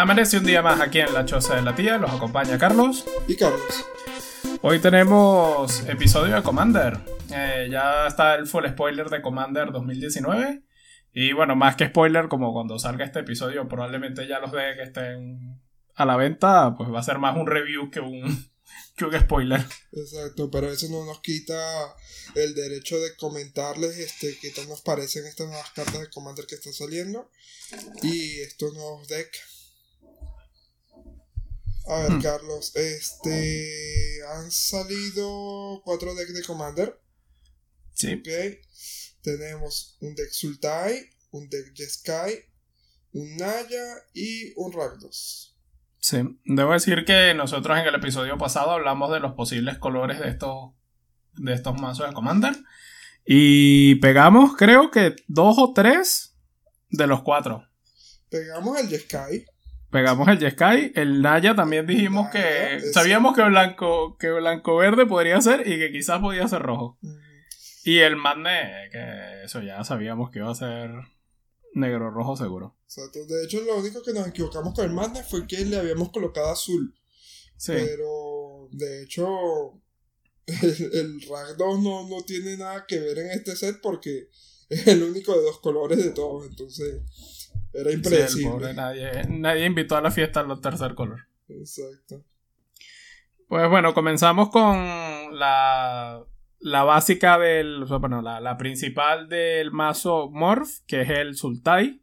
Amanece 0.00 0.38
un 0.38 0.44
día 0.44 0.62
más 0.62 0.80
aquí 0.80 1.00
en 1.00 1.12
la 1.12 1.24
choza 1.24 1.56
de 1.56 1.62
la 1.62 1.74
tía, 1.74 1.98
los 1.98 2.12
acompaña 2.12 2.56
Carlos. 2.56 3.04
Y 3.26 3.34
Carlos. 3.34 3.84
Hoy 4.62 4.78
tenemos 4.78 5.80
episodio 5.88 6.36
de 6.36 6.42
Commander. 6.44 7.00
Eh, 7.34 7.66
ya 7.68 8.06
está 8.06 8.36
el 8.36 8.46
full 8.46 8.64
spoiler 8.68 9.10
de 9.10 9.20
Commander 9.20 9.72
2019. 9.72 10.62
Y 11.14 11.32
bueno, 11.32 11.56
más 11.56 11.74
que 11.74 11.88
spoiler, 11.88 12.28
como 12.28 12.52
cuando 12.52 12.78
salga 12.78 13.04
este 13.04 13.18
episodio 13.18 13.66
probablemente 13.66 14.28
ya 14.28 14.38
los 14.38 14.52
de 14.52 14.76
que 14.76 14.84
estén 14.84 15.60
a 15.96 16.04
la 16.04 16.16
venta, 16.16 16.76
pues 16.76 16.88
va 16.94 17.00
a 17.00 17.02
ser 17.02 17.18
más 17.18 17.36
un 17.36 17.48
review 17.48 17.90
que 17.90 17.98
un, 17.98 18.48
que 18.96 19.04
un 19.04 19.18
spoiler. 19.18 19.66
Exacto, 19.90 20.48
pero 20.48 20.70
eso 20.70 20.86
no 20.90 21.06
nos 21.06 21.20
quita 21.22 21.58
el 22.36 22.54
derecho 22.54 23.00
de 23.00 23.16
comentarles 23.16 23.98
este, 23.98 24.38
qué 24.40 24.50
tal 24.50 24.68
nos 24.68 24.80
parecen 24.80 25.26
estas 25.26 25.48
nuevas 25.48 25.72
cartas 25.72 25.98
de 25.98 26.10
Commander 26.10 26.46
que 26.46 26.54
están 26.54 26.72
saliendo 26.72 27.32
y 28.04 28.38
estos 28.42 28.74
nuevos 28.74 29.08
decks. 29.08 29.57
A 31.88 32.02
ver, 32.02 32.22
Carlos, 32.22 32.72
este. 32.76 34.20
Han 34.34 34.50
salido 34.50 35.80
cuatro 35.84 36.14
decks 36.14 36.34
de 36.34 36.42
Commander. 36.44 37.00
Sí. 37.94 38.14
Ok. 38.14 38.28
Tenemos 39.22 39.96
un 40.00 40.14
deck 40.14 40.30
Sultai, 40.30 41.10
un 41.30 41.48
deck 41.48 41.74
Jeskai, 41.74 42.38
un 43.12 43.36
Naya 43.36 43.86
y 44.14 44.52
un 44.56 44.72
Rakdos. 44.72 45.56
Sí, 45.98 46.18
debo 46.44 46.72
decir 46.72 47.04
que 47.04 47.34
nosotros 47.34 47.78
en 47.78 47.86
el 47.86 47.94
episodio 47.94 48.38
pasado 48.38 48.70
hablamos 48.70 49.10
de 49.10 49.20
los 49.20 49.32
posibles 49.32 49.78
colores 49.78 50.20
de 50.20 50.28
estos, 50.28 50.72
de 51.34 51.52
estos 51.52 51.80
mazos 51.80 52.06
de 52.06 52.14
Commander. 52.14 52.56
Y 53.24 53.96
pegamos, 53.96 54.56
creo 54.56 54.90
que 54.90 55.16
dos 55.26 55.56
o 55.58 55.72
tres 55.74 56.36
de 56.90 57.06
los 57.06 57.22
cuatro. 57.22 57.68
Pegamos 58.30 58.78
el 58.78 58.88
Jeskai. 58.88 59.44
Pegamos 59.90 60.28
el 60.28 60.38
Jeskai, 60.38 60.92
el 60.94 61.22
Naya 61.22 61.54
también 61.54 61.86
dijimos 61.86 62.28
que 62.30 62.80
sabíamos 62.92 63.34
que 63.34 63.42
blanco, 63.42 64.18
que 64.18 64.30
blanco 64.30 64.76
verde 64.76 65.06
podría 65.06 65.40
ser 65.40 65.66
y 65.66 65.78
que 65.78 65.90
quizás 65.90 66.20
podía 66.20 66.46
ser 66.46 66.60
rojo. 66.60 66.98
Y 67.84 68.00
el 68.00 68.16
Madne, 68.16 68.90
que 68.92 69.44
eso 69.44 69.62
ya 69.62 69.82
sabíamos 69.84 70.30
que 70.30 70.40
iba 70.40 70.50
a 70.50 70.54
ser 70.54 70.90
negro 71.72 72.10
rojo 72.10 72.36
seguro. 72.36 72.76
Exacto. 72.84 73.24
De 73.24 73.44
hecho, 73.44 73.62
lo 73.62 73.78
único 73.78 74.02
que 74.02 74.12
nos 74.12 74.26
equivocamos 74.26 74.74
con 74.74 74.84
el 74.84 74.92
Madness 74.92 75.26
fue 75.26 75.46
que 75.46 75.64
le 75.64 75.78
habíamos 75.78 76.10
colocado 76.10 76.50
azul. 76.50 76.94
Sí. 77.56 77.72
Pero, 77.72 78.68
de 78.72 79.04
hecho, 79.04 79.80
el, 80.46 80.90
el 80.92 81.22
Rakdos 81.22 81.80
no, 81.80 82.06
no 82.06 82.20
tiene 82.26 82.58
nada 82.58 82.84
que 82.86 83.00
ver 83.00 83.18
en 83.20 83.30
este 83.30 83.56
set 83.56 83.80
porque 83.80 84.28
es 84.68 84.86
el 84.86 85.02
único 85.02 85.32
de 85.34 85.42
dos 85.42 85.60
colores 85.60 85.98
de 85.98 86.10
todos. 86.10 86.46
Entonces, 86.46 87.00
era 87.72 87.90
Sí, 87.90 87.96
impredecible. 87.96 88.50
pobre 88.50 88.74
nadie, 88.74 89.10
nadie 89.28 89.66
invitó 89.66 89.96
a 89.96 90.00
la 90.00 90.10
fiesta 90.10 90.40
al 90.40 90.60
tercer 90.60 90.94
color. 90.94 91.26
Exacto. 91.48 92.22
Pues 93.48 93.68
bueno, 93.70 93.94
comenzamos 93.94 94.50
con 94.50 94.76
la, 95.38 96.22
la 96.60 96.84
básica 96.84 97.38
del. 97.38 97.82
o 97.82 97.86
sea, 97.86 97.96
bueno, 97.96 98.20
la, 98.20 98.40
la 98.40 98.56
principal 98.58 99.28
del 99.28 99.70
mazo 99.70 100.28
Morph, 100.30 100.80
que 100.86 101.02
es 101.02 101.10
el 101.10 101.34
Sultai. 101.36 102.02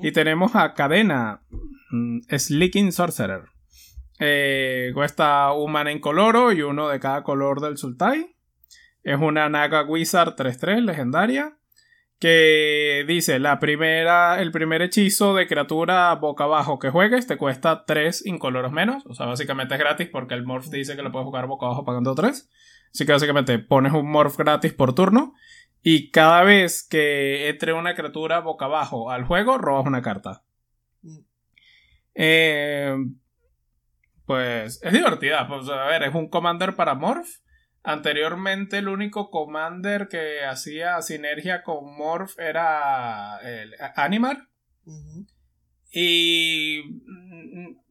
Y 0.00 0.12
tenemos 0.12 0.54
a 0.54 0.74
Cadena, 0.74 1.42
mm, 1.90 2.20
Slicking 2.38 2.92
Sorcerer. 2.92 3.42
Eh, 4.20 4.92
cuesta 4.94 5.52
un 5.52 5.72
mana 5.72 5.90
incoloro 5.90 6.52
y 6.52 6.62
uno 6.62 6.88
de 6.88 7.00
cada 7.00 7.24
color 7.24 7.60
del 7.60 7.76
Sultai. 7.76 8.36
Es 9.02 9.18
una 9.20 9.48
Naga 9.48 9.82
Wizard 9.82 10.36
3-3 10.36 10.84
legendaria. 10.84 11.56
Que 12.18 13.04
dice: 13.06 13.38
la 13.38 13.58
primera, 13.58 14.40
el 14.40 14.50
primer 14.50 14.82
hechizo 14.82 15.34
de 15.34 15.46
criatura 15.46 16.14
boca 16.14 16.44
abajo 16.44 16.78
que 16.78 16.90
juegues 16.90 17.26
te 17.26 17.36
cuesta 17.36 17.84
3 17.84 18.24
incoloros 18.26 18.72
menos. 18.72 19.04
O 19.06 19.14
sea, 19.14 19.26
básicamente 19.26 19.74
es 19.74 19.80
gratis 19.80 20.08
porque 20.10 20.34
el 20.34 20.44
Morph 20.44 20.68
dice 20.68 20.96
que 20.96 21.02
lo 21.02 21.12
puedes 21.12 21.26
jugar 21.26 21.46
boca 21.46 21.66
abajo 21.66 21.84
pagando 21.84 22.14
3. 22.14 22.50
Así 22.92 23.04
que 23.04 23.12
básicamente 23.12 23.58
pones 23.58 23.92
un 23.92 24.10
Morph 24.10 24.36
gratis 24.38 24.72
por 24.72 24.94
turno. 24.94 25.34
Y 25.82 26.10
cada 26.10 26.42
vez 26.42 26.86
que 26.88 27.48
entre 27.48 27.72
una 27.72 27.94
criatura 27.94 28.40
boca 28.40 28.64
abajo 28.64 29.10
al 29.10 29.24
juego, 29.24 29.58
robas 29.58 29.86
una 29.86 30.02
carta. 30.02 30.42
Eh, 32.14 32.96
pues 34.24 34.80
es 34.82 34.92
divertida. 34.92 35.46
Pues, 35.46 35.68
a 35.68 35.84
ver, 35.84 36.02
es 36.02 36.14
un 36.14 36.28
commander 36.28 36.74
para 36.74 36.94
Morph. 36.94 37.28
Anteriormente 37.88 38.78
el 38.78 38.88
único 38.88 39.30
commander 39.30 40.08
que 40.08 40.44
hacía 40.44 41.00
sinergia 41.02 41.62
con 41.62 41.96
Morph 41.96 42.36
era 42.40 43.38
el 43.44 43.76
Animar. 43.94 44.48
Y 45.92 46.80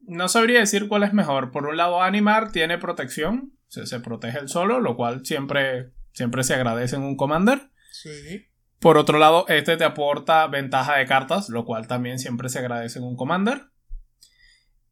no 0.02 0.28
sabría 0.28 0.60
decir 0.60 0.86
cuál 0.88 1.02
es 1.04 1.14
mejor. 1.14 1.50
Por 1.50 1.64
un 1.64 1.78
lado, 1.78 2.02
Animar 2.02 2.52
tiene 2.52 2.76
protección. 2.76 3.54
Se, 3.68 3.86
se 3.86 4.00
protege 4.00 4.38
el 4.38 4.50
solo, 4.50 4.80
lo 4.80 4.96
cual 4.96 5.24
siempre, 5.24 5.92
siempre 6.12 6.44
se 6.44 6.52
agradece 6.52 6.96
en 6.96 7.02
un 7.02 7.16
commander. 7.16 7.70
Sí. 7.90 8.48
Por 8.78 8.98
otro 8.98 9.18
lado, 9.18 9.46
este 9.48 9.78
te 9.78 9.84
aporta 9.84 10.46
ventaja 10.46 10.98
de 10.98 11.06
cartas, 11.06 11.48
lo 11.48 11.64
cual 11.64 11.86
también 11.86 12.18
siempre 12.18 12.50
se 12.50 12.58
agradece 12.58 12.98
en 12.98 13.06
un 13.06 13.16
commander. 13.16 13.70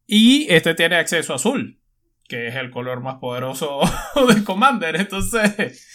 Y 0.07 0.51
este 0.51 0.73
tiene 0.73 0.95
acceso 0.95 1.35
azul, 1.35 1.79
que 2.27 2.47
es 2.47 2.55
el 2.55 2.71
color 2.71 3.01
más 3.01 3.19
poderoso 3.19 3.81
del 4.27 4.43
commander. 4.43 4.95
Entonces, 4.95 5.85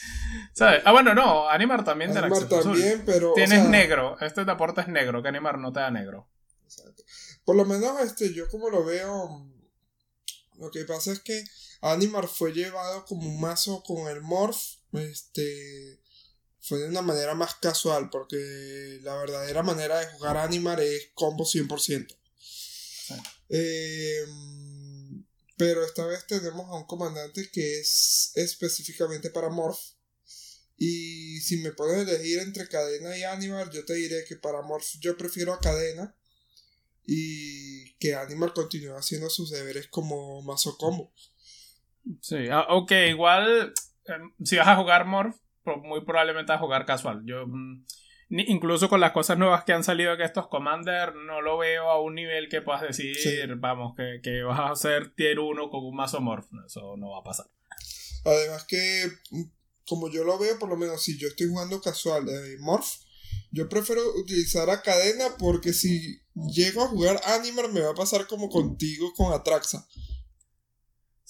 ¿sabes? 0.55 0.83
Ah, 0.85 0.93
bueno, 0.93 1.15
no, 1.15 1.49
Animar 1.49 1.85
también 1.85 2.13
tiene 2.13 2.27
Animar 2.27 2.45
azul. 2.45 2.63
también, 2.63 3.03
pero. 3.05 3.33
o 3.33 3.35
Tienes 3.35 3.61
sea, 3.61 3.69
negro, 3.69 4.17
este 4.21 4.45
te 4.45 4.51
aporta 4.51 4.83
es 4.83 4.89
negro, 4.89 5.23
que 5.23 5.29
Animar 5.29 5.59
no 5.59 5.73
te 5.73 5.81
da 5.81 5.91
negro. 5.91 6.29
Exacto. 6.65 7.03
Por 7.45 7.57
lo 7.57 7.65
menos, 7.65 8.01
este, 8.01 8.33
yo 8.33 8.49
como 8.49 8.71
lo 8.71 8.85
veo. 8.85 9.47
Lo 10.59 10.71
que 10.71 10.85
pasa 10.85 11.13
es 11.13 11.21
que 11.21 11.43
Animar 11.81 12.29
fue 12.29 12.53
llevado 12.53 13.05
como 13.07 13.27
un 13.29 13.41
mazo 13.41 13.83
con 13.83 14.09
el 14.09 14.21
Morph. 14.21 14.59
Este. 14.93 16.01
Fue 16.63 16.79
de 16.79 16.89
una 16.89 17.01
manera 17.01 17.35
más 17.35 17.55
casual. 17.55 18.11
Porque 18.11 18.99
la 19.03 19.17
verdadera 19.17 19.63
manera 19.63 19.99
de 19.99 20.07
jugar 20.13 20.37
Animar 20.37 20.81
es 20.81 21.11
combo 21.15 21.45
100%. 21.45 22.17
Eh, 23.49 24.25
pero 25.61 25.85
esta 25.85 26.07
vez 26.07 26.27
tenemos 26.27 26.71
a 26.71 26.75
un 26.75 26.87
comandante 26.87 27.51
que 27.53 27.81
es 27.81 28.33
específicamente 28.35 29.29
para 29.29 29.51
Morph. 29.51 29.79
Y 30.79 31.39
si 31.41 31.59
me 31.59 31.73
puedes 31.73 32.09
elegir 32.09 32.39
entre 32.39 32.67
cadena 32.67 33.15
y 33.19 33.25
Animal, 33.25 33.69
yo 33.71 33.85
te 33.85 33.93
diré 33.93 34.25
que 34.25 34.37
para 34.37 34.63
Morph 34.63 34.95
yo 35.01 35.19
prefiero 35.19 35.53
a 35.53 35.61
cadena. 35.61 36.17
Y 37.05 37.93
que 37.97 38.15
Animal 38.15 38.55
continúe 38.55 38.97
haciendo 38.97 39.29
sus 39.29 39.51
deberes 39.51 39.89
como 39.89 40.41
mazo 40.41 40.79
combo. 40.79 41.13
Sí, 42.23 42.49
ah, 42.51 42.65
ok, 42.71 42.93
igual 43.11 43.75
em, 44.07 44.33
si 44.43 44.57
vas 44.57 44.69
a 44.69 44.77
jugar 44.77 45.05
Morph, 45.05 45.37
pro- 45.63 45.77
muy 45.83 46.03
probablemente 46.07 46.53
vas 46.53 46.59
a 46.59 46.65
jugar 46.65 46.87
casual. 46.87 47.21
Yo, 47.27 47.47
mm, 47.47 47.85
incluso 48.31 48.89
con 48.89 49.01
las 49.01 49.13
cosas 49.13 49.37
nuevas 49.39 49.65
que 49.65 49.73
han 49.73 49.85
salido 49.85 50.17
que 50.17 50.25
estos 50.25 50.47
Commander, 50.49 51.15
no 51.15 51.43
lo 51.43 51.59
veo 51.59 51.91
a 51.91 52.01
un 52.01 52.15
nivel 52.15 52.49
que 52.49 52.63
puedas 52.63 52.83
decir, 52.83 53.17
Sí. 53.17 53.37
vamos, 53.59 53.95
que, 53.97 54.21
que 54.23 54.43
vas 54.43 54.61
a 54.61 54.71
hacer 54.71 55.15
tier 55.15 55.39
1 55.41 55.69
con 55.71 55.85
un 55.85 55.97
mazo 55.97 56.21
Morph. 56.21 56.47
Eso 56.65 56.97
no 56.97 57.11
va 57.11 57.19
a 57.19 57.25
pasar. 57.25 57.47
Además 58.25 58.65
que, 58.65 59.07
mm, 59.31 59.43
como 59.87 60.09
yo 60.11 60.25
lo 60.25 60.39
veo, 60.39 60.59
por 60.59 60.69
lo 60.69 60.77
menos 60.77 61.03
si 61.03 61.19
yo 61.19 61.29
estoy 61.29 61.49
jugando 61.49 61.81
casual 61.81 62.25
de 62.27 62.57
Morph, 62.61 62.87
yo 63.51 63.69
prefiero 63.69 64.03
utilizar 64.17 64.71
a 64.71 64.83
cadena 64.83 65.25
porque 65.39 65.73
si 65.73 66.21
llego 66.35 66.83
a 66.83 66.89
jugar 66.89 67.21
Animal 67.27 67.73
me 67.73 67.81
va 67.81 67.91
a 67.91 67.95
pasar 67.95 68.27
como 68.29 68.49
contigo 68.49 69.13
con 69.17 69.33
Atraxa. 69.33 69.87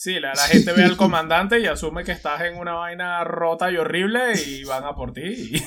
Sí, 0.02 0.14
la, 0.18 0.32
la 0.32 0.46
gente 0.46 0.72
ve 0.72 0.82
al 0.84 0.96
comandante 0.96 1.60
y 1.60 1.66
asume 1.66 2.04
que 2.04 2.12
estás 2.12 2.40
en 2.40 2.56
una 2.56 2.72
vaina 2.72 3.22
rota 3.22 3.70
y 3.70 3.76
horrible 3.76 4.32
y 4.46 4.64
van 4.64 4.82
a 4.84 4.94
por 4.94 5.12
ti 5.12 5.20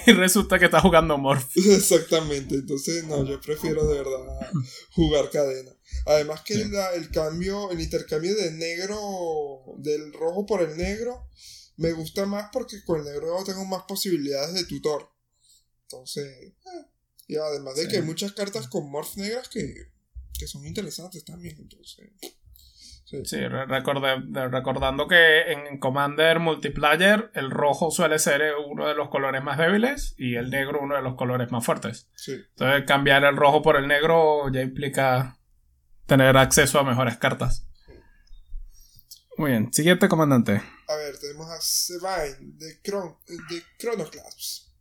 y 0.07 0.11
resulta 0.13 0.57
que 0.57 0.65
estás 0.65 0.81
jugando 0.81 1.19
Morph. 1.19 1.45
Exactamente, 1.55 2.55
entonces 2.55 3.03
no, 3.03 3.23
yo 3.25 3.39
prefiero 3.39 3.85
de 3.85 3.99
verdad 3.99 4.49
jugar 4.93 5.29
cadena. 5.29 5.69
Además 6.07 6.41
que 6.41 6.65
la- 6.65 6.93
el 6.95 7.11
cambio, 7.11 7.69
el 7.69 7.79
intercambio 7.79 8.35
de 8.35 8.49
negro, 8.53 8.97
del 9.77 10.11
rojo 10.13 10.47
por 10.47 10.63
el 10.63 10.77
negro, 10.77 11.27
me 11.77 11.91
gusta 11.91 12.25
más 12.25 12.49
porque 12.51 12.83
con 12.85 13.01
el 13.01 13.05
negro 13.05 13.37
tengo 13.45 13.65
más 13.65 13.83
posibilidades 13.87 14.55
de 14.55 14.65
tutor. 14.65 15.11
Entonces, 15.83 16.25
eh, 16.25 16.55
y 17.27 17.35
además 17.35 17.75
de 17.75 17.83
Sí. 17.83 17.87
que 17.87 17.95
hay 17.97 18.01
muchas 18.01 18.31
cartas 18.31 18.67
con 18.67 18.89
morph 18.89 19.15
negras 19.15 19.47
que, 19.47 19.91
que 20.39 20.47
son 20.47 20.65
interesantes 20.65 21.23
también, 21.23 21.55
entonces. 21.59 22.09
Sí. 23.03 23.25
Sí, 23.25 23.37
recordando 23.47 25.07
que 25.07 25.51
en 25.51 25.79
Commander 25.79 26.39
Multiplayer 26.39 27.31
el 27.33 27.51
rojo 27.51 27.91
suele 27.91 28.19
ser 28.19 28.41
eh, 28.41 28.51
uno 28.55 28.87
de 28.87 28.95
los 28.95 29.09
colores 29.09 29.43
más 29.43 29.57
débiles 29.57 30.15
y 30.17 30.35
el 30.35 30.49
negro 30.49 30.81
uno 30.81 30.95
de 30.95 31.01
los 31.01 31.15
colores 31.15 31.51
más 31.51 31.65
fuertes. 31.65 32.09
sí. 32.15 32.33
Entonces 32.33 32.85
cambiar 32.87 33.23
el 33.23 33.35
rojo 33.35 33.61
por 33.61 33.75
el 33.75 33.87
negro 33.87 34.51
ya 34.51 34.61
implica 34.61 35.37
tener 36.05 36.37
acceso 36.37 36.79
a 36.79 36.83
mejores 36.83 37.17
cartas. 37.17 37.67
Muy 39.37 39.51
bien, 39.51 39.73
siguiente 39.73 40.07
comandante. 40.07 40.61
A 40.87 40.95
ver, 40.95 41.17
tenemos 41.17 41.49
a 41.49 41.59
Sevine 41.59 42.55
de, 42.57 42.81
Chron 42.83 43.15
de 43.27 43.63
Chronoclaps. 43.79 44.71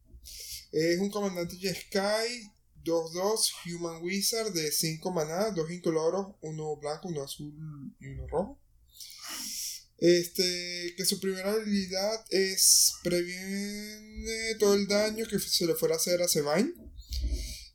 Es 0.73 1.01
un 1.01 1.11
comandante 1.11 1.57
Jeskai 1.57 2.53
2-2 2.85 3.53
Human 3.67 4.03
Wizard 4.03 4.53
de 4.53 4.71
5 4.71 5.11
maná, 5.11 5.51
2 5.51 5.71
incoloros, 5.71 6.35
uno 6.43 6.77
blanco, 6.77 7.09
uno 7.09 7.23
azul 7.23 7.55
y 8.01 8.07
uno 8.09 8.27
rojo. 8.29 8.61
Este, 9.99 10.95
que 10.97 11.05
su 11.05 11.21
primera 11.21 11.53
habilidad 11.53 12.25
es 12.31 12.95
previene 13.05 14.57
todo 14.59 14.75
el 14.75 14.89
daño 14.89 15.25
que 15.29 15.39
se 15.39 15.65
le 15.65 15.77
fuera 15.77 15.95
a 15.95 15.99
hacer 15.99 16.21
a 16.23 16.29
Sevain. 16.29 16.75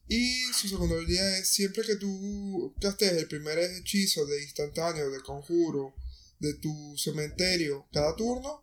Y 0.09 0.43
su 0.53 0.67
segunda 0.69 0.95
habilidad 0.95 1.37
es 1.37 1.49
siempre 1.49 1.83
que 1.83 1.95
tú 1.95 2.73
castes 2.81 3.13
el 3.13 3.27
primer 3.27 3.59
hechizo 3.59 4.25
de 4.25 4.41
instantáneo, 4.43 5.09
de 5.09 5.21
conjuro, 5.21 5.95
de 6.39 6.53
tu 6.55 6.95
cementerio 6.97 7.87
cada 7.91 8.15
turno, 8.15 8.61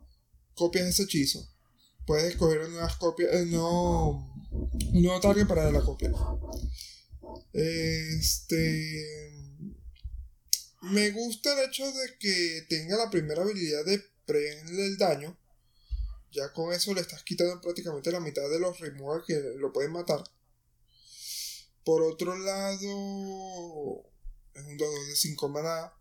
copias 0.54 0.88
ese 0.88 1.04
hechizo. 1.04 1.46
Puedes 2.06 2.32
escoger 2.32 2.68
nuevas 2.68 2.96
copias, 2.96 3.32
eh, 3.32 3.46
no, 3.46 4.33
un 4.54 5.02
nuevo 5.02 5.20
target 5.20 5.46
para 5.46 5.70
la 5.70 5.80
copia. 5.80 6.12
Este. 7.52 9.32
Me 10.82 11.10
gusta 11.10 11.52
el 11.54 11.68
hecho 11.68 11.90
de 11.90 12.18
que 12.18 12.66
tenga 12.68 12.96
la 12.96 13.10
primera 13.10 13.42
habilidad 13.42 13.84
de 13.84 14.02
prevenir 14.26 14.80
el 14.80 14.98
daño. 14.98 15.38
Ya 16.30 16.52
con 16.52 16.72
eso 16.72 16.92
le 16.92 17.00
estás 17.00 17.22
quitando 17.22 17.60
prácticamente 17.60 18.10
la 18.10 18.20
mitad 18.20 18.48
de 18.50 18.58
los 18.58 18.78
removers 18.80 19.24
que 19.26 19.40
lo 19.56 19.72
pueden 19.72 19.92
matar. 19.92 20.22
Por 21.84 22.02
otro 22.02 22.36
lado, 22.36 24.02
es 24.54 24.64
un 24.64 24.76
2 24.76 25.06
de 25.08 25.16
5 25.16 25.48
maná. 25.48 25.92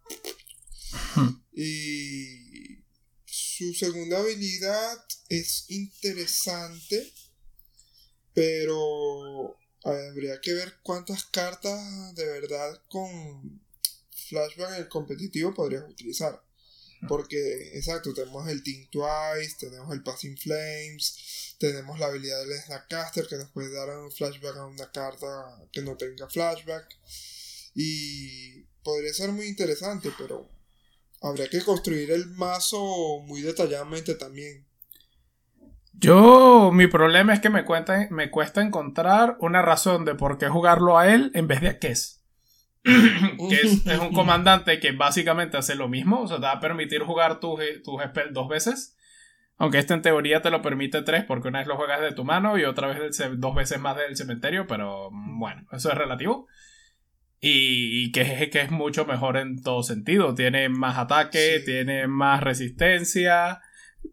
y 1.54 2.84
su 3.26 3.74
segunda 3.74 4.20
habilidad 4.20 5.06
es 5.30 5.66
interesante, 5.70 7.14
pero 8.34 9.58
habría 9.84 10.40
que 10.42 10.54
ver 10.54 10.76
cuántas 10.82 11.26
cartas 11.26 12.16
de 12.16 12.26
verdad 12.26 12.82
con 12.90 13.62
flashback 14.30 14.70
en 14.70 14.76
el 14.76 14.88
competitivo 14.88 15.54
podrías 15.54 15.84
utilizar. 15.90 16.42
Porque, 17.08 17.78
exacto, 17.78 18.14
tenemos 18.14 18.48
el 18.48 18.64
Team 18.64 18.88
Twice, 18.90 19.58
tenemos 19.60 19.94
el 19.94 20.04
Passing 20.04 20.38
Flames, 20.38 21.56
tenemos 21.60 22.00
la 22.00 22.06
habilidad 22.06 22.40
del 22.46 22.58
Snapcaster 22.62 23.28
que 23.28 23.36
nos 23.36 23.50
puede 23.50 23.74
dar 23.74 23.90
un 23.98 24.10
flashback 24.10 24.56
a 24.56 24.66
una 24.66 24.90
carta 24.90 25.28
que 25.72 25.82
no 25.82 25.98
tenga 25.98 26.30
flashback. 26.30 26.88
Y 27.76 28.64
podría 28.84 29.14
ser 29.14 29.34
muy 29.34 29.48
interesante, 29.48 30.12
pero 30.18 30.50
habría 31.22 31.50
que 31.50 31.62
construir 31.62 32.12
el 32.12 32.28
mazo 32.28 33.20
muy 33.26 33.42
detalladamente 33.42 34.16
también. 34.16 34.66
Yo, 35.94 36.72
mi 36.74 36.88
problema 36.88 37.34
es 37.34 37.40
que 37.40 37.50
me, 37.50 37.64
cuesta, 37.64 38.08
me 38.10 38.30
cuesta 38.30 38.62
encontrar 38.62 39.38
una 39.40 39.62
razón 39.62 40.06
de 40.06 40.16
por 40.16 40.38
qué 40.38 40.48
jugarlo 40.48 40.98
a 40.98 41.14
él 41.14 41.32
en 41.34 41.48
vez 41.48 41.62
de 41.62 41.70
a 41.70 41.80
Kess. 41.80 42.24
que 42.84 43.56
es, 43.56 43.86
un 44.00 44.14
comandante 44.14 44.80
que 44.80 44.92
básicamente 44.92 45.58
hace 45.58 45.76
lo 45.76 45.88
mismo, 45.88 46.22
o 46.22 46.28
sea, 46.28 46.38
te 46.38 46.44
va 46.44 46.54
a 46.54 46.60
permitir 46.60 47.04
jugar 47.04 47.40
tus, 47.40 47.60
tus 47.84 48.02
spells 48.02 48.34
dos 48.34 48.50
veces. 48.50 48.98
Aunque 49.58 49.78
este 49.78 49.94
en 49.94 50.02
teoría 50.02 50.42
te 50.42 50.50
lo 50.50 50.62
permite 50.62 51.04
tres, 51.04 51.24
porque 51.24 51.48
una 51.48 51.60
vez 51.60 51.68
lo 51.68 51.78
juegas 51.78 52.02
de 52.02 52.12
tu 52.12 52.26
mano 52.26 52.58
y 52.58 52.66
otra 52.66 52.88
vez 52.88 53.18
dos 53.38 53.56
veces 53.56 53.80
más 53.80 53.96
del 53.96 54.18
cementerio, 54.18 54.68
pero 54.68 55.10
bueno, 55.12 55.66
eso 55.72 55.90
es 55.90 55.98
relativo. 55.98 56.48
Y, 57.40 58.12
que, 58.14 58.22
es, 58.22 58.50
que 58.50 58.62
es 58.62 58.72
mucho 58.72 59.06
mejor 59.06 59.36
en 59.36 59.62
todo 59.62 59.84
sentido. 59.84 60.34
Tiene 60.34 60.70
más 60.70 60.98
ataque, 60.98 61.62
tiene 61.66 62.08
más 62.08 62.42
resistencia, 62.42 63.62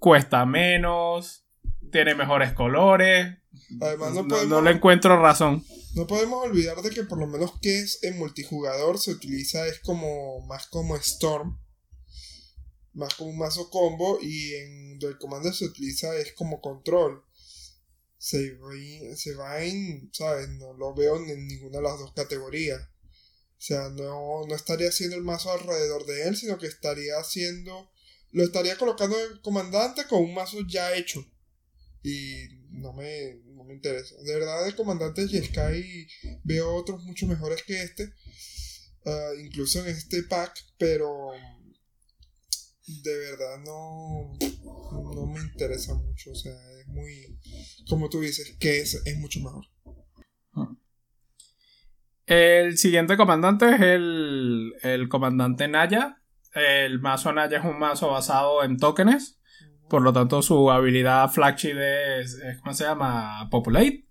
cuesta 0.00 0.44
menos, 0.46 1.46
tiene 1.90 2.14
mejores 2.14 2.52
colores. 2.52 3.38
Además, 3.80 4.14
no, 4.14 4.22
no, 4.22 4.62
le 4.62 4.70
encuentro 4.70 5.20
razón. 5.20 5.64
No 5.94 6.06
podemos 6.06 6.44
olvidar 6.44 6.80
de 6.82 6.90
que 6.90 7.02
por 7.02 7.18
lo 7.18 7.26
menos 7.26 7.58
que 7.60 7.80
es 7.80 8.02
en 8.02 8.18
multijugador 8.18 8.98
se 8.98 9.12
utiliza 9.12 9.66
es 9.66 9.80
como 9.80 10.40
más 10.46 10.66
como 10.68 10.96
Storm, 10.96 11.60
más 12.92 13.14
como 13.14 13.30
un 13.30 13.38
mazo 13.38 13.70
combo 13.70 14.18
y 14.20 14.54
en 14.54 14.98
el 15.00 15.18
comando 15.18 15.52
se 15.52 15.64
utiliza 15.64 16.14
es 16.16 16.32
como 16.34 16.60
control. 16.60 17.24
Se, 18.18 18.58
se 19.16 19.34
va 19.34 19.62
en, 19.62 20.10
¿sabes? 20.12 20.48
No 20.50 20.74
lo 20.74 20.94
veo 20.94 21.16
en 21.16 21.48
ninguna 21.48 21.78
de 21.78 21.84
las 21.84 21.98
dos 21.98 22.12
categorías. 22.12 22.80
O 22.80 23.62
sea, 23.62 23.90
no, 23.90 24.46
no 24.46 24.54
estaría 24.54 24.88
haciendo 24.88 25.16
el 25.16 25.22
mazo 25.22 25.50
alrededor 25.52 26.06
de 26.06 26.28
él, 26.28 26.36
sino 26.36 26.56
que 26.56 26.66
estaría 26.66 27.18
haciendo, 27.18 27.90
lo 28.30 28.42
estaría 28.42 28.78
colocando 28.78 29.18
el 29.18 29.42
comandante 29.42 30.06
con 30.06 30.22
un 30.22 30.32
mazo 30.32 30.58
ya 30.66 30.94
hecho. 30.94 31.26
Y 32.02 32.48
no 32.70 32.92
me, 32.92 33.40
me 33.70 33.74
interesa. 33.74 34.16
De 34.22 34.34
verdad, 34.34 34.64
de 34.64 34.74
comandantes 34.74 35.32
y 35.32 35.44
Sky 35.44 36.06
veo 36.44 36.74
otros 36.74 37.04
mucho 37.04 37.26
mejores 37.26 37.62
que 37.62 37.82
este. 37.82 38.12
Ah, 39.06 39.30
incluso 39.42 39.80
en 39.80 39.88
este 39.88 40.22
pack, 40.24 40.52
pero 40.78 41.30
de 43.02 43.18
verdad 43.18 43.58
no, 43.64 44.32
no 45.14 45.26
me 45.26 45.40
interesa 45.40 45.94
mucho. 45.94 46.32
O 46.32 46.34
sea, 46.34 46.52
es 46.80 46.86
muy, 46.88 47.38
como 47.88 48.08
tú 48.08 48.20
dices, 48.20 48.56
que 48.58 48.80
es, 48.80 49.00
es 49.04 49.16
mucho 49.18 49.40
mejor. 49.40 49.66
El 52.26 52.78
siguiente 52.78 53.16
comandante 53.16 53.74
es 53.74 53.80
el, 53.80 54.74
el 54.82 55.08
comandante 55.08 55.66
Naya. 55.66 56.22
El 56.54 57.00
mazo 57.00 57.32
Naya 57.32 57.58
es 57.58 57.64
un 57.64 57.78
mazo 57.78 58.08
basado 58.08 58.62
en 58.62 58.76
tokens. 58.76 59.39
Por 59.90 60.02
lo 60.02 60.12
tanto, 60.12 60.40
su 60.40 60.70
habilidad 60.70 61.28
flagship 61.30 61.76
es, 61.76 62.40
¿cómo 62.60 62.72
se 62.72 62.84
llama? 62.84 63.48
Populate. 63.50 64.06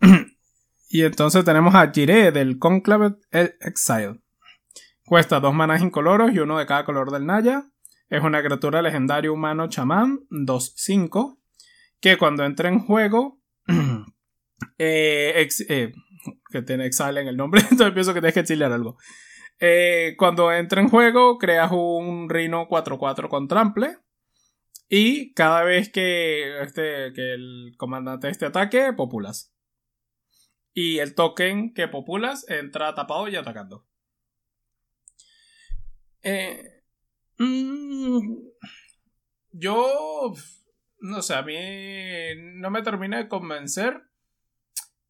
y 0.88 1.02
entonces 1.02 1.44
tenemos 1.44 1.74
a 1.74 1.92
Jiré 1.92 2.32
del 2.32 2.58
Conclave 2.58 3.16
Exile. 3.30 4.22
Cuesta 5.04 5.38
dos 5.38 5.52
manas 5.52 5.82
incoloros 5.82 6.32
y 6.32 6.38
uno 6.38 6.58
de 6.58 6.64
cada 6.64 6.86
color 6.86 7.10
del 7.10 7.26
Naya. 7.26 7.70
Es 8.08 8.22
una 8.22 8.42
criatura 8.42 8.80
legendaria 8.80 9.30
humano 9.30 9.68
chamán 9.68 10.20
2-5 10.30 11.38
que 12.00 12.16
cuando 12.16 12.44
entra 12.44 12.70
en 12.70 12.78
juego 12.78 13.40
eh, 14.78 15.48
eh, 15.68 15.92
que 16.50 16.62
tiene 16.62 16.86
Exile 16.86 17.20
en 17.20 17.28
el 17.28 17.36
nombre, 17.36 17.60
entonces 17.70 17.92
pienso 17.92 18.14
que 18.14 18.20
tienes 18.20 18.34
que 18.34 18.40
exiliar 18.40 18.72
algo. 18.72 18.96
Eh, 19.60 20.14
cuando 20.16 20.50
entra 20.50 20.80
en 20.80 20.88
juego, 20.88 21.36
creas 21.36 21.70
un 21.72 22.30
Rhino 22.30 22.66
4-4 22.66 23.28
con 23.28 23.46
trample. 23.46 23.98
Y 24.88 25.34
cada 25.34 25.64
vez 25.64 25.90
que, 25.90 26.60
este, 26.62 27.12
que 27.12 27.34
el 27.34 27.74
comandante 27.76 28.28
este 28.28 28.46
ataque, 28.46 28.92
populas. 28.92 29.52
Y 30.72 30.98
el 30.98 31.14
token 31.14 31.74
que 31.74 31.88
populas 31.88 32.48
entra 32.48 32.94
tapado 32.94 33.28
y 33.28 33.36
atacando. 33.36 33.86
Eh, 36.22 36.82
mm, 37.38 38.38
yo, 39.52 40.34
no 40.98 41.22
sé, 41.22 41.34
a 41.34 41.42
mí 41.42 41.54
no 42.60 42.70
me 42.70 42.82
termina 42.82 43.18
de 43.18 43.28
convencer. 43.28 44.02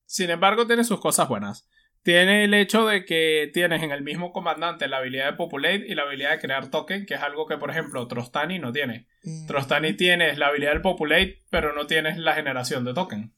Sin 0.07 0.31
embargo, 0.31 0.67
tiene 0.67 0.85
sus 0.85 1.00
cosas 1.00 1.29
buenas. 1.29 1.69
Tiene 2.07 2.45
el 2.45 2.55
hecho 2.55 2.87
de 2.87 3.05
que 3.05 3.51
tienes 3.53 3.83
en 3.83 3.91
el 3.91 4.05
mismo 4.05 4.31
comandante 4.33 4.87
la 4.87 4.99
habilidad 4.99 5.33
de 5.33 5.37
populate 5.37 5.87
y 5.89 5.97
la 5.97 6.03
habilidad 6.03 6.31
de 6.31 6.39
crear 6.39 6.71
token, 6.71 7.05
que 7.05 7.15
es 7.15 7.21
algo 7.21 7.49
que, 7.49 7.57
por 7.57 7.69
ejemplo, 7.69 8.07
Trostani 8.07 8.61
no 8.61 8.71
tiene. 8.71 9.09
Mm. 9.25 9.49
Trostani 9.49 9.93
tienes 9.95 10.39
la 10.39 10.47
habilidad 10.47 10.71
del 10.71 10.83
populate, 10.83 11.43
pero 11.51 11.73
no 11.73 11.89
tienes 11.89 12.17
la 12.17 12.35
generación 12.35 12.85
de 12.85 12.95
token. 12.95 13.35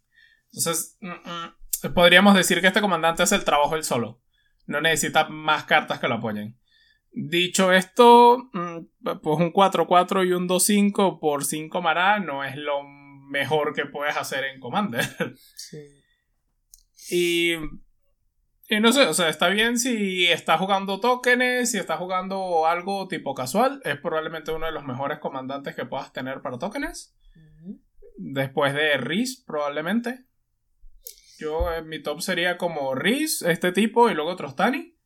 Entonces, 0.52 0.98
mm, 1.00 1.08
mm, 1.08 1.94
podríamos 1.94 2.34
decir 2.34 2.60
que 2.60 2.66
este 2.66 2.82
comandante 2.82 3.22
es 3.22 3.32
el 3.32 3.42
trabajo 3.42 3.74
él 3.74 3.84
solo. 3.84 4.20
No 4.66 4.82
necesita 4.82 5.30
más 5.30 5.64
cartas 5.64 5.98
que 5.98 6.08
lo 6.08 6.16
apoyen. 6.16 6.58
Dicho 7.10 7.72
esto, 7.72 8.50
pues 8.52 9.38
un 9.38 9.50
4-4 9.50 10.26
y 10.26 10.34
un 10.34 10.46
2-5 10.46 11.20
por 11.20 11.46
5 11.46 11.80
maná 11.80 12.18
no 12.18 12.44
es 12.44 12.54
lo 12.54 12.82
mejor 12.82 13.72
que 13.72 13.86
puedes 13.86 14.18
hacer 14.18 14.44
en 14.44 14.60
Commander. 14.60 15.06
Y 17.10 17.54
y 18.70 18.80
no 18.80 18.92
sé, 18.92 19.06
o 19.06 19.14
sea, 19.14 19.30
está 19.30 19.48
bien 19.48 19.78
si 19.78 20.26
está 20.26 20.58
jugando 20.58 21.00
tokens, 21.00 21.70
si 21.70 21.78
está 21.78 21.96
jugando 21.96 22.66
algo 22.66 23.08
tipo 23.08 23.34
casual. 23.34 23.80
Es 23.82 23.96
probablemente 23.96 24.52
uno 24.52 24.66
de 24.66 24.72
los 24.72 24.84
mejores 24.84 25.20
comandantes 25.20 25.74
que 25.74 25.86
puedas 25.86 26.12
tener 26.12 26.42
para 26.42 26.58
tokens. 26.58 27.16
Después 28.18 28.74
de 28.74 28.98
Riz, 28.98 29.42
probablemente. 29.46 30.26
Yo, 31.38 31.72
en 31.72 31.88
mi 31.88 32.02
top 32.02 32.20
sería 32.20 32.58
como 32.58 32.94
Riz, 32.94 33.40
este 33.40 33.72
tipo, 33.72 34.10
y 34.10 34.14
luego 34.14 34.36
Trostani. 34.36 34.98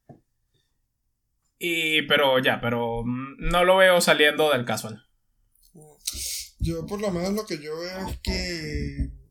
Y, 1.59 2.03
pero 2.03 2.41
ya, 2.41 2.61
pero 2.61 3.05
no 3.05 3.65
lo 3.65 3.77
veo 3.77 4.01
saliendo 4.01 4.51
del 4.51 4.65
casual. 4.65 5.07
Yo, 6.59 6.85
por 6.87 7.01
lo 7.01 7.13
menos, 7.13 7.33
lo 7.35 7.47
que 7.47 7.63
yo 7.63 7.79
veo 7.79 8.09
es 8.09 8.19
que 8.21 9.22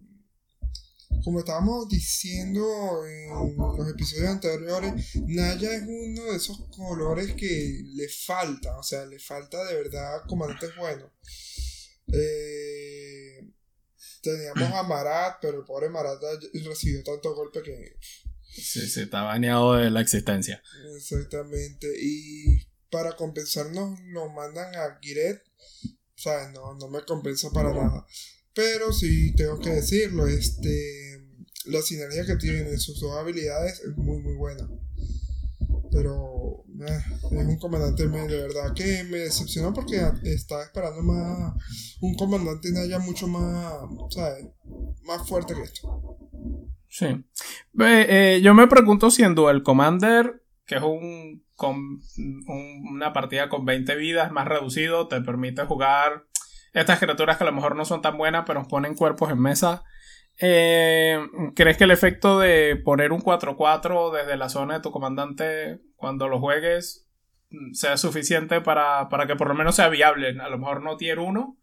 como 1.23 1.39
estábamos 1.39 1.87
diciendo 1.89 2.65
en 3.05 3.57
los 3.57 3.89
episodios 3.89 4.29
anteriores, 4.29 4.93
Naya 5.27 5.75
es 5.75 5.83
uno 5.83 6.31
de 6.31 6.37
esos 6.37 6.67
colores 6.69 7.33
que 7.33 7.83
le 7.93 8.07
falta, 8.09 8.77
o 8.77 8.83
sea, 8.83 9.05
le 9.05 9.19
falta 9.19 9.63
de 9.65 9.75
verdad 9.75 10.21
comandantes 10.27 10.75
buenos. 10.75 11.11
Eh, 12.13 13.47
teníamos 14.21 14.73
a 14.73 14.83
Marat, 14.83 15.37
pero 15.41 15.59
el 15.59 15.65
pobre 15.65 15.89
Marat 15.89 16.21
recibió 16.65 17.03
tanto 17.03 17.33
golpe 17.35 17.61
que 17.61 17.95
Sí, 18.53 18.87
sí, 18.89 19.01
está 19.01 19.21
baneado 19.23 19.75
de 19.75 19.89
la 19.89 20.01
existencia. 20.01 20.61
Exactamente. 20.95 21.87
Y 21.99 22.67
para 22.89 23.15
compensarnos 23.15 23.99
nos 24.01 24.33
mandan 24.33 24.75
a 24.75 24.99
Giret. 25.01 25.41
O 25.83 26.21
sea, 26.21 26.51
no, 26.51 26.75
no 26.75 26.89
me 26.89 27.03
compensa 27.03 27.49
para 27.51 27.73
nada. 27.73 28.05
Pero 28.53 28.91
sí 28.91 29.33
tengo 29.35 29.59
que 29.59 29.69
decirlo, 29.69 30.27
este 30.27 31.10
la 31.65 31.81
sinergia 31.81 32.25
que 32.25 32.35
tienen 32.35 32.79
sus 32.79 32.99
dos 32.99 33.17
habilidades 33.17 33.81
es 33.81 33.97
muy 33.97 34.21
muy 34.21 34.35
buena. 34.35 34.67
Pero 35.91 36.63
eh, 36.87 36.99
es 37.31 37.47
un 37.47 37.57
comandante 37.57 38.07
de 38.07 38.41
verdad 38.41 38.73
que 38.73 39.03
me 39.03 39.17
decepcionó 39.17 39.73
porque 39.73 40.01
estaba 40.23 40.63
esperando 40.63 41.01
más 41.03 41.53
un 41.99 42.15
comandante 42.15 42.71
Naya 42.71 42.99
mucho 42.99 43.27
más, 43.27 43.73
¿sabes? 44.09 44.47
más 45.03 45.27
fuerte 45.27 45.53
que 45.53 45.63
esto. 45.63 46.17
Sí. 46.87 47.23
Eh, 47.79 48.41
yo 48.43 48.53
me 48.53 48.67
pregunto 48.67 49.11
si 49.11 49.23
en 49.23 49.35
Duel 49.35 49.63
Commander, 49.63 50.43
que 50.65 50.75
es 50.75 50.81
un, 50.81 51.43
con, 51.55 52.01
una 52.89 53.13
partida 53.13 53.49
con 53.49 53.65
20 53.65 53.95
vidas 53.95 54.31
más 54.31 54.47
reducido, 54.47 55.07
te 55.07 55.21
permite 55.21 55.65
jugar 55.65 56.25
estas 56.73 56.99
criaturas 56.99 57.37
que 57.37 57.43
a 57.43 57.47
lo 57.47 57.53
mejor 57.53 57.75
no 57.75 57.85
son 57.85 58.01
tan 58.01 58.17
buenas, 58.17 58.43
pero 58.45 58.67
ponen 58.67 58.95
cuerpos 58.95 59.31
en 59.31 59.39
mesa. 59.39 59.83
Eh, 60.39 61.19
¿Crees 61.55 61.77
que 61.77 61.83
el 61.83 61.91
efecto 61.91 62.39
de 62.39 62.75
poner 62.75 63.11
un 63.11 63.21
4-4 63.21 64.11
desde 64.11 64.37
la 64.37 64.49
zona 64.49 64.75
de 64.75 64.79
tu 64.81 64.91
comandante 64.91 65.81
cuando 65.95 66.27
lo 66.27 66.39
juegues 66.39 67.07
sea 67.73 67.97
suficiente 67.97 68.61
para, 68.61 69.07
que 69.27 69.35
por 69.35 69.47
lo 69.47 69.55
menos 69.55 69.75
sea 69.75 69.89
viable? 69.89 70.39
A 70.41 70.49
lo 70.49 70.57
mejor 70.57 70.81
no 70.81 70.97
tier 70.97 71.19
1, 71.19 71.57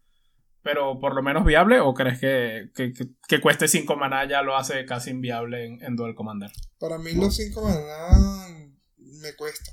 pero 0.63 0.99
por 0.99 1.15
lo 1.15 1.21
menos 1.21 1.45
viable. 1.45 1.79
¿O 1.79 1.93
crees 1.93 2.19
que, 2.19 2.69
que, 3.27 3.41
cueste 3.41 3.67
5 3.67 3.95
maná 3.95 4.27
ya 4.27 4.41
lo 4.41 4.55
hace 4.55 4.85
casi 4.85 5.11
inviable 5.11 5.77
en, 5.81 5.95
Duel 5.95 6.15
Commander? 6.15 6.51
Para 6.79 6.97
mí 6.97 7.13
los 7.13 7.35
5 7.35 7.61
maná 7.61 8.47
me 9.21 9.33
cuesta. 9.35 9.71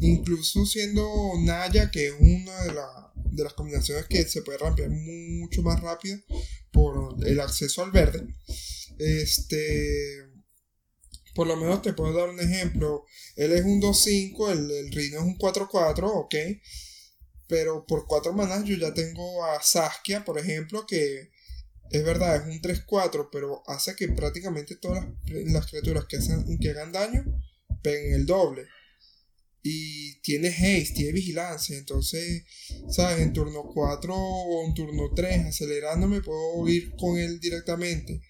Incluso 0.00 0.64
siendo 0.64 1.06
Naya, 1.44 1.90
que 1.90 2.08
es 2.08 2.14
una 2.18 2.62
de, 2.64 2.72
de 3.30 3.44
las 3.44 3.54
combinaciones 3.54 4.06
que 4.06 4.24
se 4.24 4.42
puede 4.42 4.58
rampear 4.58 4.90
mucho 4.90 5.62
más 5.62 5.80
rápido 5.80 6.18
por 6.72 7.16
el 7.26 7.40
acceso 7.40 7.82
al 7.82 7.90
verde. 7.90 8.26
Este. 8.98 10.26
Por 11.34 11.46
lo 11.46 11.56
menos 11.56 11.82
te 11.82 11.92
puedo 11.92 12.12
dar 12.12 12.28
un 12.28 12.40
ejemplo. 12.40 13.04
Él 13.36 13.52
es 13.52 13.64
un 13.64 13.80
2-5, 13.80 14.50
el, 14.50 14.70
el 14.70 14.92
Rino 14.92 15.18
es 15.18 15.24
un 15.24 15.38
4-4, 15.38 16.02
ok. 16.04 16.34
Pero 17.46 17.86
por 17.86 18.06
4 18.06 18.32
manas 18.32 18.64
yo 18.64 18.76
ya 18.76 18.92
tengo 18.92 19.44
a 19.44 19.62
Saskia, 19.62 20.24
por 20.24 20.38
ejemplo, 20.38 20.84
que 20.86 21.30
es 21.90 22.04
verdad, 22.04 22.36
es 22.36 22.54
un 22.54 22.60
3-4, 22.60 23.28
pero 23.32 23.62
hace 23.66 23.94
que 23.96 24.08
prácticamente 24.08 24.76
todas 24.76 25.06
las, 25.26 25.66
criaturas 25.66 26.04
que, 26.06 26.18
hacen, 26.18 26.58
que 26.58 26.70
hagan 26.70 26.92
daño 26.92 27.24
peguen 27.82 28.14
el 28.14 28.26
doble. 28.26 28.66
Y 29.62 30.20
tiene 30.20 30.48
haste, 30.48 30.94
tiene 30.94 31.12
vigilancia. 31.12 31.76
Entonces, 31.76 32.44
¿sabes? 32.90 33.20
En 33.20 33.32
turno 33.32 33.64
4 33.72 34.14
o 34.14 34.66
en 34.66 34.74
turno 34.74 35.10
3, 35.14 35.46
acelerándome, 35.46 36.22
puedo 36.22 36.68
ir 36.68 36.94
con 36.96 37.18
él 37.18 37.40
directamente. 37.40 38.22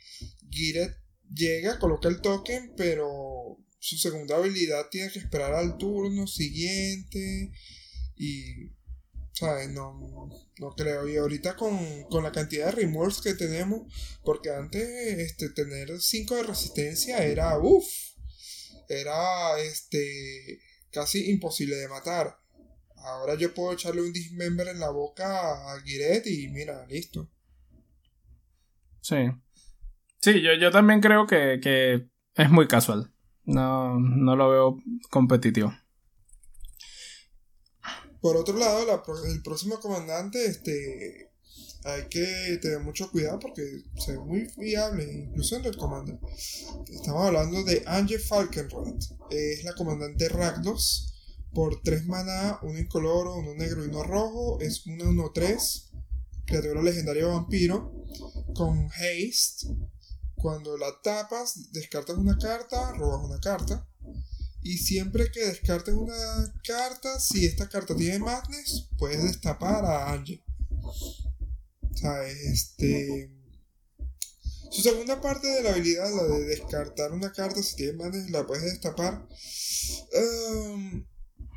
Giret 0.50 0.96
llega, 1.32 1.78
coloca 1.78 2.08
el 2.08 2.20
token, 2.20 2.72
pero 2.76 3.58
su 3.78 3.96
segunda 3.96 4.36
habilidad 4.36 4.88
tiene 4.90 5.10
que 5.12 5.18
esperar 5.18 5.54
al 5.54 5.76
turno 5.76 6.26
siguiente. 6.26 7.52
Y, 8.16 8.72
¿sabes? 9.32 9.68
No, 9.70 10.28
no 10.58 10.74
creo. 10.74 11.08
Y 11.08 11.16
ahorita 11.16 11.56
con, 11.56 12.04
con 12.04 12.24
la 12.24 12.32
cantidad 12.32 12.66
de 12.66 12.72
remorse 12.72 13.22
que 13.22 13.34
tenemos, 13.34 13.92
porque 14.24 14.50
antes 14.50 14.82
este, 15.18 15.50
tener 15.50 16.00
5 16.00 16.36
de 16.36 16.42
resistencia 16.42 17.18
era, 17.18 17.58
uff, 17.58 17.86
era 18.88 19.60
este 19.60 20.60
casi 20.98 21.30
imposible 21.30 21.76
de 21.76 21.86
matar. 21.86 22.40
Ahora 22.96 23.36
yo 23.36 23.54
puedo 23.54 23.72
echarle 23.72 24.02
un 24.02 24.12
dismember 24.12 24.66
en 24.66 24.80
la 24.80 24.90
boca 24.90 25.72
a 25.72 25.80
Giret 25.82 26.26
y 26.26 26.48
mira, 26.48 26.84
listo. 26.86 27.30
Sí. 29.00 29.30
Sí, 30.20 30.42
yo, 30.42 30.54
yo 30.54 30.72
también 30.72 31.00
creo 31.00 31.28
que, 31.28 32.08
es 32.34 32.50
muy 32.50 32.66
casual. 32.66 33.12
No, 33.44 33.98
no 34.00 34.34
lo 34.34 34.50
veo 34.50 34.82
competitivo. 35.08 35.72
Por 38.20 38.36
otro 38.36 38.58
lado, 38.58 38.80
el 39.24 39.42
próximo 39.42 39.78
comandante, 39.78 40.44
este, 40.46 41.27
hay 41.84 42.08
que 42.08 42.58
tener 42.60 42.80
mucho 42.80 43.10
cuidado 43.10 43.38
porque 43.38 43.84
se 43.96 44.12
ve 44.12 44.18
muy 44.18 44.46
fiable, 44.46 45.04
incluso 45.28 45.56
en 45.56 45.64
el 45.64 45.76
comando. 45.76 46.18
Estamos 46.90 47.26
hablando 47.26 47.62
de 47.64 47.82
Ange 47.86 48.18
Falkenrad. 48.18 48.94
Es 49.30 49.64
la 49.64 49.74
comandante 49.74 50.28
Ragdos. 50.28 51.14
Por 51.52 51.80
3 51.82 52.06
mana, 52.06 52.58
uno 52.62 52.78
incoloro, 52.78 53.36
uno 53.36 53.54
negro 53.54 53.84
y 53.84 53.88
uno 53.88 54.02
rojo. 54.02 54.60
Es 54.60 54.86
una 54.86 55.04
1-3. 55.04 55.90
Criatura 56.44 56.82
legendaria 56.82 57.26
vampiro. 57.26 58.04
Con 58.54 58.90
haste. 58.90 59.68
Cuando 60.34 60.76
la 60.76 61.00
tapas, 61.02 61.72
descartas 61.72 62.16
una 62.16 62.38
carta, 62.38 62.92
robas 62.92 63.24
una 63.24 63.40
carta. 63.40 63.88
Y 64.62 64.78
siempre 64.78 65.30
que 65.32 65.46
descartes 65.46 65.94
una 65.94 66.14
carta, 66.66 67.18
si 67.20 67.46
esta 67.46 67.68
carta 67.68 67.94
tiene 67.96 68.18
madness, 68.18 68.88
puedes 68.98 69.22
destapar 69.22 69.84
a 69.84 70.12
Este. 72.04 73.30
Su 74.70 74.82
segunda 74.82 75.20
parte 75.20 75.46
de 75.46 75.62
la 75.62 75.70
habilidad, 75.70 76.14
la 76.14 76.24
de 76.24 76.44
descartar 76.44 77.12
una 77.12 77.32
carta 77.32 77.62
si 77.62 77.76
tiene 77.76 77.94
manes, 77.94 78.30
la 78.30 78.46
puedes 78.46 78.64
destapar. 78.64 79.26
Em, 80.12 81.06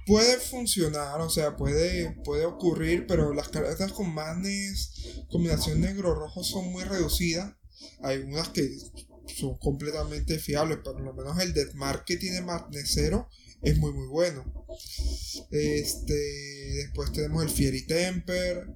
puede 0.05 0.37
funcionar, 0.37 1.19
o 1.19 1.29
sea, 1.29 1.57
puede, 1.57 2.15
puede 2.23 2.45
ocurrir, 2.45 3.05
pero 3.07 3.33
las 3.33 3.49
cartas 3.49 3.91
con 3.91 4.13
manes, 4.13 4.93
combinación 5.29 5.81
negro-rojo 5.81 6.43
son 6.43 6.71
muy 6.71 6.83
reducidas. 6.83 7.53
Hay 8.01 8.19
unas 8.19 8.49
que 8.49 8.69
son 9.27 9.57
completamente 9.57 10.39
fiables, 10.39 10.79
por 10.79 10.99
lo 10.99 11.13
menos 11.13 11.39
el 11.39 11.53
Deathmark 11.53 12.05
que 12.05 12.17
tiene 12.17 12.45
0 12.85 13.29
es 13.61 13.77
muy 13.77 13.93
muy 13.93 14.07
bueno. 14.07 14.43
Este, 15.51 16.13
después 16.13 17.11
tenemos 17.11 17.43
el 17.43 17.49
Fiery 17.49 17.85
Temper, 17.85 18.67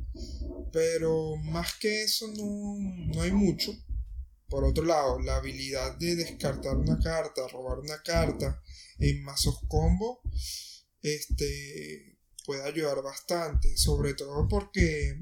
pero 0.72 1.36
más 1.38 1.74
que 1.80 2.04
eso 2.04 2.28
no, 2.28 3.22
hay 3.22 3.32
mucho. 3.32 3.74
Por 4.48 4.64
otro 4.64 4.86
lado, 4.86 5.20
la 5.20 5.38
habilidad 5.38 5.98
de 5.98 6.16
descartar 6.16 6.78
una 6.78 7.00
carta, 7.00 7.48
robar 7.48 7.80
una 7.80 8.02
carta 8.04 8.62
en 9.00 9.24
mazos 9.24 9.60
combo, 9.68 10.22
este, 11.02 12.20
puede 12.46 12.64
ayudar 12.64 13.02
bastante. 13.02 13.76
Sobre 13.76 14.14
todo 14.14 14.48
porque 14.48 15.18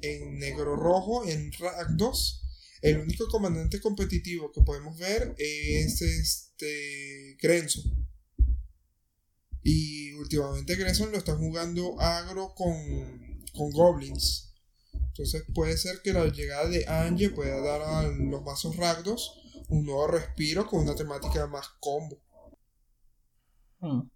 en 0.00 0.38
negro 0.38 0.74
rojo, 0.74 1.24
en 1.24 1.52
2, 1.96 2.41
el 2.82 2.98
único 2.98 3.28
comandante 3.28 3.80
competitivo 3.80 4.50
que 4.50 4.60
podemos 4.60 4.98
ver 4.98 5.34
es 5.38 6.02
este 6.02 7.36
Grenzo. 7.40 7.80
Y 9.62 10.12
últimamente 10.14 10.74
Grenson 10.74 11.12
lo 11.12 11.18
está 11.18 11.36
jugando 11.36 11.98
agro 12.00 12.52
con, 12.56 12.74
con 13.54 13.70
goblins. 13.70 14.52
Entonces 14.92 15.44
puede 15.54 15.76
ser 15.76 16.00
que 16.02 16.12
la 16.12 16.26
llegada 16.26 16.68
de 16.68 16.84
Ange 16.88 17.30
pueda 17.30 17.60
dar 17.60 17.82
a 17.82 18.02
los 18.08 18.42
mazos 18.42 18.76
ragdos 18.76 19.38
un 19.68 19.86
nuevo 19.86 20.08
respiro 20.08 20.66
con 20.66 20.80
una 20.80 20.96
temática 20.96 21.46
más 21.46 21.68
combo. 21.78 22.20
Hmm. 23.78 24.10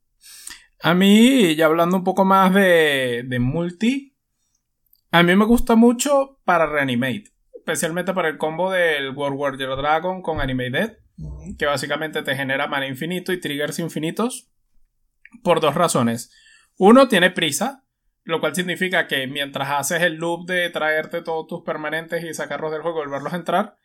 A 0.80 0.94
mí, 0.94 1.54
ya 1.54 1.66
hablando 1.66 1.98
un 1.98 2.04
poco 2.04 2.24
más 2.24 2.52
de, 2.52 3.24
de 3.26 3.38
multi, 3.38 4.16
a 5.12 5.22
mí 5.22 5.36
me 5.36 5.44
gusta 5.44 5.76
mucho 5.76 6.40
para 6.44 6.66
Reanimate. 6.66 7.35
Especialmente 7.66 8.14
para 8.14 8.28
el 8.28 8.38
combo 8.38 8.70
del 8.70 9.10
World 9.10 9.36
Warrior 9.36 9.76
Dragon 9.76 10.22
con 10.22 10.40
Animated, 10.40 10.98
que 11.58 11.66
básicamente 11.66 12.22
te 12.22 12.36
genera 12.36 12.68
mana 12.68 12.86
infinito 12.86 13.32
y 13.32 13.40
triggers 13.40 13.80
infinitos. 13.80 14.48
Por 15.42 15.58
dos 15.58 15.74
razones. 15.74 16.30
Uno, 16.78 17.08
tiene 17.08 17.32
prisa, 17.32 17.84
lo 18.22 18.38
cual 18.38 18.54
significa 18.54 19.08
que 19.08 19.26
mientras 19.26 19.68
haces 19.68 20.02
el 20.02 20.14
loop 20.14 20.46
de 20.46 20.70
traerte 20.70 21.22
todos 21.22 21.48
tus 21.48 21.64
permanentes 21.64 22.22
y 22.22 22.32
sacarlos 22.34 22.70
del 22.70 22.82
juego 22.82 22.98
y 22.98 23.06
volverlos 23.06 23.32
a 23.32 23.36
entrar, 23.36 23.76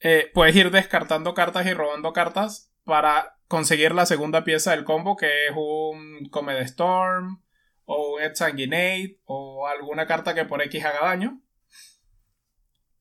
eh, 0.00 0.28
puedes 0.34 0.56
ir 0.56 0.72
descartando 0.72 1.32
cartas 1.32 1.66
y 1.66 1.72
robando 1.72 2.12
cartas 2.12 2.72
para 2.82 3.36
conseguir 3.46 3.94
la 3.94 4.06
segunda 4.06 4.42
pieza 4.42 4.72
del 4.72 4.82
combo, 4.82 5.16
que 5.16 5.46
es 5.46 5.52
un 5.54 6.28
Comed 6.32 6.56
Storm, 6.62 7.44
o 7.84 8.16
un 8.16 8.34
Sanguinate, 8.34 9.20
o 9.24 9.68
alguna 9.68 10.08
carta 10.08 10.34
que 10.34 10.46
por 10.46 10.60
X 10.62 10.84
haga 10.84 11.06
daño. 11.06 11.40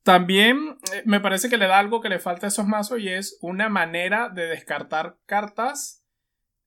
También 0.04 0.78
eh, 0.94 1.04
me 1.06 1.20
parece 1.20 1.50
que 1.50 1.58
le 1.58 1.68
da 1.68 1.80
algo 1.80 2.02
que 2.02 2.10
le 2.10 2.20
falta 2.20 2.48
a 2.48 2.50
esos 2.50 2.68
mazos 2.68 3.00
y 3.00 3.10
es 3.10 3.38
una 3.42 3.70
manera 3.70 4.30
de 4.30 4.48
descartar 4.48 5.18
cartas 5.26 6.06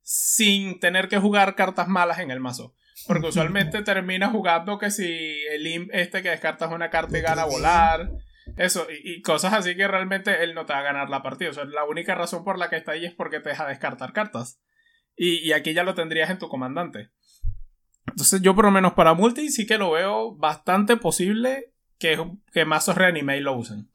sin 0.02 0.80
tener 0.80 1.08
que 1.08 1.18
jugar 1.18 1.54
cartas 1.54 1.88
malas 1.88 2.18
en 2.18 2.30
el 2.30 2.40
mazo. 2.40 2.74
Porque 3.06 3.26
usualmente 3.28 3.82
termina 3.82 4.28
jugando 4.28 4.78
que 4.78 4.90
si 4.90 5.06
el 5.50 5.66
imp 5.66 5.90
este 5.92 6.22
que 6.22 6.30
descartas 6.30 6.70
una 6.70 6.90
carta 6.90 7.18
y 7.18 7.22
gana 7.22 7.42
a 7.42 7.46
volar. 7.46 8.10
Eso, 8.56 8.86
y, 8.90 9.22
cosas 9.22 9.54
así 9.54 9.76
que 9.76 9.88
realmente 9.88 10.42
él 10.42 10.54
no 10.54 10.66
te 10.66 10.72
va 10.72 10.80
a 10.80 10.82
ganar 10.84 11.08
la 11.08 11.22
partida. 11.22 11.50
O 11.50 11.54
sea, 11.54 11.64
la 11.64 11.84
única 11.84 12.14
razón 12.14 12.44
por 12.44 12.58
la 12.58 12.68
que 12.68 12.76
está 12.76 12.92
ahí 12.92 13.06
es 13.06 13.14
porque 13.14 13.40
te 13.40 13.50
deja 13.50 13.66
descartar 13.66 14.12
cartas. 14.12 14.60
Y, 15.16 15.38
y 15.38 15.52
aquí 15.52 15.72
ya 15.72 15.84
lo 15.84 15.94
tendrías 15.94 16.28
en 16.28 16.38
tu 16.38 16.48
comandante. 16.48 17.10
Entonces 18.08 18.42
yo 18.42 18.54
por 18.54 18.66
lo 18.66 18.70
menos 18.70 18.92
para 18.92 19.14
multi 19.14 19.48
sí 19.48 19.66
que 19.66 19.78
lo 19.78 19.92
veo 19.92 20.36
bastante 20.36 20.96
posible 20.96 21.71
que, 22.02 22.18
que 22.52 22.64
mazos 22.64 22.96
reanime 22.96 23.36
y 23.36 23.40
lo 23.40 23.56
usen. 23.56 23.88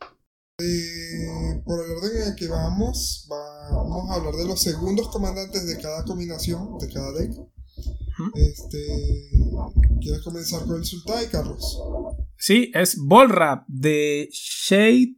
Eh, 0.60 1.62
por 1.66 1.86
el 1.86 1.92
orden 1.92 2.22
en 2.22 2.28
el 2.30 2.36
que 2.36 2.48
vamos, 2.48 3.28
vamos 3.30 4.10
a 4.10 4.14
hablar 4.16 4.34
de 4.36 4.48
los 4.48 4.62
segundos 4.62 5.10
comandantes 5.10 5.68
de 5.68 5.78
cada 5.80 6.06
combinación, 6.06 6.78
de 6.80 6.88
cada 6.88 7.12
deck. 7.12 7.34
Este, 8.34 8.80
¿Quieres 10.02 10.22
comenzar 10.24 10.66
con 10.66 10.78
el 10.78 10.86
Sultai, 10.86 11.28
Carlos? 11.30 11.80
Sí, 12.38 12.72
es 12.74 12.98
Volrap 12.98 13.66
de 13.68 14.30
Shape, 14.32 15.18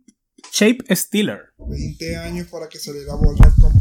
Shape 0.51 0.95
Stealer. 0.95 1.53
20 1.59 2.17
años 2.17 2.47
para 2.47 2.67
que 2.67 2.79
saliera 2.79 3.13
como 3.13 3.37
carta. 3.37 3.71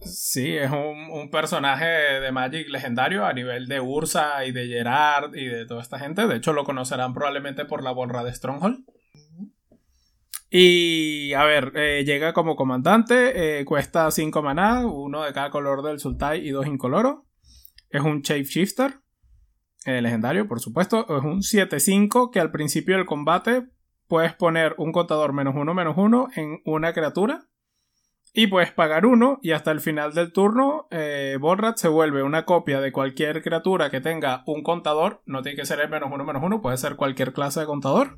Sí, 0.00 0.56
es 0.56 0.70
un, 0.70 1.30
personaje 1.30 1.86
de 1.86 2.32
Magic 2.32 2.68
legendario 2.68 3.26
a 3.26 3.32
nivel 3.32 3.66
de 3.66 3.80
Ursa 3.80 4.44
y 4.44 4.52
de 4.52 4.66
Gerard 4.66 5.34
y 5.34 5.46
de 5.46 5.66
toda 5.66 5.82
esta 5.82 5.98
gente. 5.98 6.26
De 6.26 6.36
hecho, 6.36 6.52
lo 6.52 6.64
conocerán 6.64 7.12
probablemente 7.12 7.64
por 7.64 7.82
la 7.82 7.90
borra 7.90 8.22
de 8.24 8.32
Stronghold. 8.32 8.84
Y 10.50 11.34
a 11.34 11.44
ver, 11.44 11.72
eh, 11.74 12.04
llega 12.06 12.32
como 12.32 12.56
comandante, 12.56 13.60
eh, 13.60 13.64
cuesta 13.66 14.10
5 14.10 14.42
maná, 14.42 14.86
uno 14.86 15.22
de 15.22 15.32
cada 15.32 15.50
color 15.50 15.82
del 15.82 15.98
Sultai 15.98 16.46
y 16.46 16.50
dos 16.50 16.66
incoloro. 16.66 17.26
Es 17.90 18.02
un 18.02 18.22
Shapeshifter, 18.22 19.00
eh, 19.84 20.00
legendario, 20.00 20.48
por 20.48 20.60
supuesto. 20.60 21.04
Es 21.18 21.24
un 21.24 21.42
7-5 21.42 22.30
que 22.30 22.40
al 22.40 22.50
principio 22.50 22.96
del 22.96 23.04
combate 23.04 23.66
puedes 24.06 24.34
poner 24.34 24.74
un 24.78 24.92
contador 24.92 25.34
menos 25.34 25.54
uno 25.54 25.74
menos 25.74 25.96
uno 25.98 26.28
en 26.34 26.60
una 26.64 26.94
criatura. 26.94 27.48
Y 28.38 28.46
puedes 28.46 28.70
pagar 28.70 29.04
uno 29.04 29.40
y 29.42 29.50
hasta 29.50 29.72
el 29.72 29.80
final 29.80 30.14
del 30.14 30.32
turno 30.32 30.86
eh, 30.92 31.36
se 31.74 31.88
vuelve 31.88 32.22
una 32.22 32.44
copia 32.44 32.80
de 32.80 32.92
cualquier 32.92 33.42
criatura 33.42 33.90
que 33.90 34.00
tenga 34.00 34.44
un 34.46 34.62
contador. 34.62 35.22
No 35.26 35.42
tiene 35.42 35.56
que 35.56 35.66
ser 35.66 35.80
el 35.80 35.88
menos 35.88 36.08
uno 36.12 36.24
menos 36.24 36.40
uno, 36.44 36.62
puede 36.62 36.76
ser 36.76 36.94
cualquier 36.94 37.32
clase 37.32 37.58
de 37.58 37.66
contador. 37.66 38.16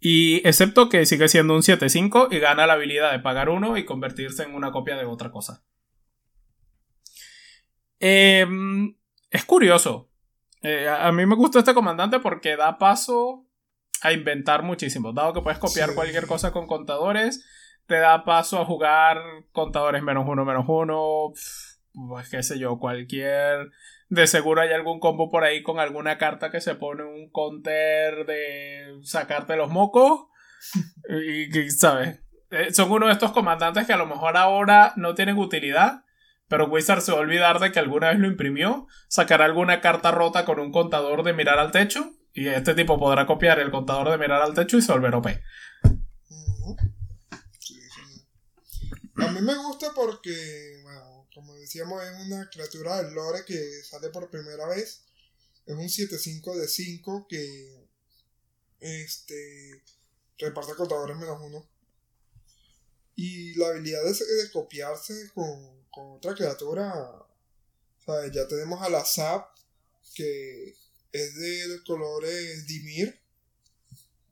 Y 0.00 0.36
excepto 0.48 0.88
que 0.88 1.04
sigue 1.04 1.28
siendo 1.28 1.54
un 1.54 1.60
7-5 1.60 2.28
y 2.30 2.38
gana 2.38 2.66
la 2.66 2.72
habilidad 2.72 3.12
de 3.12 3.18
pagar 3.18 3.50
uno 3.50 3.76
y 3.76 3.84
convertirse 3.84 4.44
en 4.44 4.54
una 4.54 4.72
copia 4.72 4.96
de 4.96 5.04
otra 5.04 5.30
cosa. 5.30 5.62
Em, 8.00 8.96
es 9.28 9.44
curioso. 9.44 10.10
Eh, 10.62 10.88
a 10.88 11.12
mí 11.12 11.26
me 11.26 11.34
gusta 11.34 11.58
este 11.58 11.74
comandante 11.74 12.18
porque 12.18 12.56
da 12.56 12.78
paso 12.78 13.46
a 14.00 14.14
inventar 14.14 14.62
muchísimo. 14.62 15.12
Dado 15.12 15.34
que 15.34 15.42
puedes 15.42 15.58
copiar 15.58 15.94
cualquier 15.94 16.26
cosa 16.26 16.50
con 16.50 16.66
contadores, 16.66 17.44
te 17.86 17.98
da 17.98 18.24
paso 18.24 18.60
a 18.60 18.64
jugar 18.64 19.18
contadores 19.52 20.02
menos 20.02 20.24
uno, 20.26 20.44
menos 20.44 20.64
uno. 20.68 21.32
Pues 21.92 22.30
qué 22.30 22.42
sé 22.42 22.58
yo, 22.58 22.78
cualquier 22.78 23.70
de 24.12 24.26
seguro 24.26 24.60
hay 24.60 24.70
algún 24.72 25.00
combo 25.00 25.30
por 25.30 25.42
ahí 25.42 25.62
con 25.62 25.80
alguna 25.80 26.18
carta 26.18 26.50
que 26.50 26.60
se 26.60 26.74
pone 26.74 27.02
un 27.02 27.30
counter 27.30 28.26
de 28.26 28.98
sacarte 29.02 29.56
los 29.56 29.70
mocos. 29.70 30.26
y, 31.08 31.70
¿sabes? 31.70 32.20
Eh, 32.50 32.74
son 32.74 32.92
uno 32.92 33.06
de 33.06 33.12
estos 33.12 33.32
comandantes 33.32 33.86
que 33.86 33.94
a 33.94 33.96
lo 33.96 34.04
mejor 34.04 34.36
ahora 34.36 34.92
no 34.96 35.14
tienen 35.14 35.38
utilidad. 35.38 36.04
Pero 36.46 36.66
Wizard 36.66 37.00
se 37.00 37.12
va 37.12 37.18
a 37.18 37.20
olvidar 37.22 37.58
de 37.58 37.72
que 37.72 37.78
alguna 37.78 38.10
vez 38.10 38.18
lo 38.18 38.26
imprimió. 38.26 38.86
Sacará 39.08 39.46
alguna 39.46 39.80
carta 39.80 40.10
rota 40.10 40.44
con 40.44 40.60
un 40.60 40.72
contador 40.72 41.22
de 41.22 41.32
mirar 41.32 41.58
al 41.58 41.72
techo. 41.72 42.10
Y 42.34 42.48
este 42.48 42.74
tipo 42.74 42.98
podrá 42.98 43.24
copiar 43.24 43.60
el 43.60 43.70
contador 43.70 44.10
de 44.10 44.18
mirar 44.18 44.42
al 44.42 44.52
techo 44.52 44.76
y 44.76 44.82
se 44.82 44.92
volverá 44.92 45.16
OP. 45.16 45.28
A 49.16 49.30
mí 49.30 49.40
me 49.40 49.56
gusta 49.56 49.92
porque 49.94 50.82
como 51.34 51.54
decíamos, 51.56 52.02
es 52.04 52.26
una 52.26 52.48
criatura 52.50 53.02
del 53.02 53.14
lore 53.14 53.44
que 53.44 53.82
sale 53.84 54.10
por 54.10 54.30
primera 54.30 54.66
vez. 54.66 55.02
Es 55.64 55.74
un 55.74 55.88
7-5 55.88 56.56
de 56.56 56.68
5 56.68 57.26
que 57.28 57.88
este, 58.80 59.82
reparte 60.38 60.74
contadores 60.74 61.16
menos 61.16 61.40
uno. 61.40 61.66
Y 63.14 63.54
la 63.54 63.68
habilidad 63.68 64.02
de, 64.04 64.50
copiarse 64.52 65.30
con, 65.34 65.82
otra 66.16 66.34
criatura. 66.34 67.26
Ya 68.32 68.48
tenemos 68.48 68.82
a 68.82 68.90
la 68.90 69.04
Zap, 69.04 69.56
que 70.14 70.74
es 71.12 71.34
de 71.36 71.80
colores 71.86 72.66
Dimir, 72.66 73.20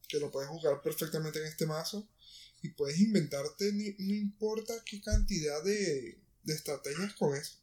que 0.08 0.18
lo 0.18 0.30
puedes 0.30 0.48
jugar 0.50 0.82
perfectamente 0.82 1.38
en 1.38 1.46
este 1.46 1.66
mazo. 1.66 2.08
Y 2.62 2.70
puedes 2.70 3.00
inventarte, 3.00 3.72
no 3.72 4.14
importa 4.14 4.74
qué 4.84 5.00
cantidad 5.00 5.62
de, 5.64 6.18
de 6.42 6.54
estrategias 6.54 7.14
con 7.14 7.34
eso. 7.36 7.60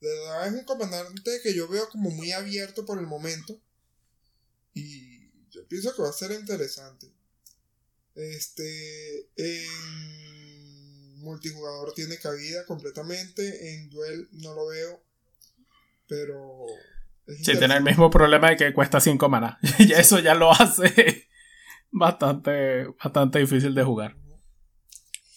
De 0.00 0.08
verdad 0.08 0.48
es 0.48 0.52
un 0.54 0.64
comandante 0.64 1.40
que 1.42 1.54
yo 1.54 1.66
veo 1.68 1.88
como 1.88 2.10
muy 2.10 2.32
abierto 2.32 2.84
por 2.84 2.98
el 2.98 3.06
momento. 3.06 3.58
Y 4.74 5.30
yo 5.50 5.66
pienso 5.68 5.94
que 5.94 6.02
va 6.02 6.10
a 6.10 6.12
ser 6.12 6.32
interesante. 6.32 7.10
Este. 8.14 9.28
En 9.36 11.20
multijugador 11.22 11.94
tiene 11.94 12.18
cabida 12.18 12.66
completamente. 12.66 13.74
En 13.74 13.88
duel 13.88 14.28
no 14.32 14.54
lo 14.54 14.66
veo. 14.66 15.02
Pero. 16.06 16.66
Sí, 17.26 17.56
tiene 17.56 17.76
el 17.76 17.82
mismo 17.82 18.10
problema 18.10 18.50
de 18.50 18.56
que 18.56 18.74
cuesta 18.74 19.00
5 19.00 19.28
maná. 19.30 19.58
y 19.78 19.92
eso 19.92 20.18
ya 20.18 20.34
lo 20.34 20.52
hace 20.52 21.30
bastante, 21.90 22.88
bastante 23.02 23.38
difícil 23.38 23.74
de 23.74 23.84
jugar. 23.84 24.23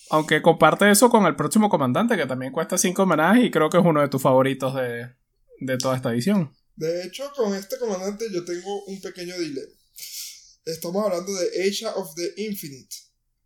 Aunque 0.10 0.42
comparte 0.42 0.90
eso 0.90 1.10
con 1.10 1.26
el 1.26 1.36
próximo 1.36 1.70
comandante, 1.70 2.16
que 2.16 2.26
también 2.26 2.52
cuesta 2.52 2.78
5 2.78 3.06
maná 3.06 3.40
y 3.42 3.52
creo 3.52 3.70
que 3.70 3.78
es 3.78 3.84
uno 3.86 4.02
de 4.02 4.10
tus 4.10 4.22
favoritos 4.22 4.74
de, 4.76 5.78
toda 5.78 5.96
esta 5.96 6.14
edición. 6.14 6.56
De 6.76 7.04
hecho, 7.04 7.32
con 7.36 7.56
este 7.56 7.78
comandante 7.78 8.26
yo 8.32 8.46
tengo 8.46 8.86
un 8.86 9.02
pequeño 9.02 9.38
dilema. 9.38 9.74
Estamos 10.66 11.06
hablando 11.06 11.34
de 11.34 11.68
Asia 11.68 11.96
of 11.96 12.14
the 12.16 12.34
Infinite. 12.38 12.96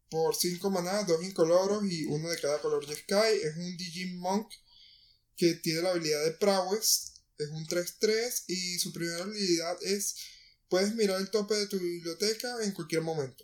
Por 0.10 0.36
5 0.36 0.70
maná, 0.70 1.04
2 1.04 1.24
incoloros 1.24 1.84
y 1.86 2.06
uno 2.06 2.30
de 2.30 2.40
cada 2.40 2.60
color 2.60 2.86
de 2.86 2.96
Sky. 2.96 3.40
Es 3.44 3.56
un 3.56 3.78
Digimon 3.78 4.46
que 5.38 5.54
tiene 5.56 5.82
la 5.82 5.92
habilidad 5.92 6.24
de 6.26 6.32
Prowess. 6.32 7.14
Es 7.38 7.50
un 7.50 7.66
3-3 7.66 8.44
y 8.48 8.78
su 8.78 8.92
primera 8.92 9.24
habilidad 9.24 9.78
es 9.82 10.16
puedes 10.72 10.96
mirar 10.96 11.20
el 11.20 11.30
tope 11.30 11.54
de 11.56 11.68
tu 11.68 11.78
biblioteca 11.78 12.64
en 12.64 12.72
cualquier 12.72 13.02
momento. 13.02 13.44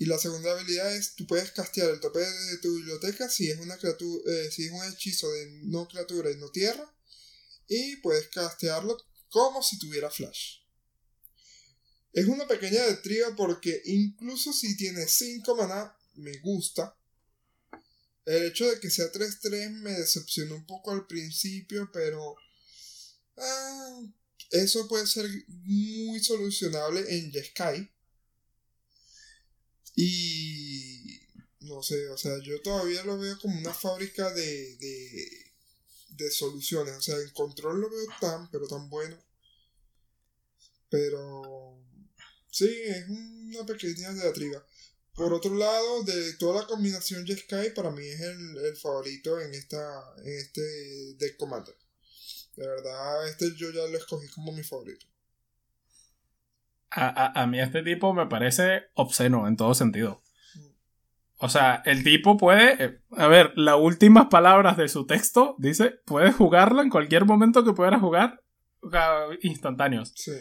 Y 0.00 0.06
la 0.06 0.16
segunda 0.16 0.52
habilidad 0.52 0.94
es, 0.94 1.16
tú 1.16 1.26
puedes 1.26 1.50
castear 1.50 1.90
el 1.90 1.98
tope 1.98 2.20
de 2.20 2.58
tu 2.58 2.72
biblioteca 2.76 3.28
si 3.28 3.50
es, 3.50 3.58
una 3.58 3.76
criatura, 3.76 4.32
eh, 4.32 4.48
si 4.52 4.66
es 4.66 4.70
un 4.70 4.84
hechizo 4.84 5.28
de 5.32 5.50
no 5.64 5.88
criatura 5.88 6.30
y 6.30 6.36
no 6.36 6.50
tierra. 6.50 6.94
Y 7.66 7.96
puedes 7.96 8.28
castearlo 8.28 8.96
como 9.28 9.60
si 9.60 9.76
tuviera 9.80 10.08
flash. 10.08 10.58
Es 12.12 12.26
una 12.26 12.46
pequeña 12.46 12.86
detriba 12.86 13.34
porque 13.34 13.82
incluso 13.86 14.52
si 14.52 14.76
tiene 14.76 15.06
5 15.06 15.56
maná, 15.56 15.92
me 16.14 16.38
gusta. 16.38 16.96
El 18.24 18.44
hecho 18.44 18.70
de 18.70 18.78
que 18.78 18.90
sea 18.90 19.10
3-3 19.10 19.70
me 19.80 19.92
decepcionó 19.94 20.54
un 20.54 20.66
poco 20.66 20.92
al 20.92 21.08
principio, 21.08 21.90
pero... 21.92 22.36
Ah, 23.36 24.00
eso 24.50 24.86
puede 24.86 25.06
ser 25.08 25.28
muy 25.48 26.22
solucionable 26.22 27.04
en 27.16 27.32
Jeskai 27.32 27.97
y 30.00 31.26
no 31.62 31.82
sé, 31.82 32.08
o 32.10 32.16
sea, 32.16 32.38
yo 32.38 32.62
todavía 32.62 33.02
lo 33.02 33.18
veo 33.18 33.36
como 33.40 33.58
una 33.58 33.74
fábrica 33.74 34.32
de, 34.32 34.76
de, 36.10 36.30
soluciones. 36.30 36.94
O 36.94 37.02
sea, 37.02 37.16
en 37.16 37.30
control 37.30 37.80
lo 37.80 37.90
veo 37.90 38.06
tan, 38.20 38.48
pero 38.52 38.68
tan 38.68 38.88
bueno. 38.88 39.20
Pero 40.88 41.82
sí, 42.48 42.68
es 42.68 43.08
una 43.08 43.66
pequeña 43.66 44.12
diatriba. 44.14 44.64
Por 45.14 45.32
otro 45.32 45.52
lado, 45.56 46.04
de 46.04 46.34
toda 46.34 46.60
la 46.60 46.68
combinación 46.68 47.26
Jeskai, 47.26 47.74
para 47.74 47.90
mí 47.90 48.06
es 48.06 48.20
el, 48.20 48.76
favorito 48.76 49.40
en 49.40 49.52
esta 49.52 50.14
en 50.18 50.32
este 50.32 51.14
deck 51.14 51.36
commander. 51.36 51.74
De 52.54 52.68
verdad, 52.68 53.28
este 53.28 53.52
yo 53.56 53.70
ya 53.72 53.84
lo 53.88 53.98
escogí 53.98 54.28
como 54.28 54.52
mi 54.52 54.62
favorito 54.62 55.08
a, 56.90 57.40
a, 57.42 57.46
mí 57.46 57.60
este 57.60 57.82
tipo 57.82 58.14
me 58.14 58.26
parece 58.26 58.84
obsceno 58.94 59.46
en 59.46 59.56
todo 59.56 59.74
sentido. 59.74 60.22
O 61.38 61.48
sea, 61.48 61.82
el 61.84 62.02
tipo 62.02 62.36
puede. 62.36 62.84
Eh, 62.84 62.98
a 63.16 63.28
ver, 63.28 63.52
las 63.54 63.76
últimas 63.78 64.26
palabras 64.26 64.76
de 64.76 64.88
su 64.88 65.06
texto 65.06 65.54
dice: 65.58 66.00
puedes 66.04 66.34
jugarlo 66.34 66.82
en 66.82 66.90
cualquier 66.90 67.24
momento 67.24 67.64
que 67.64 67.72
puedas 67.72 68.00
jugar 68.00 68.42
instantáneos. 69.42 70.12
Sí. 70.16 70.32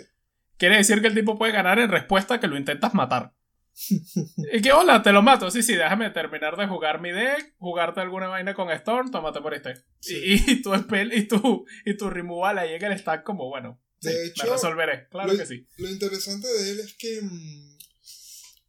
Quiere 0.58 0.78
decir 0.78 1.02
que 1.02 1.08
el 1.08 1.14
tipo 1.14 1.38
puede 1.38 1.52
ganar 1.52 1.80
en 1.80 1.90
respuesta 1.90 2.36
a 2.36 2.40
que 2.40 2.48
lo 2.48 2.58
intentas 2.58 2.94
matar. 2.94 3.34
y 4.54 4.62
que, 4.62 4.72
hola, 4.72 5.04
te 5.04 5.12
lo 5.12 5.22
mato. 5.22 5.52
Sí, 5.52 5.62
sí, 5.62 5.76
déjame 5.76 6.10
terminar 6.10 6.58
de 6.58 6.66
jugar 6.66 7.00
mi 7.00 7.12
deck, 7.12 7.54
jugarte 7.58 8.02
alguna 8.02 8.28
vaina 8.28 8.56
con 8.56 8.72
Storm, 8.72 9.12
tómate 9.12 9.40
por 9.40 9.54
este. 9.54 9.76
Y, 10.02 10.52
y, 10.52 10.62
tu 10.64 10.74
spell 10.76 11.14
y 11.14 11.28
tu, 11.28 11.66
y 11.86 11.96
tu 11.96 12.10
removal 12.10 12.58
ahí 12.58 12.74
en 12.74 12.84
el 12.84 12.98
stack, 12.98 13.24
como 13.24 13.48
bueno. 13.50 13.80
De 14.02 14.28
hecho, 14.28 14.46
resolveré, 14.46 15.08
claro 15.10 15.36
que 15.36 15.46
sí. 15.46 15.68
Lo 15.78 15.90
interesante 15.90 16.48
de 16.48 16.72
él 16.72 16.80
es 16.80 16.94
que 16.94 17.22
mm, 17.22 17.78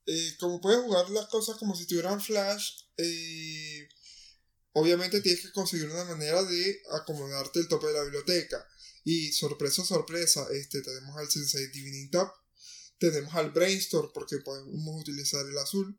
eh, 0.06 0.36
como 0.38 0.58
puedes 0.60 0.80
jugar 0.80 1.10
las 1.10 1.26
cosas 1.26 1.56
como 1.56 1.76
si 1.76 1.86
tuvieran 1.86 2.20
flash, 2.20 2.84
eh, 2.96 3.88
obviamente 4.72 5.20
tienes 5.20 5.42
que 5.42 5.52
conseguir 5.52 5.90
una 5.90 6.04
manera 6.04 6.42
de 6.42 6.82
acomodarte 6.92 7.60
el 7.60 7.68
tope 7.68 7.88
de 7.88 7.92
la 7.92 8.04
biblioteca. 8.04 8.66
Y 9.04 9.32
sorpresa, 9.32 9.84
sorpresa, 9.84 10.46
este, 10.52 10.80
tenemos 10.80 11.14
al 11.16 11.30
Sensei 11.30 11.66
Divining 11.68 12.10
Top, 12.10 12.30
tenemos 12.98 13.34
al 13.34 13.50
Brainstorm 13.50 14.10
porque 14.14 14.38
podemos 14.38 15.00
utilizar 15.00 15.44
el 15.46 15.58
azul. 15.58 15.98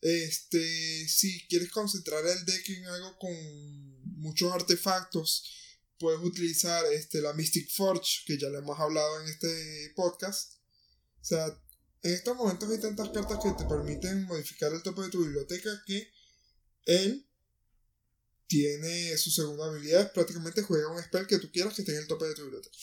Este, 0.00 1.06
si 1.06 1.46
quieres 1.46 1.70
concentrar 1.70 2.26
el 2.26 2.44
deck 2.46 2.70
en 2.70 2.86
algo 2.86 3.18
con 3.18 4.18
muchos 4.18 4.50
artefactos, 4.50 5.44
puedes 6.00 6.20
utilizar 6.22 6.84
este, 6.92 7.20
la 7.20 7.34
Mystic 7.34 7.70
Forge, 7.70 8.24
que 8.26 8.38
ya 8.38 8.48
le 8.48 8.58
hemos 8.58 8.80
hablado 8.80 9.20
en 9.20 9.28
este 9.28 9.92
podcast. 9.94 10.54
O 11.20 11.24
sea, 11.24 11.46
en 12.02 12.14
estos 12.14 12.34
momentos 12.34 12.68
hay 12.70 12.80
tantas 12.80 13.10
cartas 13.10 13.38
que 13.42 13.52
te 13.52 13.68
permiten 13.68 14.24
modificar 14.24 14.72
el 14.72 14.82
tope 14.82 15.02
de 15.02 15.10
tu 15.10 15.22
biblioteca 15.22 15.70
que 15.86 16.10
él 16.86 17.26
tiene 18.46 19.16
su 19.16 19.30
segunda 19.30 19.66
habilidad, 19.66 20.12
prácticamente 20.12 20.62
juega 20.62 20.90
un 20.90 21.00
spell 21.00 21.26
que 21.26 21.38
tú 21.38 21.52
quieras 21.52 21.74
que 21.74 21.82
esté 21.82 21.92
en 21.92 21.98
el 21.98 22.08
tope 22.08 22.24
de 22.24 22.34
tu 22.34 22.42
biblioteca. 22.42 22.76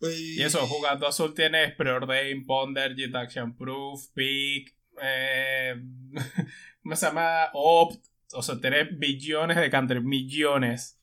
Y, 0.00 0.40
eso, 0.40 0.64
jugando 0.68 1.08
azul 1.08 1.34
tienes 1.34 1.74
Preordain, 1.74 2.46
Ponder, 2.46 2.94
Jet 2.94 3.14
Action 3.16 3.56
Proof, 3.56 4.08
Pick, 4.14 4.76
eh, 5.02 5.74
¿cómo 6.82 6.94
se 6.94 7.06
llama? 7.06 7.50
Opt, 7.54 8.06
o 8.32 8.42
sea, 8.42 8.60
tienes 8.60 8.96
billones 8.96 9.56
de 9.56 9.70
country, 9.70 10.00
millones. 10.00 10.97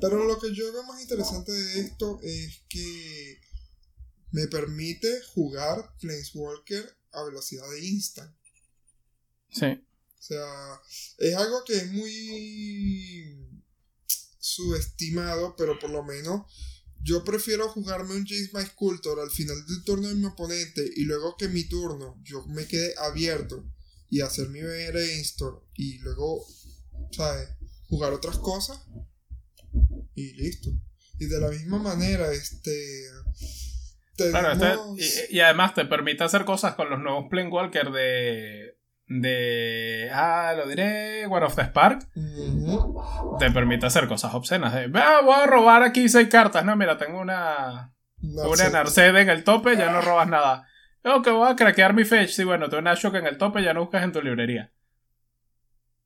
Pero 0.00 0.24
lo 0.24 0.38
que 0.38 0.54
yo 0.54 0.72
veo 0.72 0.82
más 0.84 1.00
interesante 1.00 1.52
de 1.52 1.80
esto 1.80 2.18
es 2.22 2.62
que 2.68 3.40
me 4.32 4.46
permite 4.46 5.20
jugar 5.34 5.94
Planeswalker 6.00 6.96
a 7.12 7.24
velocidad 7.24 7.68
de 7.70 7.86
instant. 7.86 8.34
Sí. 9.50 9.66
O 9.66 10.22
sea, 10.22 10.80
es 11.18 11.34
algo 11.34 11.64
que 11.64 11.76
es 11.76 11.90
muy 11.92 13.60
subestimado, 14.38 15.54
pero 15.56 15.78
por 15.78 15.90
lo 15.90 16.02
menos 16.04 16.46
yo 17.02 17.24
prefiero 17.24 17.68
jugarme 17.68 18.14
un 18.14 18.26
James 18.26 18.52
My 18.52 18.64
Sculptor 18.64 19.20
al 19.20 19.30
final 19.30 19.64
del 19.66 19.84
turno 19.84 20.08
de 20.08 20.14
mi 20.14 20.26
oponente 20.26 20.88
y 20.96 21.04
luego 21.04 21.36
que 21.36 21.48
mi 21.48 21.64
turno 21.64 22.20
yo 22.22 22.44
me 22.46 22.66
quede 22.66 22.94
abierto 22.98 23.64
y 24.10 24.20
hacer 24.20 24.48
mi 24.48 24.60
brainstorm 24.60 25.60
y 25.74 25.98
luego, 25.98 26.46
¿sabes? 27.12 27.48
Jugar 27.88 28.12
otras 28.12 28.38
cosas 28.38 28.80
y 30.14 30.32
listo. 30.34 30.70
Y 31.18 31.26
de 31.26 31.40
la 31.40 31.48
misma 31.48 31.78
manera, 31.78 32.32
este. 32.32 32.70
Claro, 34.16 34.52
este, 34.98 35.34
y, 35.34 35.40
además 35.40 35.72
te 35.72 35.86
permite 35.86 36.24
hacer 36.24 36.44
cosas 36.44 36.74
con 36.74 36.90
los 36.90 37.00
nuevos 37.00 37.26
Planewalker 37.30 37.90
de 37.90 38.76
de. 39.10 40.08
Ah, 40.12 40.54
lo 40.56 40.66
diré. 40.68 41.26
War 41.26 41.44
of 41.44 41.56
the 41.56 41.62
Spark. 41.62 42.06
Te 43.38 43.50
permite 43.50 43.86
hacer 43.86 44.08
cosas 44.08 44.32
obscenas. 44.34 44.72
De, 44.72 44.90
ah, 44.94 45.20
voy 45.22 45.34
a 45.34 45.46
robar 45.46 45.82
aquí 45.82 46.08
seis 46.08 46.28
cartas. 46.28 46.64
No, 46.64 46.76
mira, 46.76 46.96
tengo 46.96 47.20
una. 47.20 47.92
Una 48.22 48.70
Narcede 48.70 49.22
en 49.22 49.30
el 49.30 49.44
tope, 49.44 49.76
ya 49.76 49.90
no 49.90 50.00
robas 50.00 50.28
nada. 50.28 50.66
Tengo 51.02 51.22
que 51.22 51.30
voy 51.30 51.50
a 51.50 51.56
craquear 51.56 51.94
mi 51.94 52.04
fetch. 52.04 52.30
Sí, 52.30 52.44
bueno, 52.44 52.68
tengo 52.68 52.82
una 52.82 52.94
Shock 52.94 53.14
en 53.16 53.26
el 53.26 53.38
tope, 53.38 53.62
ya 53.62 53.74
no 53.74 53.80
buscas 53.80 54.04
en 54.04 54.12
tu 54.12 54.22
librería. 54.22 54.72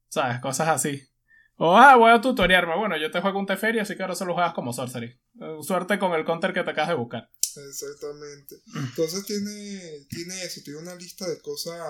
¿Sabes? 0.08 0.38
Cosas 0.38 0.68
así. 0.68 1.08
O, 1.56 1.76
ah, 1.76 1.96
voy 1.96 2.10
a 2.10 2.20
tutoriarme. 2.20 2.76
Bueno, 2.76 2.96
yo 2.96 3.10
te 3.10 3.20
juego 3.20 3.38
un 3.38 3.46
Teferi, 3.46 3.78
así 3.78 3.96
que 3.96 4.02
ahora 4.02 4.14
solo 4.14 4.34
juegas 4.34 4.54
como 4.54 4.72
Sorcery. 4.72 5.06
Eh, 5.40 5.58
suerte 5.62 5.98
con 5.98 6.12
el 6.12 6.24
counter 6.24 6.52
que 6.52 6.64
te 6.64 6.70
acabas 6.70 6.90
de 6.90 6.96
buscar. 6.96 7.30
Exactamente. 7.68 8.56
Entonces 8.74 9.24
tiene, 9.24 10.06
tiene 10.08 10.42
eso, 10.44 10.60
tiene 10.64 10.80
una 10.80 10.96
lista 10.96 11.28
de 11.28 11.40
cosas 11.40 11.80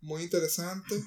muy 0.00 0.22
interesante. 0.22 1.02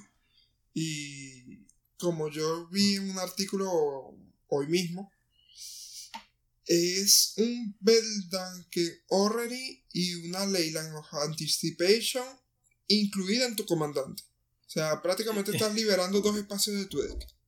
Y 0.73 1.65
como 1.97 2.29
yo 2.29 2.67
vi 2.67 2.95
en 2.95 3.09
un 3.09 3.19
artículo 3.19 4.15
hoy 4.47 4.67
mismo, 4.67 5.11
es 6.65 7.33
un 7.37 7.75
que 8.69 9.01
Orrery 9.07 9.83
y 9.91 10.29
una 10.29 10.45
Leyland 10.45 10.95
of 10.95 11.11
Anticipation 11.13 12.25
incluida 12.87 13.47
en 13.47 13.55
tu 13.55 13.65
comandante. 13.65 14.21
O 14.67 14.69
sea, 14.69 15.01
prácticamente 15.01 15.51
estás 15.51 15.73
liberando 15.75 16.21
dos 16.21 16.37
espacios 16.37 16.77
de 16.77 16.85
tu 16.85 17.01
deck. 17.01 17.38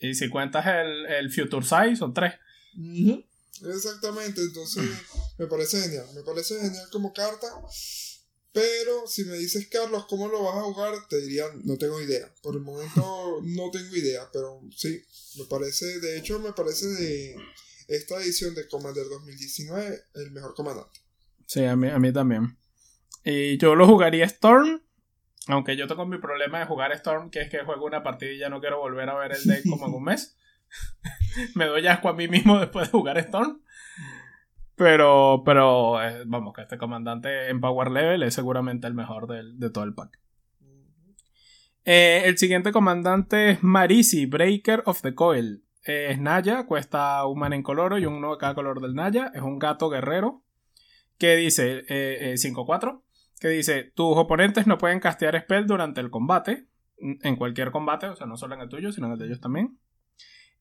Y 0.00 0.14
si 0.14 0.28
cuentas 0.28 0.66
el, 0.66 1.06
el 1.06 1.30
Future 1.30 1.64
Size, 1.64 1.96
son 1.96 2.14
tres. 2.14 2.34
Exactamente, 3.64 4.40
entonces 4.40 4.84
me 5.38 5.46
parece 5.46 5.80
genial. 5.82 6.06
Me 6.14 6.22
parece 6.22 6.58
genial 6.60 6.88
como 6.90 7.12
carta. 7.12 7.46
Pero 8.52 9.06
si 9.06 9.24
me 9.24 9.36
dices, 9.36 9.68
Carlos, 9.68 10.06
¿cómo 10.08 10.26
lo 10.26 10.42
vas 10.42 10.56
a 10.56 10.62
jugar? 10.62 10.94
Te 11.08 11.20
diría, 11.20 11.44
no 11.62 11.76
tengo 11.76 12.00
idea. 12.00 12.32
Por 12.42 12.56
el 12.56 12.62
momento 12.62 13.40
no 13.44 13.70
tengo 13.70 13.94
idea, 13.94 14.28
pero 14.32 14.60
sí, 14.76 15.00
me 15.38 15.44
parece, 15.44 16.00
de 16.00 16.18
hecho, 16.18 16.40
me 16.40 16.52
parece 16.52 16.86
de 16.86 17.36
esta 17.86 18.20
edición 18.22 18.54
de 18.54 18.66
Commander 18.68 19.04
2019 19.08 20.00
el 20.14 20.30
mejor 20.32 20.54
comandante. 20.54 21.00
Sí, 21.46 21.64
a 21.64 21.76
mí, 21.76 21.88
a 21.88 21.98
mí 21.98 22.12
también. 22.12 22.56
Y 23.24 23.58
yo 23.58 23.74
lo 23.74 23.86
jugaría 23.86 24.24
Storm, 24.24 24.82
aunque 25.54 25.76
yo 25.76 25.86
tengo 25.86 26.06
mi 26.06 26.18
problema 26.18 26.58
de 26.58 26.66
jugar 26.66 26.92
Storm, 26.92 27.30
que 27.30 27.40
es 27.40 27.50
que 27.50 27.60
juego 27.60 27.86
una 27.86 28.02
partida 28.02 28.32
y 28.32 28.38
ya 28.38 28.48
no 28.48 28.60
quiero 28.60 28.78
volver 28.78 29.08
a 29.08 29.14
ver 29.14 29.32
el 29.32 29.44
deck 29.44 29.68
como 29.68 29.86
en 29.86 29.94
un 29.94 30.04
mes. 30.04 30.36
me 31.54 31.66
doy 31.66 31.86
asco 31.86 32.08
a 32.08 32.14
mí 32.14 32.28
mismo 32.28 32.58
después 32.58 32.86
de 32.86 32.92
jugar 32.92 33.18
Storm. 33.18 33.62
Pero, 34.76 35.42
pero 35.44 36.02
eh, 36.02 36.22
vamos, 36.26 36.54
que 36.54 36.62
este 36.62 36.78
comandante 36.78 37.50
en 37.50 37.60
Power 37.60 37.90
Level 37.90 38.22
es 38.22 38.34
seguramente 38.34 38.86
el 38.86 38.94
mejor 38.94 39.26
de, 39.26 39.70
todo 39.70 39.84
el 39.84 39.94
pack. 39.94 40.18
Eh, 41.84 42.22
el 42.24 42.38
siguiente 42.38 42.72
comandante 42.72 43.50
es 43.50 43.62
Marisi, 43.62 44.26
Breaker 44.26 44.82
of 44.86 45.02
the 45.02 45.14
Coil. 45.14 45.64
es 45.84 46.18
Naya, 46.18 46.64
cuesta 46.64 47.26
un 47.26 47.38
mana 47.38 47.56
en 47.56 47.62
color 47.62 47.98
y 47.98 48.06
uno 48.06 48.32
de 48.32 48.38
cada 48.38 48.54
color 48.54 48.80
del 48.80 48.94
Naya. 48.94 49.30
Es 49.34 49.42
un 49.42 49.58
gato 49.58 49.90
guerrero 49.90 50.44
que 51.18 51.36
dice 51.36 51.84
5-4. 51.86 53.02
Que 53.40 53.48
dice: 53.48 53.90
Tus 53.96 54.16
oponentes 54.16 54.68
no 54.68 54.78
pueden 54.78 55.00
castear 55.00 55.40
spell 55.40 55.66
durante 55.66 56.00
el 56.00 56.10
combate. 56.10 56.66
En 56.98 57.36
cualquier 57.36 57.72
combate, 57.72 58.06
o 58.06 58.14
sea, 58.14 58.26
no 58.26 58.36
solo 58.36 58.54
en 58.54 58.60
el 58.60 58.68
tuyo, 58.68 58.92
sino 58.92 59.06
en 59.06 59.14
el 59.14 59.18
de 59.18 59.26
ellos 59.26 59.40
también. 59.40 59.78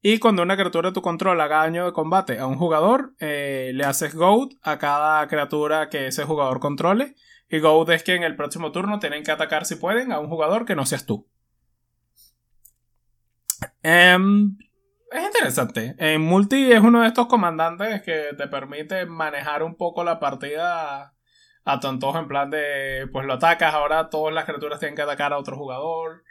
Y 0.02 0.20
cuando 0.20 0.44
una 0.44 0.56
criatura 0.56 0.90
de 0.90 0.94
tu 0.94 1.02
control 1.02 1.42
haga 1.42 1.58
daño 1.58 1.86
de 1.86 1.92
combate 1.92 2.40
a 2.40 2.48
un 2.48 2.56
jugador, 2.56 3.14
eh, 3.20 3.72
le 3.74 3.84
haces 3.84 4.16
Goad 4.16 4.50
a 4.62 4.78
cada 4.78 5.28
criatura 5.28 5.90
que 5.90 6.08
ese 6.08 6.24
jugador 6.24 6.62
controle. 6.62 7.16
Y 7.50 7.60
Goad 7.60 7.90
es 7.92 8.04
que 8.04 8.16
en 8.16 8.24
el 8.24 8.38
próximo 8.38 8.72
turno 8.72 9.00
tienen 9.00 9.24
que 9.24 9.32
atacar 9.32 9.66
si 9.66 9.76
pueden 9.76 10.14
a 10.14 10.20
un 10.20 10.30
jugador 10.30 10.66
que 10.66 10.76
no 10.76 10.86
seas 10.86 11.06
tú. 11.06 11.28
Em, 13.84 14.58
es 15.12 15.26
interesante. 15.26 15.96
En 15.98 16.22
multi 16.22 16.72
es 16.72 16.80
uno 16.80 17.02
de 17.02 17.08
estos 17.08 17.28
comandantes 17.28 18.02
que 18.02 18.30
te 18.38 18.48
permite 18.48 19.06
manejar 19.06 19.64
un 19.64 19.76
poco 19.76 20.06
la 20.06 20.20
partida 20.20 21.14
a 21.66 21.80
tontos 21.80 22.16
en 22.16 22.28
plan 22.28 22.50
de 22.50 23.08
pues 23.12 23.26
lo 23.26 23.34
atacas, 23.34 23.74
ahora 23.74 24.10
todas 24.10 24.34
las 24.34 24.46
criaturas 24.46 24.80
tienen 24.80 24.96
que 24.96 25.02
atacar 25.02 25.34
a 25.34 25.38
otro 25.38 25.58
jugador. 25.58 26.24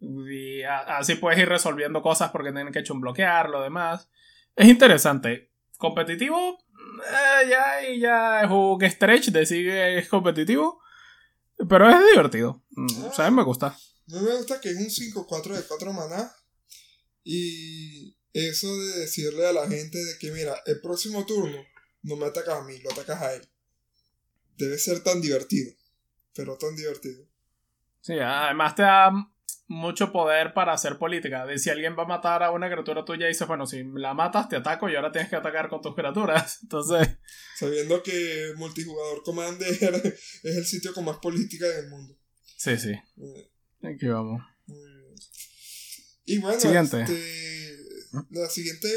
Y 0.00 0.62
así 0.62 1.14
puedes 1.14 1.38
ir 1.38 1.48
resolviendo 1.48 2.02
cosas 2.02 2.30
porque 2.30 2.52
tienen 2.52 2.72
que 2.72 2.80
hecho 2.80 2.94
un 2.94 3.00
bloquear, 3.00 3.48
lo 3.48 3.62
demás. 3.62 4.10
Es 4.56 4.66
interesante. 4.66 5.52
Competitivo, 5.78 6.58
eh, 6.98 7.48
ya, 7.48 7.80
ya 7.98 8.42
es 8.42 8.50
un 8.50 8.80
stretch 8.82 9.28
decir 9.28 9.64
que 9.66 9.98
es 9.98 10.08
competitivo. 10.08 10.80
Pero 11.68 11.88
es 11.88 11.96
divertido. 12.10 12.62
Mm, 12.70 13.34
me 13.34 13.44
gusta. 13.44 13.76
Mí 14.06 14.18
me 14.20 14.36
gusta 14.36 14.60
que 14.60 14.70
es 14.70 14.76
un 14.76 14.90
5-4 14.90 15.54
de 15.54 15.62
4 15.62 15.92
maná. 15.92 16.32
Y 17.24 18.16
eso 18.32 18.74
de 18.76 19.00
decirle 19.00 19.46
a 19.46 19.52
la 19.52 19.68
gente 19.68 19.98
de 19.98 20.18
que, 20.18 20.32
mira, 20.32 20.60
el 20.66 20.80
próximo 20.80 21.24
turno 21.24 21.58
no 22.02 22.16
me 22.16 22.26
atacas 22.26 22.58
a 22.58 22.62
mí, 22.62 22.78
lo 22.80 22.90
atacas 22.90 23.22
a 23.22 23.34
él. 23.34 23.48
Debe 24.56 24.78
ser 24.78 25.00
tan 25.00 25.20
divertido. 25.20 25.72
Pero 26.34 26.56
tan 26.56 26.74
divertido. 26.76 27.26
Sí, 28.00 28.18
además 28.18 28.74
te 28.74 28.82
da 28.82 29.10
mucho 29.68 30.12
poder 30.12 30.52
para 30.54 30.72
hacer 30.72 30.98
política. 30.98 31.46
De 31.46 31.58
si 31.58 31.70
alguien 31.70 31.96
va 31.98 32.02
a 32.02 32.06
matar 32.06 32.42
a 32.42 32.50
una 32.50 32.70
criatura 32.70 33.04
tuya 33.04 33.26
y 33.26 33.30
dices, 33.30 33.46
bueno, 33.46 33.66
si 33.66 33.82
la 33.84 34.14
matas, 34.14 34.48
te 34.48 34.56
ataco 34.56 34.88
y 34.88 34.96
ahora 34.96 35.12
tienes 35.12 35.30
que 35.30 35.36
atacar 35.36 35.68
con 35.68 35.80
tus 35.80 35.94
criaturas. 35.94 36.58
Entonces. 36.62 37.08
Sabiendo 37.56 38.02
que 38.02 38.52
multijugador 38.56 39.22
Commander 39.22 39.68
es 40.42 40.56
el 40.56 40.66
sitio 40.66 40.92
con 40.92 41.04
más 41.04 41.18
política 41.18 41.66
del 41.66 41.88
mundo. 41.88 42.16
Sí, 42.56 42.76
sí. 42.76 42.90
Eh, 42.90 43.50
Aquí 43.82 44.06
vamos. 44.06 44.42
Y 46.24 46.38
bueno, 46.38 46.60
siguiente. 46.60 47.02
Este, 47.02 47.76
la 48.30 48.48
siguiente 48.48 48.88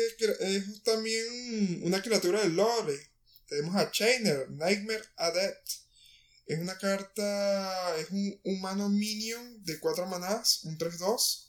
es 0.41 0.84
también 0.84 1.82
una 1.84 2.02
criatura 2.02 2.41
del 2.41 2.56
lore. 2.56 2.96
Tenemos 3.47 3.75
a 3.75 3.91
Chainer, 3.91 4.49
Nightmare 4.51 5.03
Adept. 5.17 5.69
Es 6.47 6.60
una 6.60 6.77
carta, 6.77 7.97
es 7.97 8.10
un 8.12 8.39
humano 8.43 8.89
minion 8.89 9.63
de 9.63 9.79
4 9.79 10.05
manás, 10.05 10.63
un 10.63 10.77
3-2, 10.77 11.45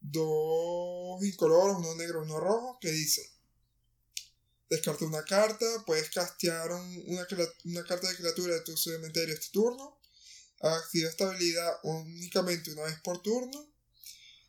dos 0.00 1.24
incoloros, 1.24 1.78
uno 1.78 1.94
negro, 1.94 2.22
uno 2.22 2.38
rojo, 2.38 2.78
que 2.80 2.90
dice, 2.90 3.22
descarta 4.70 5.04
una 5.04 5.24
carta, 5.24 5.66
puedes 5.84 6.10
castear 6.10 6.70
una, 6.72 7.26
carta 7.84 8.08
de 8.08 8.16
criatura 8.16 8.54
de 8.54 8.60
tu 8.60 8.76
cementerio 8.76 9.34
este 9.34 9.50
turno, 9.52 10.00
activa 10.60 11.08
esta 11.08 11.28
habilidad 11.28 11.72
únicamente 11.82 12.72
una 12.72 12.82
vez 12.82 12.98
por 13.00 13.20
turno. 13.22 13.68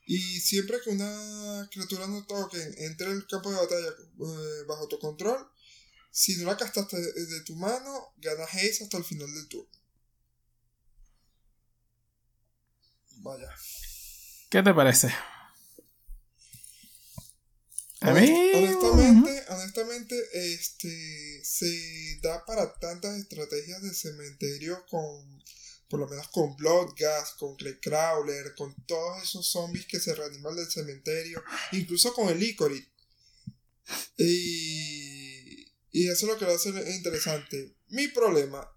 Y 0.05 0.19
siempre 0.41 0.81
que 0.83 0.89
una 0.89 1.69
criatura 1.71 2.07
no 2.07 2.25
toque 2.25 2.61
entre 2.77 3.07
el 3.11 3.25
campo 3.27 3.49
de 3.49 3.57
batalla 3.57 3.87
eh, 3.87 4.63
bajo 4.67 4.87
tu 4.87 4.99
control, 4.99 5.47
si 6.11 6.35
no 6.37 6.47
la 6.47 6.57
castaste 6.57 6.97
de, 6.97 7.41
tu 7.41 7.55
mano, 7.55 8.13
ganas 8.17 8.53
haste 8.53 8.83
hasta 8.83 8.97
el 8.97 9.05
final 9.05 9.33
del 9.33 9.47
turno. 9.47 9.71
Vaya. 13.17 13.49
¿Qué 14.49 14.61
te 14.61 14.73
parece? 14.73 15.13
A 18.01 18.11
mí. 18.13 18.29
Honestamente, 18.53 19.45
honestamente, 19.49 20.15
este. 20.33 21.41
Se 21.43 22.19
da 22.21 22.43
para 22.45 22.73
tantas 22.79 23.15
estrategias 23.17 23.81
de 23.81 23.93
cementerio 23.93 24.85
con. 24.89 25.41
Por 25.87 25.99
lo 25.99 26.07
menos 26.07 26.29
con 26.29 26.55
Bloodgas, 26.55 27.33
con 27.33 27.55
Clay 27.57 27.79
Crawler, 27.79 28.55
con 28.55 28.73
todos 28.85 29.23
esos 29.23 29.45
zombies 29.45 29.85
que 29.85 29.99
se 29.99 30.15
reaniman 30.15 30.55
del 30.55 30.71
cementerio, 30.71 31.43
incluso 31.73 32.13
con 32.13 32.29
el 32.29 32.41
Icorit. 32.41 32.87
Y. 34.17 35.40
Y 35.91 36.07
eso 36.07 36.25
es 36.25 36.33
lo 36.33 36.39
que 36.39 36.45
lo 36.45 36.53
hace 36.53 36.69
interesante. 36.95 37.75
Mi 37.89 38.07
problema 38.07 38.67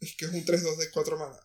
es 0.00 0.16
que 0.16 0.26
es 0.26 0.32
un 0.32 0.44
3-2 0.44 0.76
de 0.76 0.90
4 0.90 1.18
mana 1.18 1.38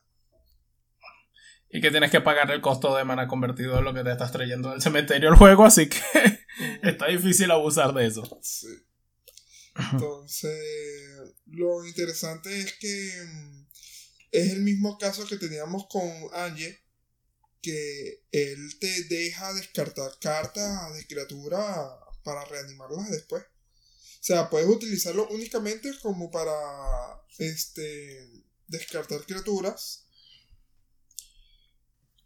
y 1.76 1.82
que 1.82 1.92
tienes 1.92 2.10
que 2.10 2.22
pagar 2.22 2.50
el 2.52 2.62
costo 2.62 2.96
de 2.96 3.04
mana 3.04 3.28
convertido 3.28 3.78
en 3.78 3.84
lo 3.84 3.94
que 3.94 4.04
te 4.04 4.12
estás 4.12 4.32
trayendo 4.32 4.72
del 4.72 4.82
cementerio 4.82 5.28
el 5.28 5.36
juego, 5.36 5.66
así 5.66 5.90
que 5.90 6.00
está 6.84 7.08
difícil 7.08 7.52
abusar 7.52 7.94
de 7.94 8.08
eso. 8.08 8.40
Sí. 8.42 8.68
Entonces, 9.92 10.54
lo 11.48 11.86
interesante 11.86 12.62
es 12.62 12.74
que 12.80 13.12
mm, 13.28 13.68
es 14.32 14.54
el 14.54 14.62
mismo 14.62 14.98
caso 14.98 15.28
que 15.28 15.36
teníamos 15.36 15.88
con 15.90 16.10
Angie, 16.34 16.80
que 17.62 18.24
él 18.32 18.80
te 18.80 19.04
deja 19.10 19.54
descartar 19.54 20.12
cartas 20.22 20.94
de 20.94 21.06
criatura 21.08 21.60
para 22.24 22.46
reanimarlas 22.46 23.12
después. 23.12 23.44
O 24.26 24.28
sea, 24.28 24.50
puedes 24.50 24.68
utilizarlo 24.68 25.28
únicamente 25.30 25.92
como 26.02 26.32
para 26.32 26.52
este 27.38 28.44
descartar 28.68 29.24
criaturas 29.24 30.06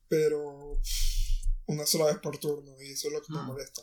pero 0.08 0.80
una 1.68 1.86
sola 1.86 2.06
vez 2.06 2.18
por 2.18 2.38
turno 2.40 2.72
y 2.82 2.92
eso 2.92 3.08
es 3.08 3.14
lo 3.14 3.22
que 3.22 3.32
me 3.32 3.44
molesta. 3.44 3.82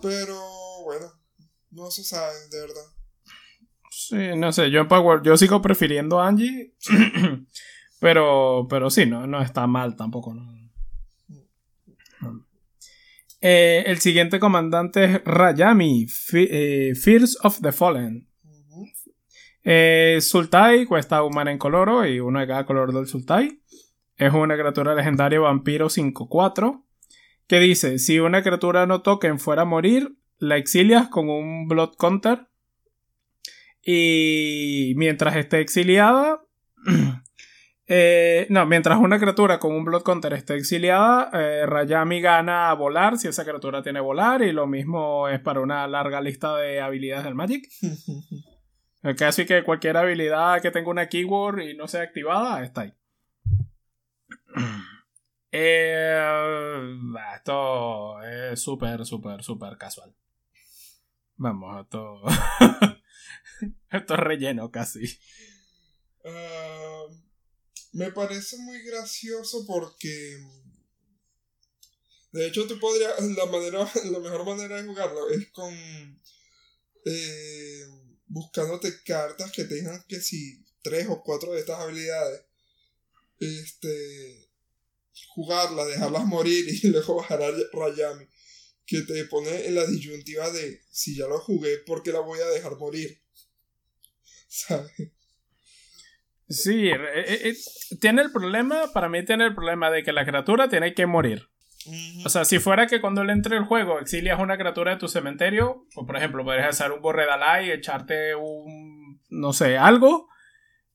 Pero 0.00 0.40
bueno, 0.84 1.12
no 1.70 1.90
se 1.90 2.02
sabe, 2.02 2.34
de 2.50 2.60
verdad. 2.60 2.84
Sí, 3.90 4.16
no 4.36 4.52
sé, 4.52 4.70
yo 4.70 4.80
en 4.80 4.88
Power, 4.88 5.20
yo 5.22 5.36
sigo 5.36 5.62
prefiriendo 5.62 6.20
a 6.20 6.28
Angie, 6.28 6.74
pero, 8.00 8.66
pero 8.68 8.88
sí, 8.88 9.06
no, 9.06 9.26
no 9.26 9.42
está 9.42 9.66
mal 9.66 9.94
tampoco. 9.94 10.34
Eh, 13.46 13.84
el 13.88 13.98
siguiente 13.98 14.40
comandante 14.40 15.04
es 15.04 15.24
Rayami, 15.26 16.06
eh, 16.32 16.94
Fears 16.94 17.36
of 17.42 17.60
the 17.60 17.72
Fallen. 17.72 18.26
Eh, 19.62 20.16
Sultai 20.22 20.86
cuesta 20.86 21.22
un 21.22 21.34
mana 21.34 21.52
en 21.52 21.58
coloro 21.58 22.06
y 22.06 22.20
uno 22.20 22.40
de 22.40 22.46
cada 22.46 22.64
color 22.64 22.94
del 22.94 23.06
Sultai. 23.06 23.60
Es 24.16 24.32
una 24.32 24.56
criatura 24.56 24.94
legendaria 24.94 25.40
vampiro 25.40 25.90
5-4 25.90 26.86
que 27.46 27.60
dice, 27.60 27.98
si 27.98 28.18
una 28.18 28.42
criatura 28.42 28.86
no 28.86 29.02
token 29.02 29.38
fuera 29.38 29.62
a 29.62 29.66
morir, 29.66 30.16
la 30.38 30.56
exilias 30.56 31.08
con 31.08 31.28
un 31.28 31.68
Blood 31.68 31.96
Counter 31.98 32.46
y 33.84 34.94
mientras 34.96 35.36
esté 35.36 35.60
exiliada... 35.60 36.40
Eh, 37.86 38.46
no, 38.48 38.64
mientras 38.64 38.98
una 38.98 39.18
criatura 39.18 39.58
con 39.58 39.72
un 39.72 39.84
Blood 39.84 40.02
Counter 40.02 40.32
esté 40.32 40.54
exiliada, 40.56 41.30
eh, 41.34 41.66
Rayami 41.66 42.20
gana 42.20 42.70
a 42.70 42.74
volar 42.74 43.18
si 43.18 43.28
esa 43.28 43.44
criatura 43.44 43.82
tiene 43.82 44.00
volar 44.00 44.42
y 44.42 44.52
lo 44.52 44.66
mismo 44.66 45.28
es 45.28 45.40
para 45.40 45.60
una 45.60 45.86
larga 45.86 46.20
lista 46.20 46.56
de 46.56 46.80
habilidades 46.80 47.24
del 47.24 47.34
Magic. 47.34 47.68
Casi 49.18 49.44
que 49.44 49.62
cualquier 49.64 49.98
habilidad 49.98 50.62
que 50.62 50.70
tenga 50.70 50.88
una 50.88 51.08
keyword 51.08 51.60
y 51.60 51.76
no 51.76 51.86
sea 51.86 52.02
activada 52.02 52.62
está 52.62 52.82
ahí. 52.82 52.94
Eh, 55.56 56.18
esto 57.36 58.20
es 58.24 58.60
súper, 58.60 59.06
súper, 59.06 59.40
súper 59.44 59.78
casual. 59.78 60.12
Vamos, 61.36 61.80
esto. 61.80 62.22
esto 63.92 64.14
es 64.14 64.20
relleno 64.20 64.72
casi. 64.72 65.04
Ah, 66.24 67.04
me 67.94 68.10
parece 68.10 68.58
muy 68.58 68.82
gracioso 68.82 69.64
porque. 69.66 70.38
De 72.32 72.46
hecho, 72.46 72.66
tú 72.66 72.78
podrías. 72.78 73.20
La, 73.22 73.46
manera, 73.46 73.90
la 74.04 74.18
mejor 74.18 74.44
manera 74.44 74.76
de 74.76 74.86
jugarlo 74.86 75.30
es 75.30 75.48
con. 75.50 75.72
Eh, 77.06 77.84
buscándote 78.26 79.02
cartas 79.04 79.52
que 79.52 79.64
tengan 79.64 80.04
que 80.08 80.20
si 80.20 80.64
tres 80.82 81.06
o 81.08 81.22
cuatro 81.22 81.52
de 81.52 81.60
estas 81.60 81.80
habilidades. 81.80 82.42
Este 83.38 84.48
jugarla, 85.28 85.84
dejarlas 85.84 86.26
morir 86.26 86.66
y 86.68 86.86
luego 86.88 87.16
bajar 87.16 87.42
a 87.42 87.52
Rayami. 87.72 88.26
Que 88.86 89.02
te 89.02 89.24
pone 89.26 89.66
en 89.66 89.76
la 89.76 89.86
disyuntiva 89.86 90.50
de 90.50 90.82
si 90.90 91.16
ya 91.16 91.26
lo 91.26 91.40
jugué, 91.40 91.78
¿por 91.78 92.02
qué 92.02 92.12
la 92.12 92.20
voy 92.20 92.40
a 92.40 92.48
dejar 92.48 92.76
morir? 92.76 93.22
¿Sabes? 94.48 95.13
Sí, 96.48 96.88
eh, 96.88 96.98
eh, 97.14 97.40
eh, 97.44 97.54
tiene 98.00 98.22
el 98.22 98.30
problema, 98.30 98.82
para 98.92 99.08
mí 99.08 99.24
tiene 99.24 99.46
el 99.46 99.54
problema 99.54 99.90
de 99.90 100.02
que 100.02 100.12
la 100.12 100.24
criatura 100.24 100.68
tiene 100.68 100.94
que 100.94 101.06
morir. 101.06 101.48
O 102.24 102.30
sea, 102.30 102.46
si 102.46 102.58
fuera 102.58 102.86
que 102.86 103.00
cuando 103.00 103.24
le 103.24 103.34
entre 103.34 103.56
el 103.56 103.64
juego 103.64 104.00
exilias 104.00 104.40
una 104.40 104.56
criatura 104.56 104.92
de 104.92 104.96
tu 104.98 105.08
cementerio, 105.08 105.84
pues 105.94 106.06
por 106.06 106.16
ejemplo, 106.16 106.42
podrías 106.42 106.68
hacer 106.68 106.92
un 106.92 107.02
borredalai 107.02 107.68
y 107.68 107.72
echarte 107.72 108.34
un, 108.34 109.20
no 109.28 109.52
sé, 109.52 109.76
algo, 109.76 110.28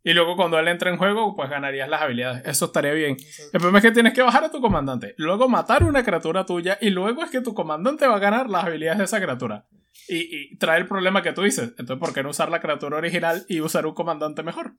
y 0.03 0.13
luego 0.13 0.35
cuando 0.35 0.57
él 0.57 0.67
entre 0.67 0.89
en 0.89 0.97
juego, 0.97 1.35
pues 1.35 1.49
ganarías 1.49 1.89
las 1.89 2.01
habilidades. 2.01 2.41
Eso 2.45 2.65
estaría 2.65 2.93
bien. 2.93 3.17
El 3.53 3.59
problema 3.59 3.79
es 3.79 3.83
que 3.83 3.91
tienes 3.91 4.13
que 4.13 4.21
bajar 4.21 4.43
a 4.45 4.51
tu 4.51 4.61
comandante, 4.61 5.13
luego 5.17 5.49
matar 5.49 5.83
una 5.83 6.03
criatura 6.03 6.45
tuya 6.45 6.77
y 6.81 6.89
luego 6.89 7.23
es 7.23 7.29
que 7.29 7.41
tu 7.41 7.53
comandante 7.53 8.07
va 8.07 8.15
a 8.15 8.19
ganar 8.19 8.49
las 8.49 8.63
habilidades 8.63 8.97
de 8.97 9.03
esa 9.05 9.21
criatura. 9.21 9.67
Y, 10.07 10.57
trae 10.57 10.79
el 10.79 10.87
problema 10.87 11.21
que 11.21 11.33
tú 11.33 11.43
dices. 11.43 11.73
Entonces, 11.77 11.97
¿por 11.99 12.13
qué 12.13 12.23
no 12.23 12.29
usar 12.29 12.49
la 12.49 12.61
criatura 12.61 12.97
original 12.97 13.45
y 13.47 13.61
usar 13.61 13.85
un 13.85 13.93
comandante 13.93 14.41
mejor? 14.41 14.73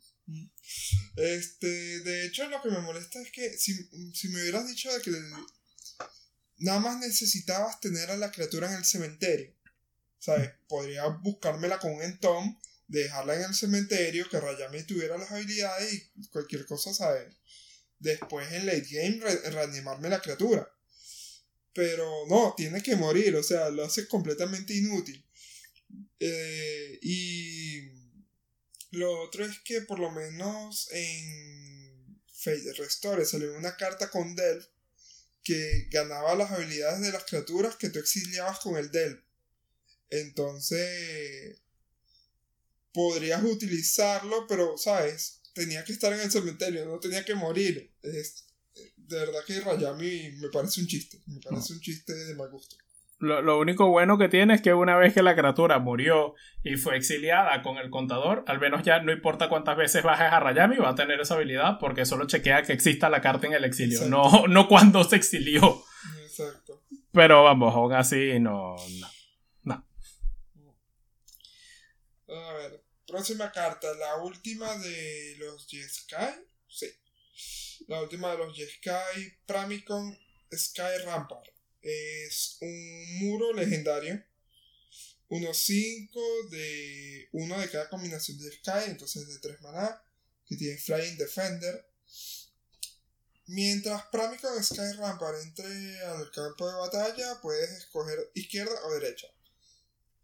Este, 1.17 2.01
de 2.01 2.27
hecho, 2.27 2.49
lo 2.49 2.63
que 2.63 2.71
me 2.71 2.81
molesta 2.81 3.21
es 3.21 3.31
que 3.31 3.57
si, 3.59 3.75
si 4.15 4.29
me 4.29 4.41
hubieras 4.43 4.67
dicho 4.67 4.93
de 4.93 5.03
que 5.03 5.13
nada 6.59 6.81
más 6.81 6.99
necesitabas 6.99 7.81
tener 7.81 8.11
a 8.11 8.17
la 8.17 8.31
criatura 8.31 8.69
en 8.71 8.77
el 8.77 8.85
cementerio, 8.85 9.55
¿sabes? 10.19 10.51
Podría 10.69 11.07
buscármela 11.07 11.79
con 11.79 11.93
un 11.93 12.03
entom 12.03 12.59
dejarla 12.91 13.37
en 13.37 13.43
el 13.43 13.55
cementerio, 13.55 14.29
que 14.29 14.41
Rayami 14.41 14.83
tuviera 14.83 15.17
las 15.17 15.31
habilidades 15.31 15.93
y 15.93 16.27
cualquier 16.29 16.67
cosa, 16.67 16.93
¿sabes? 16.93 17.37
Después 17.99 18.51
en 18.53 18.67
late 18.67 18.89
game 18.91 19.21
reanimarme 19.51 20.09
la 20.09 20.21
criatura. 20.21 20.69
Pero 21.73 22.27
no, 22.29 22.55
tiene 22.57 22.83
que 22.83 22.97
morir, 22.97 23.37
o 23.37 23.43
sea, 23.43 23.71
lo 23.71 23.85
hace 23.85 24.09
completamente 24.09 24.75
inútil. 24.75 25.25
Eh, 26.19 26.99
y 27.03 28.00
lo 28.91 29.23
otro 29.23 29.45
es 29.45 29.61
que 29.61 29.83
por 29.83 29.99
lo 29.99 30.11
menos 30.11 30.89
en 30.93 32.21
Fate 32.33 32.73
Restore 32.75 33.25
salió 33.25 33.55
una 33.57 33.77
carta 33.77 34.11
con 34.11 34.35
Delph 34.35 34.67
que 35.43 35.89
ganaba 35.91 36.35
las 36.35 36.51
habilidades 36.51 37.01
de 37.01 37.13
las 37.13 37.25
criaturas 37.25 37.77
que 37.77 37.91
tú 37.91 37.99
exiliabas 37.99 38.61
con 38.61 38.77
el 38.77 38.91
Delph. 38.91 39.23
Entonces, 40.11 41.61
podrías 42.93 43.43
utilizarlo, 43.45 44.47
pero, 44.49 44.77
¿sabes? 44.77 45.41
Tenía 45.55 45.85
que 45.85 45.93
estar 45.93 46.13
en 46.13 46.21
el 46.21 46.31
cementerio, 46.31 46.85
no 46.85 46.99
tenía 46.99 47.25
que 47.25 47.35
morir. 47.35 47.93
Es, 48.03 48.45
de 48.97 49.19
verdad 49.19 49.45
que 49.47 49.61
Rayami 49.61 50.33
me 50.33 50.49
parece 50.49 50.81
un 50.81 50.87
chiste, 50.87 51.21
me 51.27 51.41
parece 51.41 51.73
un 51.73 51.81
chiste 51.81 52.15
de 52.15 52.35
mal 52.35 52.51
gusto. 52.51 52.77
Lo, 53.21 53.43
lo, 53.43 53.59
único 53.59 53.89
bueno 53.89 54.19
que 54.19 54.29
tiene 54.29 54.55
es 54.55 54.63
que 54.63 54.75
una 54.75 54.97
vez 54.97 55.15
que 55.15 55.23
la 55.23 55.37
criatura 55.37 55.79
murió 55.79 56.35
y 56.65 56.77
fue 56.77 56.97
exiliada 56.97 57.63
con 57.63 57.77
el 57.77 57.91
contador, 57.91 58.45
al 58.47 58.59
menos 58.59 58.83
ya 58.83 59.01
no 59.01 59.13
importa 59.13 59.49
cuántas 59.49 59.77
veces 59.77 60.03
bajes 60.03 60.33
a 60.33 60.41
Rayami, 60.41 60.77
va 60.77 60.91
a 60.91 60.95
tener 60.95 61.21
esa 61.21 61.35
habilidad 61.35 61.79
porque 61.79 62.07
solo 62.07 62.27
chequea 62.27 62.63
que 62.63 62.73
exista 62.73 63.11
la 63.11 63.21
carta 63.21 63.47
en 63.47 63.53
el 63.53 63.65
exilio, 63.65 64.07
no, 64.09 64.47
no 64.49 64.69
cuando 64.69 65.05
se 65.05 65.17
exilió. 65.17 65.83
Exacto. 66.23 66.83
Pero 67.13 67.45
vamos, 67.45 67.75
aún 67.75 67.93
así 67.93 68.41
no. 68.41 68.77
no. 69.65 69.87
A 72.29 72.53
ver, 72.55 72.81
Próxima 73.11 73.51
carta, 73.51 73.93
la 73.95 74.19
última 74.19 74.73
de 74.79 75.35
los 75.39 75.67
Jeskai. 75.67 76.47
Sí. 76.69 76.87
La 77.89 78.01
última 78.03 78.31
de 78.31 78.39
los 78.39 78.57
Jeskai 78.57 79.37
Pramicon 79.47 80.17
Sky 80.53 81.05
Rampart. 81.05 81.60
Es 81.83 82.59
un 82.61 83.19
muro 83.21 83.53
legendario. 83.53 84.23
Unos 85.29 85.57
5 85.59 86.21
de. 86.51 87.29
Uno 87.33 87.59
de 87.61 87.71
cada 87.71 87.89
combinación 87.89 88.39
de 88.39 88.51
Sky, 88.53 88.89
entonces 88.91 89.29
de 89.29 89.39
3 89.39 89.61
maná. 89.63 90.03
que 90.47 90.57
tiene 90.57 90.79
Flying 90.79 91.17
Defender. 91.17 91.87
Mientras 93.47 94.05
Prami 94.13 94.37
con 94.39 94.63
Sky 94.63 94.93
Rampart 94.97 95.41
entre 95.43 96.01
al 96.03 96.31
campo 96.31 96.69
de 96.69 96.77
batalla, 96.77 97.41
puedes 97.41 97.71
escoger 97.71 98.31
izquierda 98.35 98.75
o 98.85 98.95
derecha. 98.95 99.27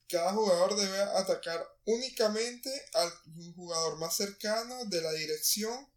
Cada 0.09 0.33
jugador 0.33 0.77
debe 0.77 0.99
atacar 0.99 1.67
únicamente 1.85 2.71
al 2.95 3.11
jugador 3.57 3.99
más 3.99 4.17
cercano 4.17 4.85
de 4.85 5.03
la 5.03 5.13
dirección 5.13 5.89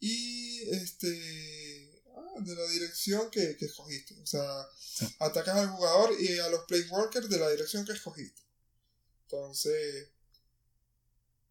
y 0.00 0.68
este 0.74 1.87
de 2.40 2.54
la 2.54 2.66
dirección 2.68 3.30
que, 3.30 3.56
escogiste. 3.60 4.14
O 4.20 4.26
sea, 4.26 4.42
atacas 5.20 5.56
al 5.56 5.68
jugador 5.70 6.12
y 6.18 6.38
a 6.38 6.48
los 6.48 6.64
playworkers 6.64 7.28
de 7.28 7.38
la 7.38 7.50
dirección 7.50 7.84
que 7.84 7.92
escogiste. 7.92 8.42
Entonces, 9.24 10.10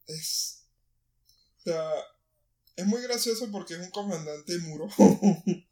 es. 0.08 0.64
O 1.60 1.62
sea, 1.62 1.92
es 2.76 2.86
muy 2.86 3.02
gracioso 3.02 3.50
porque 3.52 3.76
es 3.76 3.80
un 3.80 3.92
comandante 3.92 4.58
muro. 4.60 4.88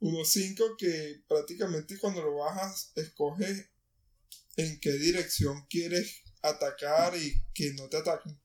1-5 0.00 0.76
que 0.78 1.22
prácticamente 1.28 1.98
cuando 1.98 2.22
lo 2.22 2.36
bajas 2.36 2.92
escoge 2.94 3.68
en 4.56 4.78
qué 4.80 4.92
dirección 4.92 5.66
quieres 5.68 6.22
atacar 6.42 7.16
y 7.16 7.42
que 7.52 7.72
no 7.74 7.88
te 7.88 7.96
ataquen. 7.96 8.38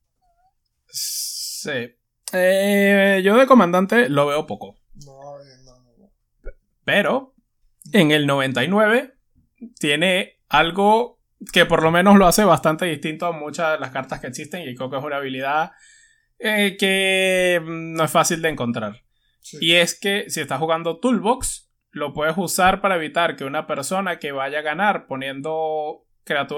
Sí. 0.88 1.96
Eh, 2.32 3.22
yo 3.24 3.38
de 3.38 3.48
comandante 3.48 4.10
lo 4.10 4.26
veo 4.26 4.48
poco. 4.48 4.76
No, 5.06 5.39
eh, 5.42 5.58
no, 5.63 5.80
no. 5.80 5.83
Pero 6.86 7.34
en 7.91 8.12
el 8.12 8.28
99 8.28 9.15
tiene 9.80 10.39
algo 10.50 11.19
que 11.52 11.65
por 11.65 11.84
lo 11.84 11.91
menos 11.91 12.17
lo 12.17 12.28
hace 12.28 12.43
bastante 12.43 12.86
distinto 12.86 13.26
a 13.26 13.32
muchas 13.32 13.74
de 13.74 13.80
las 13.80 13.91
cartas 13.91 14.19
que 14.19 14.28
existen 14.28 14.67
y 14.67 14.76
creo 14.76 14.89
que 14.89 14.98
es 14.98 15.04
una 15.04 15.17
habilidad 15.17 15.72
eh, 16.39 16.78
que 16.78 17.62
no 17.65 18.04
es 18.04 18.12
fácil 18.12 18.41
de 18.41 18.50
encontrar. 18.50 19.04
Y 19.60 19.74
es 19.74 20.00
que 20.00 20.30
si 20.30 20.41
estás 20.41 20.60
jugando 20.60 21.00
Toolbox, 21.00 21.69
lo 21.91 22.13
puedes 22.13 22.38
usar 22.38 22.82
para 22.82 22.96
evitar 22.96 23.36
que 23.36 23.46
una 23.46 23.67
persona 23.67 24.19
que 24.19 24.32
vaya 24.32 24.60
a 24.60 24.63
ganar 24.63 25.06
poniendo 25.06 26.06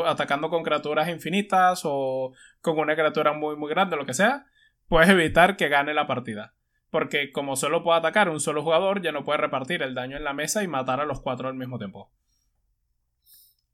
atacando 0.05 0.49
con 0.49 0.63
criaturas 0.63 1.09
infinitas 1.09 1.81
o 1.83 2.33
con 2.61 2.77
una 2.77 2.95
criatura 2.95 3.33
muy 3.33 3.55
muy 3.55 3.69
grande, 3.69 3.95
lo 3.95 4.05
que 4.05 4.13
sea, 4.13 4.45
puedes 4.87 5.09
evitar 5.09 5.57
que 5.57 5.69
gane 5.69 5.93
la 5.93 6.07
partida. 6.07 6.54
Porque 6.95 7.33
como 7.33 7.57
solo 7.57 7.83
puede 7.83 7.99
atacar 7.99 8.29
un 8.29 8.39
solo 8.39 8.63
jugador, 8.63 9.01
ya 9.01 9.11
no 9.11 9.25
puede 9.25 9.39
repartir 9.39 9.81
el 9.81 9.93
daño 9.93 10.15
en 10.15 10.23
la 10.23 10.31
mesa 10.31 10.63
y 10.63 10.69
matar 10.69 11.01
a 11.01 11.05
los 11.05 11.19
cuatro 11.19 11.49
al 11.49 11.55
mismo 11.55 11.77
tiempo. 11.77 12.09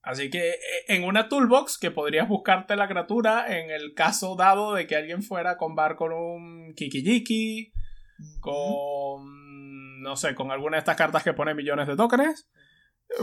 Así 0.01 0.31
que 0.31 0.49
eh, 0.49 0.57
en 0.87 1.03
una 1.03 1.29
toolbox 1.29 1.77
que 1.77 1.91
podrías 1.91 2.27
buscarte 2.27 2.75
la 2.75 2.87
criatura 2.87 3.59
en 3.59 3.69
el 3.69 3.93
caso 3.93 4.35
dado 4.35 4.73
de 4.73 4.87
que 4.87 4.95
alguien 4.95 5.21
fuera 5.21 5.51
a 5.51 5.57
combar 5.57 5.97
con 5.97 6.13
un 6.13 6.73
Kikijiki, 6.73 7.71
con 8.39 10.01
no 10.01 10.15
sé, 10.15 10.33
con 10.33 10.49
alguna 10.49 10.77
de 10.77 10.79
estas 10.79 10.97
cartas 10.97 11.21
que 11.21 11.33
pone 11.33 11.53
millones 11.53 11.85
de 11.85 11.95
tokens, 11.95 12.49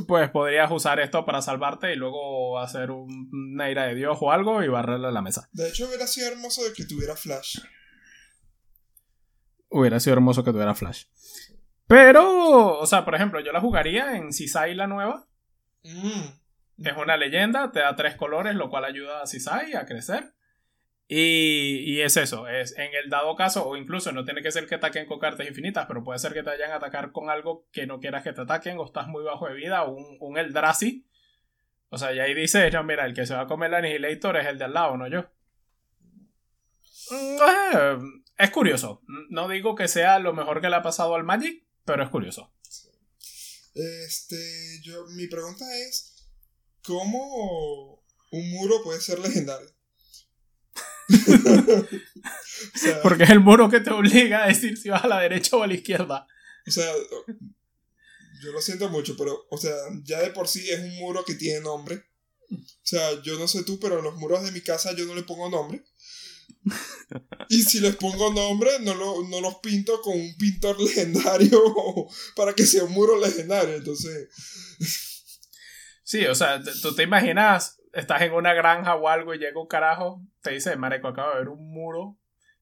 pues 0.06 0.30
podrías 0.30 0.70
usar 0.70 1.00
esto 1.00 1.24
para 1.24 1.42
salvarte 1.42 1.92
y 1.92 1.96
luego 1.96 2.61
hacer 2.61 2.92
un, 2.92 3.28
una 3.32 3.68
ira 3.68 3.87
de 3.87 3.96
Dios 3.96 4.16
o 4.20 4.30
algo 4.30 4.62
y 4.62 4.68
barrerle 4.68 5.11
la 5.11 5.22
mesa. 5.22 5.48
De 5.50 5.68
hecho, 5.68 5.88
hubiera 5.88 6.06
sido 6.06 6.28
hermoso 6.28 6.62
de 6.62 6.72
que 6.72 6.84
tuviera 6.84 7.16
flash. 7.16 7.58
Hubiera 9.68 10.00
sido 10.00 10.14
hermoso 10.14 10.44
que 10.44 10.52
tuviera 10.52 10.74
flash. 10.74 11.04
Pero, 11.87 12.78
o 12.78 12.87
sea, 12.87 13.04
por 13.04 13.14
ejemplo, 13.14 13.40
yo 13.40 13.52
la 13.52 13.61
jugaría 13.61 14.16
en 14.16 14.33
Sisai 14.33 14.74
la 14.74 14.87
nueva. 14.87 15.26
Mm. 15.85 16.85
Es 16.85 16.96
una 16.96 17.16
leyenda, 17.16 17.72
te 17.72 17.81
da 17.81 17.96
tres 17.96 18.14
colores, 18.16 18.54
lo 18.54 18.70
cual 18.70 18.85
ayuda 18.85 19.22
a 19.22 19.26
Sisai 19.26 19.74
a 19.74 19.87
crecer. 19.87 20.35
Y, 21.11 22.02
es 22.02 22.18
eso, 22.18 22.46
es 22.48 22.76
en 22.76 22.90
el 22.94 23.09
dado 23.09 23.35
caso, 23.35 23.66
o 23.66 23.78
incluso 23.78 24.12
no 24.12 24.26
tiene 24.26 24.42
que 24.42 24.52
ser 24.52 24.66
que 24.66 24.74
ataquen 24.74 25.07
con 25.07 25.18
cartas 25.18 25.48
infinitas, 25.48 25.87
pero 25.87 26.04
puede 26.04 26.18
ser 26.18 26.35
que 26.35 26.42
te 26.42 26.50
vayan 26.50 26.70
a 26.70 26.76
atacar 26.76 27.12
con 27.12 27.31
algo 27.31 27.66
que 27.72 27.87
no 27.87 27.98
quieras 27.98 28.22
que 28.22 28.35
te 28.35 28.42
ataquen, 28.42 28.78
o 28.78 28.85
estás 28.85 29.09
muy 29.09 29.24
bajo 29.24 29.48
de 29.48 29.54
vida, 29.54 29.85
o 29.85 29.92
un, 29.92 30.18
un 30.20 30.37
Eldrazi. 30.37 31.07
O 31.88 31.96
sea, 31.96 32.12
y 32.12 32.20
ahí 32.20 32.35
dice, 32.35 32.70
no, 32.70 32.85
mira, 32.85 33.07
el 33.07 33.14
que 33.14 33.24
se 33.24 33.35
va 33.35 33.42
a 33.42 33.46
comer 33.46 33.68
el 33.70 33.76
Annihilator 33.76 34.37
es 34.37 34.46
el 34.46 34.59
de 34.59 34.64
al 34.64 34.74
lado, 34.74 34.98
no 34.98 35.09
yo. 35.09 35.24
Mm, 37.11 37.38
eh, 37.72 37.98
es 38.37 38.50
curioso. 38.50 39.02
No 39.28 39.48
digo 39.48 39.74
que 39.74 39.88
sea 39.88 40.18
lo 40.18 40.32
mejor 40.32 40.60
que 40.60 40.68
le 40.68 40.76
ha 40.76 40.82
pasado 40.82 41.14
al 41.14 41.24
Magic, 41.24 41.64
pero 41.84 42.02
es 42.02 42.10
curioso. 42.10 42.52
Este, 43.74 44.80
yo, 44.82 45.06
mi 45.08 45.26
pregunta 45.28 45.64
es, 45.86 46.18
¿Cómo 46.88 48.02
un 48.30 48.50
muro 48.50 48.82
puede 48.82 48.98
ser 48.98 49.18
legendario? 49.18 49.70
Porque 53.02 53.24
es 53.24 53.30
el 53.30 53.40
muro 53.40 53.68
que 53.68 53.80
te 53.80 53.90
obliga 53.90 54.44
a 54.44 54.48
decir 54.48 54.78
si 54.78 54.88
vas 54.88 55.04
a 55.04 55.08
la 55.08 55.20
derecha 55.20 55.54
o 55.58 55.62
a 55.62 55.66
la 55.66 55.74
izquierda. 55.74 56.26
O 56.66 56.70
sea, 56.70 56.90
yo 58.42 58.52
lo 58.52 58.62
siento 58.62 58.88
mucho, 58.88 59.18
pero, 59.18 59.46
o 59.50 59.58
sea, 59.58 59.74
ya 60.02 60.20
de 60.20 60.30
por 60.30 60.48
sí 60.48 60.66
es 60.70 60.80
un 60.80 60.96
muro 60.96 61.26
que 61.26 61.34
tiene 61.34 61.60
nombre. 61.60 62.06
O 62.50 62.56
sea, 62.82 63.20
yo 63.22 63.38
no 63.38 63.46
sé 63.46 63.64
tú, 63.64 63.78
pero 63.78 64.00
los 64.00 64.16
muros 64.16 64.42
de 64.42 64.52
mi 64.52 64.62
casa 64.62 64.94
yo 64.94 65.04
no 65.04 65.14
le 65.14 65.24
pongo 65.24 65.50
nombre. 65.50 65.84
Y 67.48 67.62
si 67.62 67.80
les 67.80 67.96
pongo 67.96 68.32
nombre, 68.32 68.70
no, 68.80 68.94
no 68.94 69.40
los 69.40 69.56
pinto 69.56 70.00
con 70.02 70.14
un 70.14 70.37
pintor 70.37 70.80
legendario 70.80 71.61
para 72.37 72.52
que 72.52 72.64
sea 72.64 72.84
un 72.84 72.92
muro 72.92 73.18
legendario. 73.18 73.76
Entonces. 73.76 74.28
Sí, 76.02 76.24
o 76.26 76.34
sea, 76.34 76.62
tú 76.82 76.94
te 76.94 77.02
imaginas, 77.02 77.80
estás 77.92 78.22
en 78.22 78.32
una 78.32 78.54
granja 78.54 78.96
o 78.96 79.08
algo 79.08 79.34
y 79.34 79.38
llega 79.38 79.61
un 79.61 79.66
carajo, 79.66 80.22
te 80.42 80.52
dice, 80.52 80.76
Mareco, 80.76 81.08
acabo 81.08 81.32
de 81.32 81.38
ver 81.38 81.48
un 81.48 81.70
muro, 81.70 82.18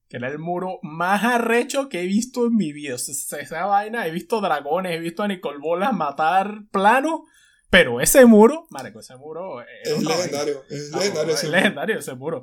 que 0.08 0.16
era 0.16 0.28
el 0.28 0.38
muro 0.38 0.78
más 0.82 1.24
arrecho 1.24 1.88
que 1.88 2.02
he 2.02 2.06
visto 2.06 2.46
en 2.46 2.56
mi 2.56 2.72
vida. 2.72 2.96
O 2.96 2.98
sea, 2.98 3.38
esa 3.38 3.66
vaina, 3.66 4.06
he 4.06 4.10
visto 4.10 4.40
dragones, 4.40 4.96
he 4.96 5.00
visto 5.00 5.22
a 5.22 5.28
Nicole 5.28 5.58
Bolas 5.58 5.92
matar 5.92 6.62
plano, 6.72 7.24
pero 7.70 8.00
ese 8.00 8.24
muro, 8.26 8.66
Mareco, 8.70 9.00
ese 9.00 9.16
muro... 9.16 9.60
Es, 9.60 10.02
legendario, 10.02 10.64
es 10.68 10.90
legendario, 10.90 11.34
es 11.34 11.44
legendario 11.44 11.98
ese 11.98 12.14
muro. 12.14 12.42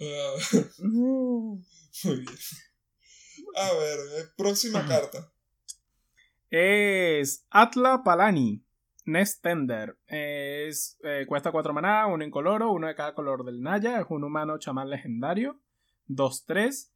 Ah. 0.00 0.34
muy 0.78 1.62
bien. 2.04 2.38
A 3.56 3.72
ver, 3.72 3.98
eh, 4.18 4.24
próxima 4.36 4.86
carta. 4.86 5.32
Es 6.50 7.46
Atla 7.50 8.02
Palani. 8.04 8.62
Nest 9.06 9.42
Tender. 9.42 9.96
Es, 10.08 10.98
eh, 11.04 11.24
cuesta 11.28 11.52
4 11.52 11.72
maná, 11.72 12.06
uno 12.08 12.24
incoloro, 12.24 12.72
uno 12.72 12.88
de 12.88 12.94
cada 12.94 13.14
color 13.14 13.44
del 13.44 13.62
Naya. 13.62 14.00
Es 14.00 14.06
un 14.08 14.24
humano 14.24 14.58
chamán 14.58 14.90
legendario. 14.90 15.60
2-3. 16.08 16.92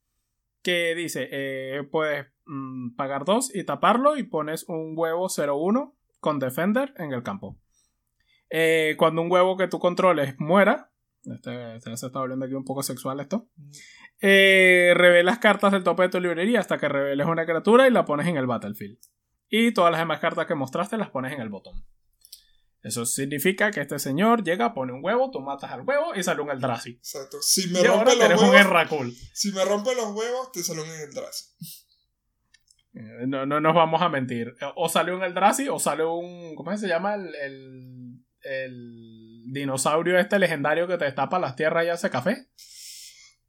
Que 0.63 0.95
dice: 0.95 1.29
eh, 1.31 1.85
puedes 1.91 2.27
mm, 2.45 2.97
pagar 2.97 3.25
2 3.25 3.55
y 3.55 3.65
taparlo 3.65 4.17
y 4.17 4.25
pones 4.25 4.65
un 4.69 4.93
huevo 4.97 5.29
0-1 5.29 5.95
con 6.19 6.39
Defender 6.39 6.93
en 6.99 7.13
el 7.13 7.23
campo. 7.23 7.57
Eh, 8.51 8.97
cuando 8.99 9.23
un 9.23 9.31
huevo 9.31 9.57
que 9.57 9.69
tú 9.69 9.79
controles 9.79 10.35
muera. 10.39 10.90
Este, 11.25 11.77
este, 11.77 11.97
se 11.97 12.07
está 12.07 12.19
volviendo 12.19 12.47
aquí 12.47 12.55
un 12.55 12.65
poco 12.65 12.83
sexual 12.83 13.21
esto. 13.21 13.49
revelas 14.21 15.39
cartas 15.39 15.73
del 15.73 15.85
tope 15.85 16.05
de 16.05 16.09
tu 16.09 16.21
librería 16.21 16.61
hasta 16.61 16.79
que 16.79 16.89
reveles 16.89 17.27
una 17.27 17.45
criatura 17.45 17.87
y 17.87 17.91
la 17.91 18.05
pones 18.05 18.27
en 18.27 18.37
el 18.37 18.47
battlefield. 18.47 18.99
Y 19.49 19.73
todas 19.73 19.91
las 19.91 20.01
demás 20.01 20.21
cartas 20.21 20.47
que 20.47 20.55
mostraste 20.55 20.97
las 20.97 21.11
pones 21.11 21.33
en 21.33 21.41
el 21.41 21.49
botón. 21.49 21.85
Eso 22.83 23.05
significa 23.05 23.71
que 23.71 23.81
este 23.81 23.99
señor 23.99 24.43
llega, 24.43 24.73
pone 24.73 24.93
un 24.93 25.05
huevo, 25.05 25.31
tú 25.31 25.41
matas 25.41 25.71
al 25.71 25.83
huevo 25.83 26.15
y 26.15 26.23
sale 26.23 26.41
un 26.41 26.51
Eldrazi. 26.51 26.93
Exacto. 26.93 27.37
Si 27.43 27.69
me 27.69 27.83
rompe 27.83 28.17
los 28.17 28.43
huevos. 28.43 29.15
Si 29.35 29.53
me 29.53 29.65
rompe 29.65 29.95
los 29.95 30.15
huevos, 30.15 30.51
te 30.53 30.63
sale 30.63 30.83
un 30.83 30.89
Eldrazi. 30.89 31.45
Eh, 32.95 33.27
no, 33.27 33.45
no 33.45 33.61
nos 33.61 33.75
vamos 33.75 34.01
a 34.01 34.09
mentir. 34.09 34.55
O 34.77 34.89
sale 34.89 35.15
un 35.15 35.23
Eldrazi 35.23 35.69
o 35.69 35.79
sale 35.79 36.05
un. 36.05 36.55
¿Cómo 36.55 36.75
se 36.77 36.89
llama? 36.89 37.17
El, 37.17 37.35
el, 37.35 38.25
dinosaurio 39.53 40.19
este 40.19 40.39
legendario 40.39 40.87
que 40.87 40.97
te 40.97 41.05
destapa 41.05 41.39
las 41.39 41.57
tierras 41.57 41.85
y 41.85 41.89
hace 41.89 42.11
café. 42.11 42.49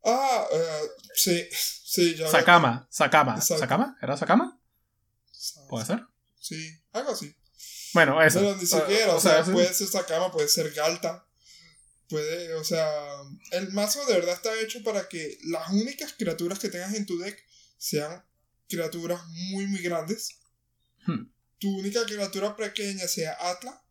Ah, 0.04 0.48
uh, 0.52 0.88
sí. 1.14 1.48
Sí, 1.52 2.16
ya. 2.16 2.28
Sakama. 2.28 2.88
Sakama. 2.90 3.42
¿Sakama? 3.42 3.98
¿Era 4.02 4.18
Sakama? 4.18 4.60
¿Puede 5.70 5.86
ser? 5.86 6.06
Sí, 6.40 6.80
algo 6.94 7.12
así. 7.12 7.36
Bueno, 7.94 8.22
eso. 8.22 8.40
Pero 8.40 8.56
ni 8.56 8.66
siquiera, 8.66 9.14
o, 9.14 9.20
sea, 9.20 9.44
puede 9.44 9.74
ser 9.74 9.88
Sakama, 9.88 10.32
puede 10.32 10.48
ser 10.48 10.72
Galta. 10.72 11.28
Puede, 12.08 12.54
o 12.56 12.64
sea, 12.64 12.90
el 13.52 13.72
mazo 13.72 14.06
de 14.06 14.16
verdad 14.16 14.36
está 14.36 14.58
hecho 14.60 14.84
para 14.84 15.08
que 15.08 15.38
las 15.46 15.70
únicas 15.70 16.14
criaturas 16.14 16.60
que 16.60 16.70
tengas 16.70 16.94
en 16.94 17.06
tu 17.06 17.18
deck 17.20 17.38
sean 17.78 18.24
criaturas 18.68 19.22
muy, 19.28 19.68
muy 19.68 19.82
grandes. 19.82 20.40
Hmm. 21.06 21.32
Tu 21.60 21.70
única 21.78 22.06
criatura 22.06 22.56
pequeña 22.56 23.08
sea 23.08 23.38
Atla. 23.40 23.84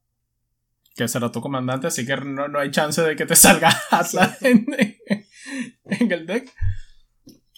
Que 0.95 1.09
será 1.09 1.31
tu 1.31 1.41
comandante, 1.41 1.87
así 1.87 2.05
que 2.05 2.17
no, 2.17 2.59
hay 2.59 2.71
chance 2.71 3.01
de 3.01 3.17
que 3.17 3.27
te 3.27 3.37
salga 3.37 3.71
Atla 3.91 4.37
en, 4.41 4.67
en, 5.85 6.13
el 6.13 6.27
deck. 6.27 6.53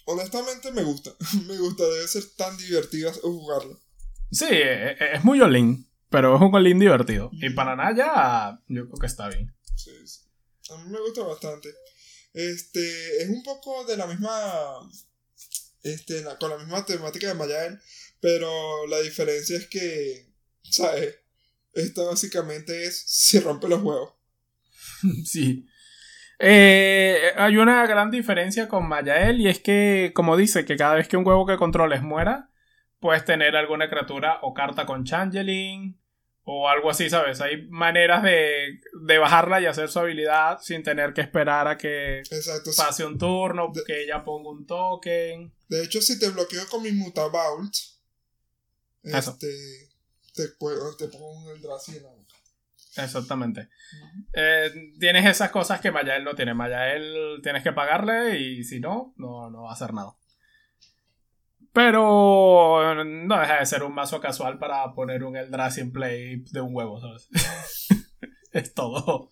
Honestamente 0.05 0.71
me 0.71 0.83
gusta. 0.83 1.11
me 1.47 1.57
gusta, 1.57 1.83
debe 1.83 2.07
ser 2.07 2.23
tan 2.37 2.55
divertido 2.57 3.11
jugarlo. 3.13 3.79
Sí, 4.31 4.45
e, 4.49 4.91
e, 4.91 5.15
es 5.15 5.23
muy 5.23 5.41
all 5.41 5.85
pero 6.09 6.35
es 6.35 6.41
un 6.41 6.51
golín 6.51 6.77
divertido. 6.77 7.31
Y 7.33 7.49
para 7.49 7.75
Naya, 7.75 8.61
yo 8.67 8.87
creo 8.87 8.99
que 8.99 9.07
está 9.07 9.29
bien. 9.29 9.51
Sí, 9.75 9.91
sí. 10.05 10.19
A 10.69 10.77
mí 10.77 10.91
me 10.91 10.99
gusta 10.99 11.23
bastante. 11.23 11.73
Este, 12.33 13.23
es 13.23 13.29
un 13.29 13.41
poco 13.41 13.83
de 13.85 13.97
la 13.97 14.05
misma, 14.05 14.89
este, 15.81 16.23
con 16.39 16.51
la 16.51 16.57
misma 16.57 16.85
temática 16.85 17.27
de 17.27 17.33
Mayael, 17.33 17.79
pero 18.19 18.85
la 18.87 18.99
diferencia 19.01 19.57
es 19.57 19.67
que, 19.67 20.31
¿sabes? 20.63 21.15
Esto 21.73 22.07
básicamente 22.07 22.85
es 22.85 23.03
si 23.07 23.39
rompe 23.39 23.67
los 23.67 23.81
huevos. 23.81 24.13
sí. 25.25 25.67
Eh, 26.39 27.31
hay 27.37 27.57
una 27.57 27.85
gran 27.87 28.11
diferencia 28.11 28.67
con 28.67 28.87
Mayael 28.87 29.39
y 29.39 29.47
es 29.47 29.59
que, 29.59 30.11
como 30.13 30.35
dice, 30.35 30.65
que 30.65 30.75
cada 30.75 30.95
vez 30.95 31.07
que 31.07 31.17
un 31.17 31.25
huevo 31.25 31.45
que 31.45 31.57
controles 31.57 32.01
muera, 32.01 32.49
puedes 32.99 33.25
tener 33.25 33.55
alguna 33.55 33.89
criatura 33.89 34.39
o 34.41 34.53
carta 34.53 34.85
con 34.85 35.03
Changeling 35.03 35.99
o 36.45 36.67
algo 36.67 36.89
así, 36.89 37.09
¿sabes? 37.09 37.39
Hay 37.41 37.67
maneras 37.69 38.23
de, 38.23 38.81
de 39.05 39.17
bajarla 39.17 39.61
y 39.61 39.65
hacer 39.65 39.89
su 39.89 39.99
habilidad 39.99 40.59
sin 40.61 40.83
tener 40.83 41.13
que 41.13 41.21
esperar 41.21 41.67
a 41.67 41.77
que 41.77 42.23
pase 42.75 43.05
un 43.05 43.17
turno, 43.17 43.71
que 43.85 44.03
ella 44.03 44.23
ponga 44.23 44.49
un 44.49 44.65
token. 44.65 45.53
De 45.69 45.83
hecho, 45.83 46.01
si 46.01 46.19
te 46.19 46.29
bloqueo 46.29 46.67
con 46.67 46.83
mi 46.83 46.91
Mutabout, 46.91 47.73
este, 49.03 49.47
te, 50.33 50.47
te 50.47 51.07
pongo 51.07 51.31
un 51.31 51.49
Eldrazi 51.49 51.97
en 51.97 52.03
la 52.03 52.09
Exactamente. 52.95 53.69
Eh, 54.33 54.71
tienes 54.99 55.25
esas 55.25 55.49
cosas 55.49 55.81
que 55.81 55.91
Mayael 55.91 56.23
no 56.23 56.35
tiene. 56.35 56.53
Mayael 56.53 57.39
tienes 57.41 57.63
que 57.63 57.73
pagarle 57.73 58.39
y 58.39 58.63
si 58.63 58.79
no, 58.79 59.13
no, 59.17 59.49
no 59.49 59.63
va 59.63 59.71
a 59.71 59.73
hacer 59.73 59.93
nada. 59.93 60.15
Pero 61.71 63.03
no 63.03 63.39
deja 63.39 63.59
de 63.59 63.65
ser 63.65 63.81
un 63.81 63.95
mazo 63.95 64.21
casual 64.21 64.59
para 64.59 64.93
poner 64.93 65.23
un 65.23 65.35
Eldrazi 65.35 65.81
en 65.81 65.91
play 65.91 66.43
de 66.51 66.61
un 66.61 66.75
huevo, 66.75 67.01
¿sabes? 67.01 67.29
es 68.51 68.73
todo. 68.75 69.31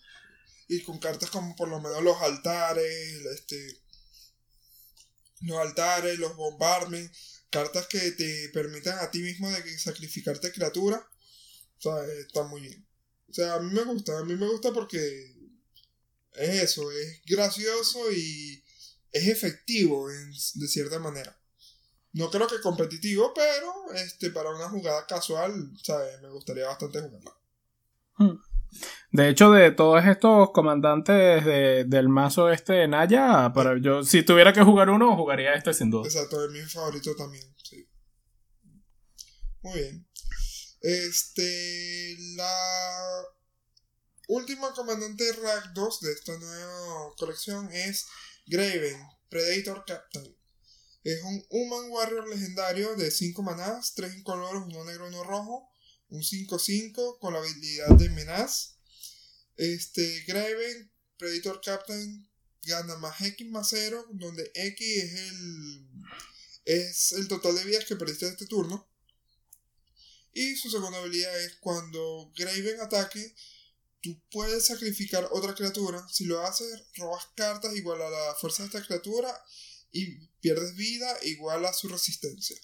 Y 0.67 0.81
con 0.81 0.97
cartas 0.97 1.29
como 1.29 1.55
por 1.55 1.67
lo 1.67 1.79
menos 1.79 2.01
los 2.01 2.19
altares, 2.19 3.21
este, 3.35 3.57
los 5.41 5.57
altares, 5.59 6.17
los 6.17 6.35
bombardmen, 6.35 7.11
cartas 7.51 7.87
que 7.87 8.11
te 8.11 8.49
permitan 8.49 8.97
a 8.99 9.11
ti 9.11 9.19
mismo 9.19 9.51
de 9.51 9.77
sacrificarte 9.77 10.51
criatura, 10.51 11.07
o 11.77 11.81
sea, 11.81 12.05
está 12.19 12.43
muy 12.43 12.61
bien. 12.61 12.87
O 13.29 13.33
sea, 13.33 13.55
a 13.55 13.59
mí 13.59 13.71
me 13.71 13.83
gusta, 13.83 14.17
a 14.17 14.23
mí 14.23 14.35
me 14.35 14.47
gusta 14.47 14.71
porque 14.71 15.35
es 16.33 16.63
eso, 16.63 16.91
es 16.91 17.21
gracioso 17.25 18.11
y 18.11 18.63
es 19.11 19.27
efectivo 19.27 20.07
de 20.09 20.67
cierta 20.67 20.99
manera. 20.99 21.37
No 22.13 22.29
creo 22.29 22.47
que 22.47 22.59
competitivo, 22.59 23.33
pero 23.33 23.93
este 23.93 24.31
para 24.31 24.53
una 24.53 24.69
jugada 24.69 25.05
casual, 25.07 25.71
¿sabes? 25.81 26.21
Me 26.21 26.29
gustaría 26.29 26.67
bastante 26.67 26.99
jugarla. 26.99 27.37
Hmm. 28.17 28.50
De 29.11 29.30
hecho, 29.30 29.51
de 29.51 29.72
todos 29.72 30.05
estos 30.05 30.51
comandantes 30.51 31.43
del 31.45 32.09
mazo 32.09 32.49
este 32.49 32.74
de 32.74 32.88
Naya, 32.88 33.51
para 33.53 33.78
yo, 33.82 34.03
si 34.03 34.24
tuviera 34.24 34.53
que 34.53 34.63
jugar 34.63 34.89
uno, 34.89 35.15
jugaría 35.17 35.53
este 35.53 35.74
sin 35.74 35.89
duda. 35.89 36.07
Exacto, 36.07 36.45
es 36.45 36.51
mi 36.51 36.61
favorito 36.61 37.13
también, 37.15 37.43
sí. 37.61 37.88
Muy 39.61 39.74
bien. 39.74 40.07
Este, 40.82 42.15
la 42.36 43.24
última 44.30 44.74
comandante 44.74 45.32
rank 45.34 45.74
2 45.74 45.99
de 46.01 46.11
esta 46.13 46.38
nueva 46.38 47.11
colección 47.17 47.69
es 47.72 48.07
Graven, 48.47 48.97
Predator 49.30 49.84
Captain. 49.86 50.38
Es 51.03 51.22
un 51.24 51.43
Human 51.49 51.91
Warrior 51.91 52.30
legendario 52.30 52.95
de 52.95 53.11
5 53.11 53.43
manadas, 53.43 53.93
3 53.95 54.17
incoloros, 54.17 54.63
1 54.67 54.86
negro, 54.86 55.07
1 55.07 55.24
rojo, 55.24 55.70
un 56.12 56.22
5-5 56.22 57.20
con 57.20 57.34
la 57.34 57.39
habilidad 57.39 57.95
de 57.95 58.09
Menaz. 58.09 58.76
Este, 59.55 60.24
Graven, 60.28 60.91
Predator 61.18 61.62
Captain, 61.64 62.30
gana 62.64 62.97
más 62.97 63.22
X 63.22 63.47
más 63.49 63.70
0, 63.70 64.07
donde 64.12 64.51
X 64.53 65.03
es 65.03 65.14
el, 65.14 65.88
es 66.66 67.12
el 67.14 67.28
total 67.28 67.55
de 67.55 67.64
vidas 67.64 67.86
que 67.86 67.95
perdiste 67.95 68.28
este 68.28 68.45
turno. 68.45 68.88
Y 70.34 70.55
su 70.55 70.70
segunda 70.70 70.99
habilidad 70.99 71.38
es 71.43 71.55
cuando 71.55 72.32
Graven 72.36 72.82
ataque, 72.82 73.34
tú 74.01 74.22
puedes 74.32 74.66
sacrificar 74.66 75.28
otra 75.32 75.55
criatura. 75.55 76.05
Si 76.09 76.26
lo 76.26 76.45
haces, 76.45 76.84
robas 76.95 77.26
cartas 77.36 77.76
igual 77.76 78.01
a 78.01 78.09
la 78.09 78.36
fuerza 78.36 78.64
de 78.64 78.68
esta 78.68 78.86
criatura 78.86 79.34
y 79.91 80.28
pierdes 80.41 80.76
vida 80.76 81.18
igual 81.24 81.66
a 81.66 81.74
su 81.74 81.88
resistencia. 81.88 82.57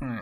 Mm. 0.00 0.20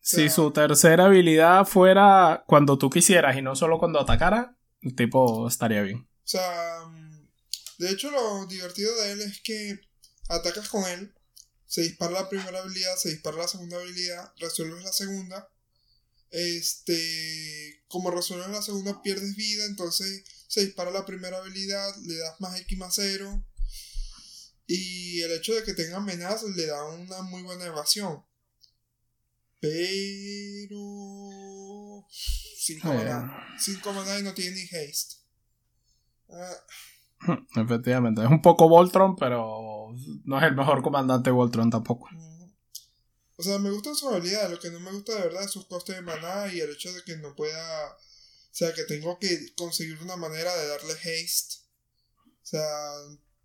Si 0.00 0.28
su 0.28 0.50
tercera 0.50 1.06
habilidad 1.06 1.64
fuera 1.64 2.44
cuando 2.46 2.76
tú 2.76 2.90
quisieras 2.90 3.36
y 3.36 3.42
no 3.42 3.56
solo 3.56 3.78
cuando 3.78 4.00
atacara, 4.00 4.56
el 4.82 4.94
tipo 4.94 5.48
estaría 5.48 5.82
bien. 5.82 6.00
O 6.00 6.26
sea, 6.26 6.84
mm, 6.86 7.28
de 7.78 7.90
hecho 7.90 8.10
lo 8.10 8.46
divertido 8.46 8.94
de 8.96 9.12
él 9.12 9.20
es 9.22 9.40
que 9.42 9.80
atacas 10.28 10.68
con 10.68 10.84
él 10.84 11.14
se 11.66 11.82
dispara 11.82 12.12
la 12.12 12.28
primera 12.28 12.60
habilidad, 12.60 12.94
se 12.96 13.10
dispara 13.10 13.38
la 13.38 13.48
segunda 13.48 13.78
habilidad, 13.78 14.32
resuelves 14.38 14.84
la 14.84 14.92
segunda. 14.92 15.50
Este, 16.30 17.82
como 17.88 18.10
resuelves 18.10 18.48
la 18.48 18.62
segunda, 18.62 19.02
pierdes 19.02 19.34
vida, 19.36 19.64
entonces 19.66 20.24
se 20.46 20.64
dispara 20.64 20.90
la 20.90 21.06
primera 21.06 21.38
habilidad, 21.38 21.96
le 22.04 22.16
das 22.16 22.40
más 22.40 22.60
X 22.60 22.78
más 22.78 22.94
0. 22.94 23.44
Y 24.66 25.20
el 25.20 25.32
hecho 25.32 25.54
de 25.54 25.62
que 25.62 25.74
tenga 25.74 25.98
amenazas 25.98 26.50
le 26.56 26.66
da 26.66 26.84
una 26.84 27.22
muy 27.22 27.42
buena 27.42 27.66
evasión. 27.66 28.24
Pero. 29.60 30.76
5 32.08 32.88
maná. 32.88 33.56
5 33.58 33.92
maná 33.92 34.18
y 34.18 34.22
no 34.22 34.34
tiene 34.34 34.56
ni 34.56 34.62
haste. 34.62 35.16
Ah. 36.30 36.56
Efectivamente, 37.56 38.22
es 38.22 38.28
un 38.28 38.42
poco 38.42 38.68
Voltron, 38.68 39.16
pero 39.16 39.94
no 40.24 40.38
es 40.38 40.44
el 40.44 40.54
mejor 40.54 40.82
comandante 40.82 41.30
Voltron 41.30 41.70
tampoco. 41.70 42.08
O 43.36 43.42
sea, 43.42 43.58
me 43.58 43.70
gusta 43.70 43.94
su 43.94 44.08
habilidad, 44.08 44.50
lo 44.50 44.60
que 44.60 44.70
no 44.70 44.80
me 44.80 44.92
gusta 44.92 45.14
de 45.14 45.22
verdad 45.22 45.44
es 45.44 45.50
sus 45.50 45.66
costes 45.66 45.96
de 45.96 46.02
maná 46.02 46.52
y 46.52 46.60
el 46.60 46.70
hecho 46.70 46.92
de 46.92 47.02
que 47.02 47.16
no 47.16 47.34
pueda. 47.34 47.92
O 47.92 48.56
sea, 48.56 48.72
que 48.72 48.84
tengo 48.84 49.18
que 49.18 49.52
conseguir 49.56 50.00
una 50.00 50.16
manera 50.16 50.54
de 50.56 50.68
darle 50.68 50.92
haste. 50.92 51.56
O 52.42 52.46
sea, 52.46 52.92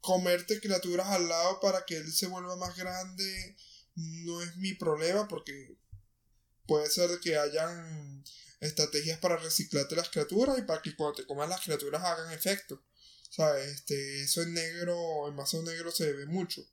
comerte 0.01 0.59
criaturas 0.59 1.07
al 1.07 1.27
lado 1.27 1.59
para 1.59 1.85
que 1.85 1.97
él 1.97 2.11
se 2.11 2.27
vuelva 2.27 2.55
más 2.55 2.75
grande 2.75 3.57
no 3.95 4.41
es 4.41 4.55
mi 4.57 4.73
problema 4.73 5.27
porque 5.27 5.77
puede 6.65 6.89
ser 6.89 7.19
que 7.19 7.37
hayan 7.37 8.23
estrategias 8.59 9.19
para 9.19 9.37
reciclarte 9.37 9.95
las 9.95 10.09
criaturas 10.09 10.57
y 10.57 10.63
para 10.63 10.81
que 10.81 10.95
cuando 10.95 11.15
te 11.15 11.25
comas 11.25 11.49
las 11.49 11.61
criaturas 11.61 12.03
hagan 12.03 12.31
efecto. 12.31 12.83
¿Sabes? 13.29 13.67
Este, 13.67 14.23
eso 14.23 14.41
en 14.41 14.53
negro, 14.53 15.27
en 15.27 15.35
mazo 15.35 15.61
negro 15.61 15.91
se 15.91 16.13
ve 16.13 16.25
mucho. 16.25 16.65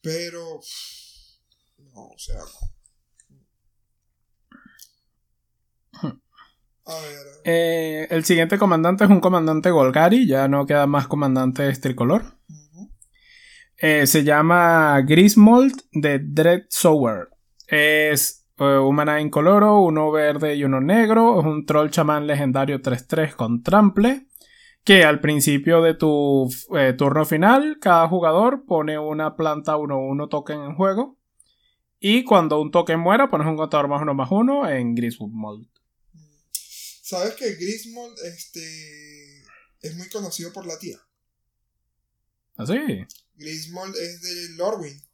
Pero. 0.00 0.60
No, 1.78 2.08
o 2.08 2.18
sea, 2.18 2.42
no. 6.02 6.22
A 6.86 6.94
ver. 6.94 7.26
Eh, 7.44 8.06
el 8.10 8.24
siguiente 8.24 8.58
comandante 8.58 9.04
es 9.04 9.10
un 9.10 9.20
comandante 9.20 9.70
Golgari, 9.70 10.26
ya 10.26 10.48
no 10.48 10.66
queda 10.66 10.86
más 10.86 11.06
comandantes 11.06 11.80
tricolor. 11.80 12.36
Eh, 13.78 14.06
se 14.06 14.24
llama 14.24 15.00
Grismold 15.02 15.82
de 15.92 16.18
Dread 16.18 16.62
Sower. 16.70 17.28
Es 17.66 18.46
eh, 18.58 18.64
un 18.64 18.94
mana 18.94 19.20
incoloro, 19.20 19.80
uno 19.80 20.10
verde 20.10 20.54
y 20.54 20.64
uno 20.64 20.80
negro. 20.80 21.40
Es 21.40 21.46
un 21.46 21.66
troll 21.66 21.90
chamán 21.90 22.26
legendario 22.26 22.80
3-3 22.80 23.34
con 23.34 23.62
trample 23.62 24.26
que 24.86 25.04
al 25.04 25.18
principio 25.20 25.82
de 25.82 25.94
tu 25.94 26.48
eh, 26.76 26.92
turno 26.92 27.24
final, 27.24 27.78
cada 27.80 28.06
jugador 28.06 28.64
pone 28.66 28.96
una 28.96 29.34
planta 29.34 29.76
1-1 29.76 30.28
token 30.28 30.60
en 30.62 30.74
juego. 30.76 31.18
Y 31.98 32.22
cuando 32.22 32.60
un 32.60 32.70
token 32.70 33.00
muera, 33.00 33.28
pones 33.28 33.48
un 33.48 33.56
contador 33.56 33.88
más 33.88 34.00
1 34.00 34.14
más 34.14 34.30
1 34.30 34.68
en 34.70 34.94
Griswold. 34.94 35.66
¿Sabes 37.06 37.34
que 37.36 37.54
Griswold 37.54 38.18
este, 38.24 39.44
es 39.80 39.94
muy 39.94 40.08
conocido 40.08 40.52
por 40.52 40.66
la 40.66 40.76
tía? 40.76 41.00
¿Ah, 42.56 42.66
sí? 42.66 42.74
Griswold 43.36 43.94
es 43.96 44.22
de 44.22 44.48
Lorwyn. 44.56 45.08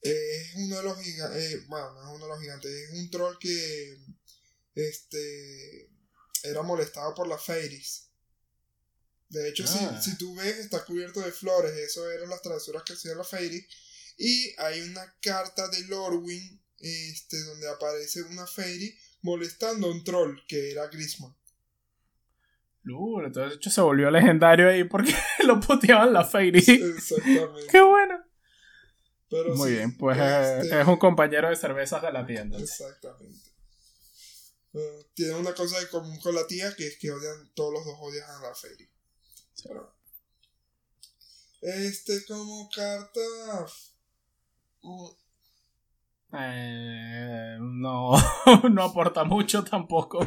es 0.00 0.54
uno 0.56 0.78
de 0.78 0.82
los 0.82 1.00
gigantes. 1.00 1.52
Eh, 1.52 1.64
bueno, 1.68 1.92
no 1.92 2.00
es 2.00 2.16
uno 2.16 2.24
de 2.24 2.32
los 2.32 2.40
gigantes. 2.40 2.72
Es 2.72 2.98
un 2.98 3.10
troll 3.12 3.38
que. 3.38 3.96
Este. 4.74 5.88
Era 6.42 6.62
molestado 6.62 7.14
por 7.14 7.28
las 7.28 7.44
Fairies. 7.44 8.08
De 9.28 9.50
hecho, 9.50 9.64
si, 9.68 9.78
ah. 9.78 10.02
si, 10.02 10.18
tú 10.18 10.34
ves, 10.34 10.58
está 10.58 10.84
cubierto 10.84 11.20
de 11.20 11.30
flores. 11.30 11.76
Eso 11.76 12.10
eran 12.10 12.28
las 12.28 12.42
travesuras 12.42 12.82
que 12.82 12.94
hacía 12.94 13.14
la 13.14 13.22
Fairy. 13.22 13.64
Y 14.18 14.52
hay 14.58 14.80
una 14.80 15.14
carta 15.22 15.68
de 15.68 15.84
Lorwyn 15.84 16.60
este, 16.80 17.40
donde 17.44 17.68
aparece 17.68 18.22
una 18.22 18.48
Fairy 18.48 18.98
molestando 19.22 19.86
a 19.86 19.90
un 19.90 20.04
troll 20.04 20.38
que 20.46 20.72
era 20.72 20.86
Grisman. 20.88 21.34
Uh, 22.86 23.20
entonces 23.20 23.50
de 23.50 23.56
hecho 23.56 23.70
se 23.70 23.80
volvió 23.82 24.10
legendario 24.10 24.68
ahí 24.68 24.84
porque 24.84 25.14
lo 25.44 25.60
puteaban 25.60 26.12
la 26.12 26.24
Fairy. 26.24 26.58
Exactamente. 26.58 27.66
Qué 27.70 27.80
bueno. 27.80 28.24
Muy 29.54 29.72
bien, 29.72 29.96
pues 29.96 30.18
eh, 30.18 30.58
este 30.62 30.80
es 30.80 30.88
un 30.88 30.96
compañero 30.96 31.48
de 31.48 31.56
cervezas 31.56 32.02
de 32.02 32.10
la 32.10 32.26
tienda. 32.26 32.58
Exactamente. 32.58 33.50
Uh, 34.72 35.04
tienen 35.14 35.36
una 35.36 35.54
cosa 35.54 35.78
de 35.78 35.88
común 35.88 36.18
con 36.20 36.34
la 36.34 36.46
tía 36.46 36.74
que 36.74 36.86
es 36.88 36.98
que 36.98 37.12
odian, 37.12 37.52
todos 37.54 37.74
los 37.74 37.84
dos 37.84 37.96
odian 38.00 38.28
a 38.28 38.40
la 38.42 38.54
Fairy. 38.54 38.90
Pero, 39.62 39.94
este, 41.60 42.24
como 42.26 42.68
carta. 42.74 43.20
Mm. 44.82 45.19
Eh, 46.32 47.58
no, 47.60 48.12
no 48.70 48.82
aporta 48.82 49.24
mucho 49.24 49.64
tampoco. 49.64 50.20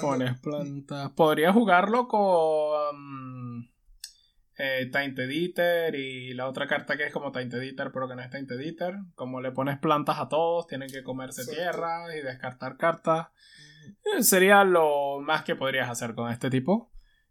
Pones 0.00 0.38
plantas. 0.40 1.10
Podría 1.12 1.52
jugarlo 1.52 2.08
con 2.08 3.68
eh, 4.58 4.88
Tainted 4.90 5.30
Eater 5.30 5.94
y 5.94 6.34
la 6.34 6.48
otra 6.48 6.66
carta 6.66 6.96
que 6.96 7.04
es 7.04 7.12
como 7.12 7.30
Tainted 7.30 7.62
Eater, 7.62 7.90
pero 7.92 8.08
que 8.08 8.16
no 8.16 8.22
es 8.22 8.30
Tainted 8.30 8.60
Eater. 8.60 8.96
Como 9.14 9.40
le 9.40 9.52
pones 9.52 9.78
plantas 9.78 10.18
a 10.18 10.28
todos, 10.28 10.66
tienen 10.66 10.90
que 10.90 11.04
comerse 11.04 11.46
tierra 11.46 12.16
y 12.16 12.22
descartar 12.22 12.76
cartas. 12.76 13.28
Eh, 14.16 14.22
sería 14.22 14.64
lo 14.64 15.20
más 15.20 15.44
que 15.44 15.54
podrías 15.54 15.88
hacer 15.88 16.14
con 16.14 16.30
este 16.30 16.50
tipo. 16.50 16.90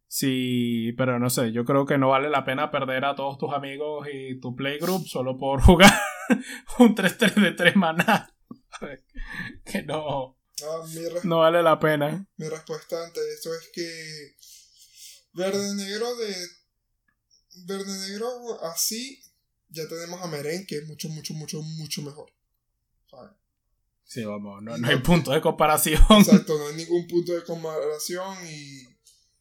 Sí, 0.10 0.94
pero 0.98 1.20
no 1.20 1.30
sé, 1.30 1.52
yo 1.52 1.66
creo 1.66 1.86
que 1.86 1.98
no 1.98 2.08
vale 2.08 2.30
la 2.30 2.46
pena 2.46 2.72
perder 2.72 3.04
a 3.04 3.16
todos 3.16 3.38
tus 3.38 3.54
amigos 3.54 4.08
y 4.12 4.40
tu 4.40 4.56
playgroup 4.56 5.06
solo 5.06 5.38
por 5.38 5.62
jugar 5.64 5.92
un 6.80 6.96
3-3 6.96 7.42
de 7.42 7.52
3 7.52 7.76
maná. 7.76 8.34
que 9.66 9.84
no, 9.84 10.38
no 11.24 11.40
vale 11.40 11.64
la 11.64 11.80
pena. 11.80 12.28
Mi 12.38 12.48
respuesta 12.48 13.04
ante 13.04 13.20
eso 13.34 13.54
es 13.54 13.70
que 13.74 14.36
verde 15.34 15.76
negro 15.76 16.16
de 16.16 16.36
verde 17.66 17.98
negro 18.08 18.64
así 18.64 19.22
ya 19.70 19.88
tenemos 19.88 20.22
a 20.22 20.28
Meren 20.28 20.66
que 20.66 20.78
es 20.78 20.88
mucho 20.88 21.10
mucho 21.10 21.34
mucho 21.34 21.62
mucho 21.62 22.02
mejor. 22.02 22.32
Sí, 24.04 24.24
vamos, 24.24 24.64
no, 24.64 24.78
no 24.78 24.88
hay 24.88 25.02
punto 25.02 25.32
de 25.32 25.42
comparación. 25.42 26.02
Exacto, 26.10 26.58
no 26.58 26.68
hay 26.68 26.76
ningún 26.78 27.08
punto 27.08 27.34
de 27.34 27.44
comparación 27.44 28.38
y 28.48 28.84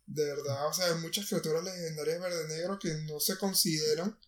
de 0.06 0.24
verdad, 0.24 0.66
o 0.68 0.72
sea, 0.72 0.86
hay 0.86 1.00
muchas 1.00 1.26
criaturas 1.26 1.62
legendarias 1.62 2.20
verde 2.20 2.48
negro 2.48 2.78
que 2.78 2.92
no 3.08 3.20
se 3.20 3.38
consideran 3.38 4.18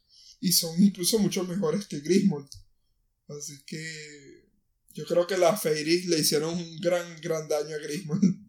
y 0.40 0.52
son 0.52 0.80
incluso 0.82 1.18
mucho 1.18 1.44
mejores 1.44 1.86
que 1.86 2.00
Griswold. 2.00 2.48
Así 3.28 3.62
que 3.66 4.48
yo 4.94 5.04
creo 5.06 5.26
que 5.26 5.36
las 5.36 5.62
Fairies 5.62 6.06
le 6.06 6.18
hicieron 6.18 6.54
un 6.54 6.80
gran, 6.80 7.20
gran 7.20 7.48
daño 7.48 7.74
a 7.74 7.78
Griswold. 7.78 8.22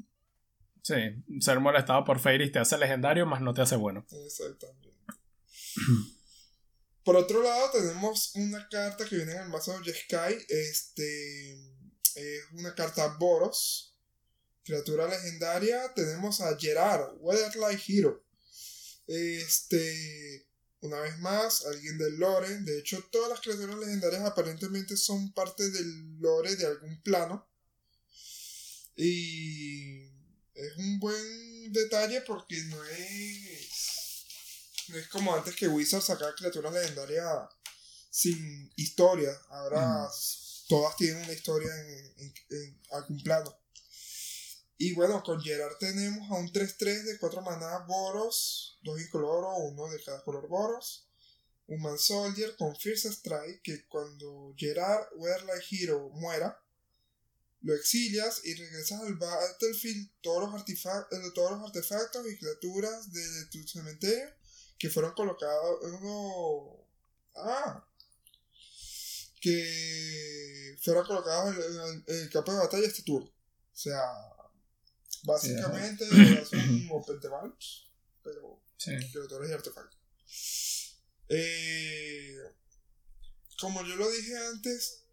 Sí, 0.82 0.96
ser 1.42 1.60
molestado 1.60 2.04
por 2.04 2.20
Fairies 2.20 2.52
te 2.52 2.58
hace 2.58 2.76
legendario, 2.76 3.26
más 3.28 3.42
no 3.42 3.54
te 3.54 3.62
hace 3.62 3.76
bueno. 3.76 4.08
Exactamente. 4.26 4.90
por 7.04 7.16
otro 7.16 7.44
lado, 7.44 7.70
tenemos 7.72 8.34
una 8.34 8.68
carta 8.70 9.06
que 9.06 9.18
viene 9.18 9.34
en 9.34 9.42
el 9.44 9.50
mazo 9.50 9.80
de 9.82 9.94
Sky. 9.94 10.46
Este 10.48 11.52
es 12.16 12.44
una 12.54 12.74
carta 12.74 13.18
Boros 13.20 13.90
Criatura 14.70 15.08
legendaria, 15.08 15.94
tenemos 15.96 16.42
a 16.42 16.56
Gerard, 16.56 17.16
Weatherlight 17.22 17.82
Hero. 17.88 18.24
Este, 19.08 20.48
una 20.82 21.00
vez 21.00 21.18
más, 21.20 21.66
alguien 21.66 21.98
del 21.98 22.18
lore. 22.18 22.60
De 22.62 22.80
hecho, 22.80 23.04
todas 23.12 23.30
las 23.30 23.42
criaturas 23.42 23.78
legendarias 23.78 24.24
aparentemente 24.24 24.96
son 24.98 25.34
parte 25.34 25.70
del 25.70 26.20
lore 26.20 26.56
de 26.56 26.66
algún 26.66 27.02
plano. 27.02 27.48
Y 28.96 30.04
es 30.54 30.78
un 30.78 31.00
buen 31.00 31.72
detalle 31.72 32.22
porque 32.22 32.62
no 32.64 32.84
es. 32.86 34.26
No 34.90 34.98
es 34.98 35.08
como 35.08 35.36
antes 35.36 35.56
que 35.56 35.68
Wizard 35.68 36.02
sacaba 36.02 36.36
criaturas 36.36 36.74
legendarias 36.74 37.50
sin 38.10 38.72
historia. 38.76 39.32
Ahora 39.50 40.10
todas 40.68 40.96
tienen 40.96 41.24
una 41.24 41.34
historia 41.34 41.72
en 41.78 42.82
algún 42.92 43.22
plano. 43.22 43.56
Y 44.82 44.94
bueno, 44.94 45.22
con 45.24 45.42
Gerard 45.42 45.78
tenemos 45.78 46.32
a 46.32 46.36
un 46.36 46.54
3-3 46.54 47.04
de 47.04 47.20
4 47.20 47.42
maná 47.42 47.80
Boros, 47.80 48.80
2 48.84 49.02
incoloro, 49.02 49.58
uno 49.58 49.90
de 49.90 50.02
cada 50.02 50.24
color 50.24 50.48
Boros. 50.48 51.06
Un 51.68 51.82
Man 51.82 52.00
Soldier 52.00 52.56
con 52.56 52.74
Fierce 52.78 53.10
Strike 53.10 53.62
que 53.62 53.86
cuando 53.90 54.54
Gerard 54.56 55.10
Weatherlight 55.18 55.64
Hero 55.70 56.10
muera, 56.14 56.58
lo 57.60 57.76
exilias 57.76 58.46
y 58.46 58.56
regresas 58.56 59.02
al 59.02 59.16
battlefield 59.16 60.12
todos 60.22 60.50
los, 60.50 60.62
eh, 60.62 61.32
todos 61.36 61.52
los 61.52 61.62
artefactos 61.68 62.26
y 62.26 62.38
criaturas 62.38 63.12
de, 63.12 63.46
tu 63.52 63.68
cementerio 63.68 64.34
que 64.78 64.90
fueron 64.90 65.14
colocados. 65.14 65.82
Ah, 67.36 67.86
que 69.42 70.78
fueron 70.82 71.06
colocados 71.06 71.54
en, 71.54 72.04
en 72.08 72.22
el 72.24 72.30
campo 72.30 72.54
de 72.54 72.60
batalla 72.60 72.88
este 72.88 73.04
turno. 73.04 73.28
O 73.28 73.78
sea, 73.82 74.02
Básicamente 75.24 76.06
es 76.06 76.52
un 76.54 76.88
open 76.92 77.20
pero 78.24 78.62
sí. 78.78 78.92
creadores 79.12 79.50
y 79.50 79.54
artefactos. 79.54 80.00
Eh, 81.30 82.36
como 83.60 83.84
yo 83.84 83.96
lo 83.96 84.10
dije 84.10 84.38
antes, 84.54 85.06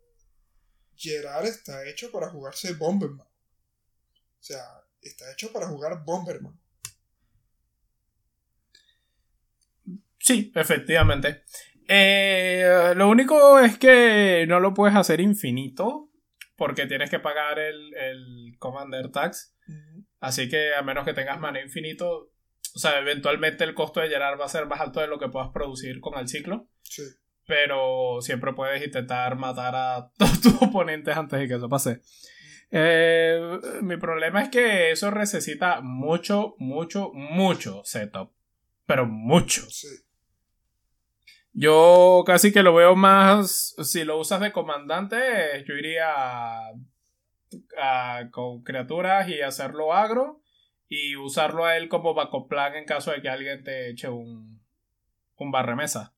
Gerard 0.96 1.46
está 1.46 1.86
hecho 1.88 2.10
para 2.10 2.30
jugarse 2.30 2.72
Bomberman. 2.74 3.26
O 3.26 4.42
sea, 4.42 4.62
está 5.02 5.30
hecho 5.32 5.52
para 5.52 5.66
jugar 5.68 6.04
Bomberman. 6.04 6.58
Sí, 10.18 10.52
efectivamente. 10.54 11.44
Eh, 11.88 12.92
lo 12.96 13.08
único 13.08 13.60
es 13.60 13.78
que 13.78 14.44
no 14.48 14.58
lo 14.58 14.74
puedes 14.74 14.96
hacer 14.96 15.20
infinito 15.20 16.10
porque 16.56 16.86
tienes 16.86 17.10
que 17.10 17.20
pagar 17.20 17.58
el, 17.58 17.94
el 17.94 18.56
Commander 18.58 19.10
Tax. 19.12 19.55
Así 20.20 20.48
que 20.48 20.74
a 20.74 20.82
menos 20.82 21.04
que 21.04 21.14
tengas 21.14 21.38
mana 21.38 21.60
infinito, 21.60 22.30
o 22.74 22.78
sea, 22.78 22.98
eventualmente 22.98 23.64
el 23.64 23.74
costo 23.74 24.00
de 24.00 24.08
Gerard 24.08 24.38
va 24.38 24.44
a 24.44 24.50
ser 24.50 24.66
más 24.66 24.80
alto 24.80 25.00
de 25.00 25.06
lo 25.06 25.18
que 25.18 25.28
puedas 25.28 25.50
producir 25.50 26.00
con 26.00 26.18
el 26.18 26.28
ciclo. 26.28 26.68
Sí. 26.82 27.02
Pero 27.46 28.18
siempre 28.20 28.52
puedes 28.52 28.84
intentar 28.84 29.36
matar 29.36 29.74
a 29.74 30.10
todos 30.18 30.40
tus 30.40 30.62
oponentes 30.62 31.16
antes 31.16 31.38
de 31.38 31.48
que 31.48 31.54
eso 31.54 31.68
pase. 31.68 32.00
Eh, 32.70 33.58
mi 33.82 33.96
problema 33.96 34.42
es 34.42 34.48
que 34.48 34.90
eso 34.90 35.10
necesita 35.10 35.80
mucho, 35.80 36.54
mucho, 36.58 37.12
mucho 37.14 37.82
setup. 37.84 38.32
Pero 38.86 39.06
mucho. 39.06 39.62
Sí. 39.70 39.88
Yo 41.52 42.22
casi 42.26 42.52
que 42.52 42.62
lo 42.62 42.74
veo 42.74 42.94
más. 42.94 43.74
Si 43.82 44.04
lo 44.04 44.18
usas 44.18 44.40
de 44.40 44.52
comandante, 44.52 45.16
yo 45.66 45.74
iría 45.74 46.14
con 48.30 48.62
criaturas 48.62 49.28
y 49.28 49.40
hacerlo 49.40 49.92
agro 49.92 50.42
y 50.88 51.16
usarlo 51.16 51.64
a 51.64 51.76
él 51.76 51.88
como 51.88 52.14
backup 52.14 52.48
plan 52.48 52.74
en 52.74 52.84
caso 52.84 53.10
de 53.10 53.22
que 53.22 53.28
alguien 53.28 53.64
te 53.64 53.90
eche 53.90 54.08
un, 54.08 54.60
un 55.36 55.50
barremesa. 55.50 56.14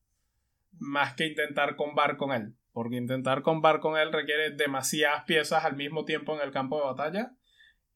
Más 0.77 1.13
que 1.13 1.27
intentar 1.27 1.75
combar 1.75 2.17
con 2.17 2.31
él. 2.31 2.55
Porque 2.71 2.97
intentar 2.97 3.41
combar 3.41 3.79
con 3.79 3.97
él 3.97 4.13
requiere 4.13 4.51
demasiadas 4.51 5.23
piezas 5.25 5.65
al 5.65 5.75
mismo 5.75 6.05
tiempo 6.05 6.35
en 6.35 6.41
el 6.41 6.51
campo 6.51 6.77
de 6.77 6.85
batalla. 6.85 7.31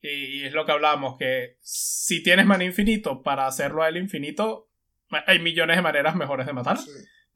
Y, 0.01 0.43
es 0.43 0.53
lo 0.53 0.65
que 0.65 0.73
hablábamos, 0.73 1.17
que 1.17 1.55
si 1.61 2.21
tienes 2.21 2.45
mana 2.45 2.65
infinito 2.65 3.23
para 3.23 3.47
hacerlo 3.47 3.84
a 3.84 3.88
él 3.88 3.95
infinito, 3.95 4.69
hay 5.27 5.39
millones 5.39 5.77
de 5.77 5.81
maneras 5.81 6.15
mejores 6.15 6.45
de 6.45 6.53
matar. 6.53 6.77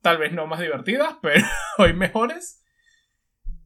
Tal 0.01 0.17
vez 0.17 0.33
no 0.33 0.47
más 0.47 0.59
divertidas, 0.59 1.15
pero 1.21 1.45
hay 1.77 1.93
mejores. 1.93 2.61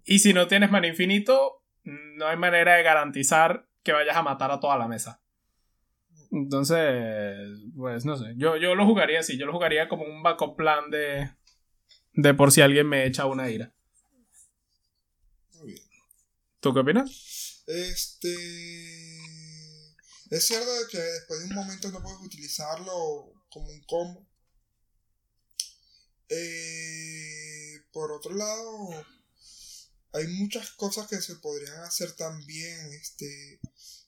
Y 0.03 0.19
si 0.19 0.33
no 0.33 0.47
tienes 0.47 0.69
mana 0.69 0.87
infinito, 0.87 1.60
no 1.83 2.27
hay 2.27 2.37
manera 2.37 2.75
de 2.75 2.83
garantizar 2.83 3.67
que 3.83 3.93
vayas 3.93 4.15
a 4.15 4.23
matar 4.23 4.51
a 4.51 4.59
toda 4.59 4.77
la 4.77 4.87
mesa. 4.87 5.21
Entonces, 6.31 7.59
pues 7.75 8.05
no 8.05 8.17
sé. 8.17 8.33
Yo, 8.37 8.55
yo 8.57 8.75
lo 8.75 8.85
jugaría 8.85 9.19
así. 9.19 9.37
Yo 9.37 9.45
lo 9.45 9.53
jugaría 9.53 9.89
como 9.89 10.05
un 10.05 10.23
backup 10.23 10.55
plan 10.55 10.89
de. 10.89 11.31
De 12.13 12.33
por 12.33 12.51
si 12.51 12.61
alguien 12.61 12.87
me 12.87 13.05
echa 13.05 13.25
una 13.25 13.49
ira. 13.49 13.73
Muy 15.55 15.73
bien. 15.73 15.83
¿Tú 16.59 16.73
qué 16.73 16.79
opinas? 16.79 17.63
Este. 17.67 18.29
Es 20.29 20.47
cierto 20.47 20.69
que 20.89 20.97
después 20.97 21.41
de 21.41 21.47
un 21.47 21.55
momento 21.55 21.91
no 21.91 22.01
puedes 22.01 22.19
utilizarlo 22.21 23.33
como 23.49 23.67
un 23.67 23.81
combo. 23.83 24.27
Eh, 26.29 27.81
por 27.91 28.09
otro 28.13 28.33
lado 28.33 29.05
hay 30.13 30.27
muchas 30.27 30.71
cosas 30.71 31.07
que 31.07 31.21
se 31.21 31.35
podrían 31.37 31.79
hacer 31.79 32.11
también. 32.13 32.93
Este, 32.93 33.59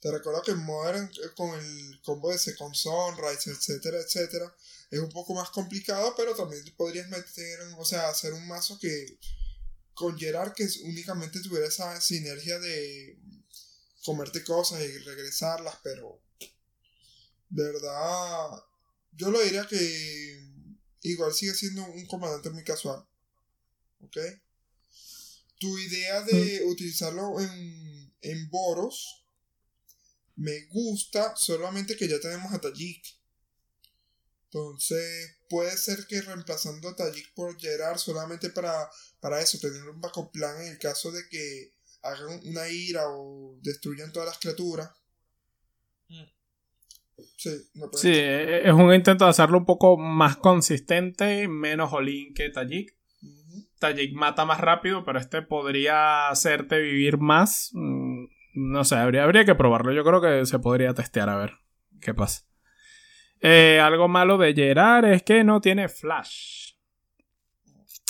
te 0.01 0.11
recuerdo 0.11 0.41
que 0.41 0.53
Modern 0.53 1.05
eh, 1.05 1.29
con 1.35 1.57
el 1.57 2.01
combo 2.01 2.31
de 2.31 2.37
Second 2.37 2.75
Sunrise, 2.75 3.49
etcétera, 3.49 3.99
etcétera, 3.99 4.53
es 4.91 4.99
un 4.99 5.09
poco 5.09 5.33
más 5.33 5.49
complicado, 5.49 6.13
pero 6.17 6.35
también 6.35 6.63
podrías 6.75 7.09
meter, 7.09 7.59
o 7.77 7.85
sea, 7.85 8.09
hacer 8.09 8.33
un 8.33 8.47
mazo 8.47 8.77
que 8.79 9.17
con 9.93 10.17
Gerard 10.17 10.53
que 10.53 10.67
únicamente 10.83 11.39
tuviera 11.39 11.67
esa 11.67 11.99
sinergia 12.01 12.59
de 12.59 13.19
comerte 14.03 14.43
cosas 14.43 14.81
y 14.81 14.97
regresarlas, 14.99 15.77
pero 15.83 16.19
de 17.49 17.63
verdad, 17.63 18.63
yo 19.11 19.29
lo 19.29 19.41
diría 19.41 19.67
que 19.67 20.43
igual 21.01 21.33
sigue 21.33 21.53
siendo 21.53 21.85
un 21.85 22.05
comandante 22.07 22.49
muy 22.49 22.63
casual. 22.63 23.05
¿Ok? 24.01 24.17
Tu 25.63 25.79
idea 25.79 26.21
de 26.23 26.65
utilizarlo 26.65 27.39
en, 27.39 28.13
en 28.21 28.49
Boros. 28.49 29.25
Me 30.35 30.65
gusta, 30.65 31.35
solamente 31.37 31.95
que 31.95 32.09
ya 32.09 32.19
tenemos 32.19 32.51
a 32.51 32.59
Tajik. 32.59 33.01
Entonces, 34.45 35.37
puede 35.47 35.75
ser 35.77 36.05
que 36.05 36.21
reemplazando 36.21 36.89
a 36.89 36.95
Tajik 36.97 37.33
por 37.33 37.57
Gerard 37.57 37.97
solamente 37.97 38.49
para, 38.49 38.89
para 39.21 39.39
eso, 39.39 39.57
tener 39.57 39.87
un 39.87 40.01
backup 40.01 40.33
plan 40.33 40.61
en 40.61 40.73
el 40.73 40.79
caso 40.79 41.13
de 41.13 41.21
que 41.29 41.73
hagan 42.01 42.41
una 42.45 42.67
ira 42.67 43.07
o 43.07 43.57
destruyan 43.61 44.11
todas 44.11 44.27
las 44.27 44.39
criaturas. 44.39 44.91
Sí, 47.37 47.51
sí, 47.93 48.09
e, 48.09 48.67
es 48.67 48.73
un 48.73 48.93
intento 48.93 49.23
de 49.23 49.29
hacerlo 49.29 49.59
un 49.59 49.65
poco 49.65 49.95
más 49.97 50.35
consistente, 50.35 51.47
menos 51.47 51.93
olín 51.93 52.33
que 52.33 52.49
Tajik. 52.49 52.97
Tajik 53.83 54.13
mata 54.13 54.45
más 54.45 54.61
rápido, 54.61 55.03
pero 55.03 55.19
este 55.19 55.41
podría 55.41 56.29
hacerte 56.29 56.79
vivir 56.79 57.17
más. 57.17 57.71
Mm, 57.73 58.27
no 58.53 58.85
sé, 58.85 58.95
habría, 58.95 59.25
habría 59.25 59.43
que 59.43 59.55
probarlo. 59.55 59.91
Yo 59.91 60.05
creo 60.05 60.21
que 60.21 60.45
se 60.45 60.57
podría 60.59 60.93
testear 60.93 61.27
a 61.27 61.35
ver 61.35 61.51
qué 61.99 62.13
pasa. 62.13 62.45
Eh, 63.41 63.81
algo 63.81 64.07
malo 64.07 64.37
de 64.37 64.53
Gerard 64.53 65.03
es 65.03 65.23
que 65.23 65.43
no 65.43 65.59
tiene 65.59 65.89
flash. 65.89 66.75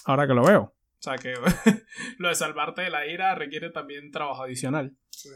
Ahora 0.06 0.28
que 0.28 0.36
lo 0.36 0.44
veo. 0.44 0.62
O 0.62 0.76
sea 1.00 1.18
que 1.18 1.34
lo 2.20 2.30
de 2.30 2.36
salvarte 2.36 2.84
de 2.84 2.92
la 2.92 3.08
ira 3.08 3.34
requiere 3.34 3.72
también 3.72 4.12
trabajo 4.12 4.44
adicional. 4.44 4.96
Sí. 5.10 5.30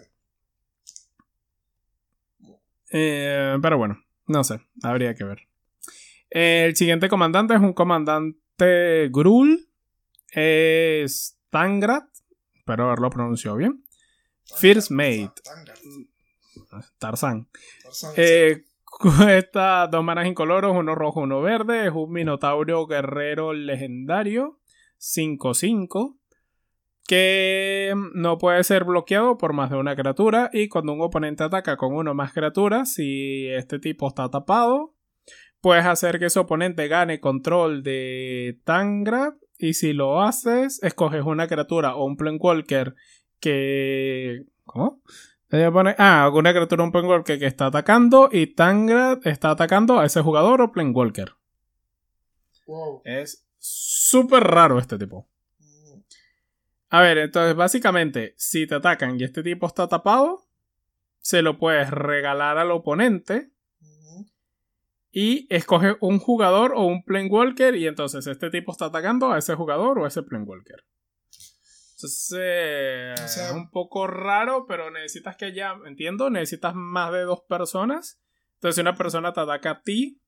Eh, 2.91 3.57
pero 3.59 3.79
bueno, 3.79 3.99
no 4.27 4.43
sé, 4.43 4.61
habría 4.83 5.15
que 5.15 5.23
ver. 5.23 5.47
El 6.29 6.75
siguiente 6.75 7.09
comandante 7.09 7.55
es 7.55 7.59
un 7.59 7.73
comandante 7.73 9.09
Grul. 9.11 9.66
Es 10.39 11.35
Tangrat. 11.49 12.05
Espero 12.53 12.85
haberlo 12.85 13.09
pronunciado 13.09 13.57
bien. 13.57 13.83
First 14.59 14.91
Mate. 14.91 15.31
Tarzan. 16.99 17.47
Eh, 18.15 18.65
cuesta 18.85 19.87
dos 19.91 20.03
manas 20.03 20.27
incoloros, 20.27 20.75
uno 20.75 20.93
rojo, 20.93 21.21
uno 21.21 21.41
verde. 21.41 21.87
Es 21.87 21.91
un 21.91 22.11
Minotauro 22.11 22.85
guerrero 22.85 23.51
legendario. 23.53 24.59
5-5 24.99 26.19
que 27.07 27.93
no 28.13 28.37
puede 28.37 28.63
ser 28.63 28.83
bloqueado 28.83 29.37
por 29.37 29.53
más 29.53 29.71
de 29.71 29.77
una 29.77 29.95
criatura 29.95 30.49
y 30.51 30.67
cuando 30.67 30.91
un 30.91 31.01
oponente 31.01 31.43
ataca 31.43 31.77
con 31.77 31.95
uno 31.95 32.13
más 32.13 32.33
criaturas, 32.33 32.93
si 32.93 33.47
este 33.47 33.79
tipo 33.79 34.07
está 34.09 34.29
tapado, 34.29 34.93
puedes 35.61 35.85
hacer 35.85 36.19
que 36.19 36.25
ese 36.25 36.39
oponente 36.39 36.87
gane 36.89 37.21
control 37.21 37.81
de 37.81 38.59
Tangra 38.65 39.37
y 39.57 39.73
si 39.73 39.93
lo 39.93 40.21
haces, 40.21 40.81
escoges 40.83 41.23
una 41.23 41.47
criatura 41.47 41.95
o 41.95 42.05
un 42.05 42.17
Planewalker 42.17 42.95
que... 43.39 44.45
¿Cómo? 44.65 45.01
Ah, 45.97 46.29
una 46.33 46.51
criatura 46.51 46.83
o 46.83 46.85
un 46.85 46.91
Planewalker 46.91 47.39
que 47.39 47.45
está 47.45 47.67
atacando 47.67 48.29
y 48.31 48.47
Tangra 48.47 49.19
está 49.23 49.51
atacando 49.51 49.99
a 49.99 50.05
ese 50.05 50.21
jugador 50.21 50.61
o 50.61 50.71
Planewalker. 50.71 51.33
Wow. 52.65 53.01
Es 53.05 53.47
súper 53.57 54.43
raro 54.43 54.77
este 54.77 54.97
tipo. 54.97 55.27
A 56.89 57.01
ver, 57.01 57.17
entonces 57.17 57.55
básicamente, 57.55 58.33
si 58.37 58.67
te 58.67 58.75
atacan 58.75 59.19
y 59.19 59.23
este 59.23 59.43
tipo 59.43 59.67
está 59.67 59.87
tapado, 59.87 60.47
se 61.19 61.41
lo 61.41 61.57
puedes 61.57 61.89
regalar 61.89 62.57
al 62.57 62.71
oponente. 62.71 63.51
Y 65.19 65.47
escoge 65.49 65.95
un 65.99 66.19
jugador 66.19 66.73
o 66.75 66.85
un 66.85 67.03
Planewalker. 67.03 67.73
Y 67.75 67.87
entonces 67.87 68.27
este 68.27 68.51
tipo 68.51 68.71
está 68.71 68.85
atacando 68.85 69.31
a 69.31 69.39
ese 69.39 69.55
jugador 69.55 69.97
o 69.97 70.05
a 70.05 70.09
ese 70.09 70.21
Planewalker. 70.21 70.85
Entonces 71.95 73.35
es 73.35 73.51
un 73.51 73.71
poco 73.71 74.05
raro, 74.05 74.67
pero 74.67 74.91
necesitas 74.91 75.35
que 75.35 75.55
ya, 75.55 75.75
entiendo, 75.87 76.29
necesitas 76.29 76.75
más 76.75 77.11
de 77.11 77.21
dos 77.21 77.41
personas. 77.49 78.21
Entonces 78.57 78.75
si 78.75 78.81
una 78.81 78.95
persona 78.95 79.33
te 79.33 79.39
ataca 79.39 79.71
a 79.71 79.81
ti, 79.81 80.21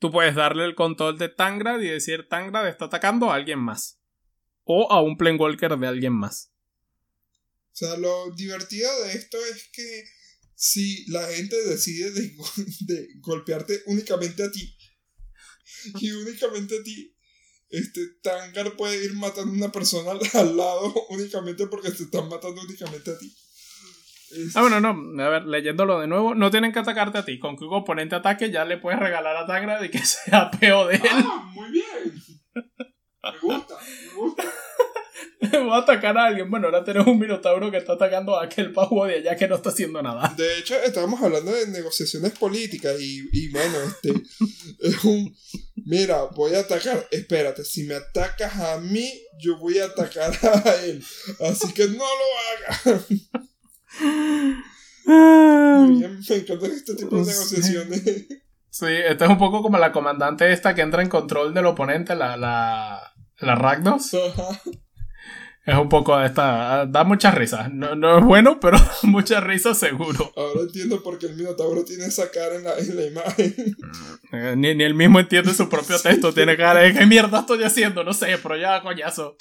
tú 0.00 0.10
puedes 0.10 0.34
darle 0.34 0.64
el 0.64 0.74
control 0.74 1.16
de 1.16 1.28
Tangrad 1.28 1.78
y 1.78 1.90
decir 1.90 2.26
Tangrad 2.28 2.66
está 2.66 2.86
atacando 2.86 3.30
a 3.30 3.36
alguien 3.36 3.60
más 3.60 4.00
o 4.64 4.90
a 4.90 5.00
un 5.00 5.16
Planewalker 5.16 5.78
de 5.78 5.86
alguien 5.86 6.14
más. 6.14 6.52
O 7.72 7.76
sea, 7.76 7.96
lo 7.96 8.32
divertido 8.32 8.90
de 9.04 9.12
esto 9.12 9.38
es 9.38 9.70
que 9.72 10.04
si 10.60 11.06
la 11.06 11.26
gente 11.26 11.56
decide 11.64 12.10
de, 12.80 13.08
golpearte 13.20 13.82
únicamente 13.86 14.42
a 14.42 14.52
ti 14.52 14.76
y 15.98 16.10
únicamente 16.10 16.78
a 16.78 16.82
ti, 16.82 17.16
este 17.70 18.00
Tangar 18.22 18.76
puede 18.76 19.02
ir 19.02 19.14
matando 19.14 19.50
a 19.52 19.56
una 19.56 19.72
persona 19.72 20.10
al, 20.34 20.56
lado 20.56 20.92
únicamente 21.08 21.66
porque 21.66 21.90
te 21.90 22.02
están 22.02 22.28
matando 22.28 22.60
únicamente 22.60 23.10
a 23.10 23.18
ti. 23.18 23.34
Ah, 24.54 24.60
bueno, 24.60 24.80
no. 24.80 25.24
A 25.24 25.28
ver, 25.30 25.46
leyéndolo 25.46 25.98
de 25.98 26.06
nuevo, 26.06 26.34
no 26.34 26.50
tienen 26.50 26.72
que 26.72 26.78
atacarte 26.78 27.18
a 27.18 27.24
ti. 27.24 27.38
Con 27.38 27.56
que 27.56 27.64
un 27.64 27.74
oponente 27.74 28.14
ataque 28.14 28.50
ya 28.50 28.64
le 28.64 28.76
puedes 28.76 29.00
regalar 29.00 29.36
a 29.36 29.46
Tangra 29.46 29.80
de 29.80 29.90
que 29.90 29.98
sea 30.04 30.50
peo 30.50 30.86
de 30.86 30.96
él. 30.96 31.02
Ah, 31.04 31.50
muy 31.54 31.70
bien. 31.70 32.22
Me 32.54 33.38
gusta, 33.40 33.76
me 33.80 34.14
gusta. 34.14 34.44
Voy 35.52 35.72
a 35.72 35.78
atacar 35.78 36.16
a 36.18 36.26
alguien. 36.26 36.50
Bueno, 36.50 36.66
ahora 36.66 36.84
tenemos 36.84 37.08
un 37.08 37.18
minotauro 37.18 37.70
que 37.70 37.78
está 37.78 37.94
atacando 37.94 38.38
a 38.38 38.44
aquel 38.44 38.72
pavo 38.72 39.06
de 39.06 39.16
allá 39.16 39.36
que 39.36 39.48
no 39.48 39.54
está 39.54 39.70
haciendo 39.70 40.02
nada. 40.02 40.34
De 40.36 40.58
hecho, 40.58 40.74
estábamos 40.82 41.22
hablando 41.22 41.50
de 41.52 41.66
negociaciones 41.68 42.32
políticas 42.38 43.00
y, 43.00 43.26
y 43.32 43.48
bueno, 43.48 43.78
este 43.80 44.12
es 44.80 45.04
un. 45.04 45.34
Mira, 45.86 46.24
voy 46.34 46.54
a 46.54 46.60
atacar. 46.60 47.08
Espérate, 47.10 47.64
si 47.64 47.84
me 47.84 47.94
atacas 47.94 48.54
a 48.56 48.80
mí, 48.80 49.10
yo 49.38 49.56
voy 49.58 49.78
a 49.78 49.86
atacar 49.86 50.32
a 50.42 50.74
él. 50.84 51.02
Así 51.48 51.72
que 51.72 51.86
no 51.86 52.04
lo 52.04 52.84
hagas. 52.84 53.06
me 55.06 56.36
encantan 56.36 56.70
este 56.70 56.94
tipo 56.96 57.16
de 57.16 57.24
negociaciones. 57.24 58.02
Sí, 58.68 58.86
esta 58.86 59.24
es 59.24 59.30
un 59.30 59.38
poco 59.38 59.62
como 59.62 59.78
la 59.78 59.90
comandante 59.90 60.52
esta 60.52 60.74
que 60.74 60.82
entra 60.82 61.02
en 61.02 61.08
control 61.08 61.54
del 61.54 61.66
oponente, 61.66 62.14
la, 62.14 62.36
la, 62.36 63.12
la 63.38 63.54
Ragnos. 63.54 64.10
Es 65.66 65.74
un 65.76 65.88
poco 65.88 66.18
esta. 66.20 66.86
Da 66.86 67.04
muchas 67.04 67.34
risas. 67.34 67.70
No, 67.72 67.94
no 67.94 68.18
es 68.18 68.24
bueno, 68.24 68.58
pero 68.60 68.78
muchas 69.02 69.44
risas 69.44 69.78
seguro. 69.78 70.32
Ahora 70.34 70.62
entiendo 70.62 71.02
por 71.02 71.18
qué 71.18 71.26
el 71.26 71.36
Minotauro 71.36 71.84
tiene 71.84 72.06
esa 72.06 72.30
cara 72.30 72.56
en 72.56 72.64
la, 72.64 72.78
en 72.78 72.96
la 72.96 73.06
imagen. 73.06 73.76
Eh, 74.32 74.54
ni, 74.56 74.74
ni 74.74 74.84
él 74.84 74.94
mismo 74.94 75.20
entiende 75.20 75.52
su 75.52 75.68
propio 75.68 75.98
texto. 76.02 76.32
Tiene 76.32 76.56
cara 76.56 76.80
de 76.80 76.94
qué 76.94 77.04
mierda 77.06 77.40
estoy 77.40 77.62
haciendo. 77.62 78.02
No 78.04 78.14
sé, 78.14 78.38
pero 78.42 78.56
ya 78.56 78.82
coñazo. 78.82 79.36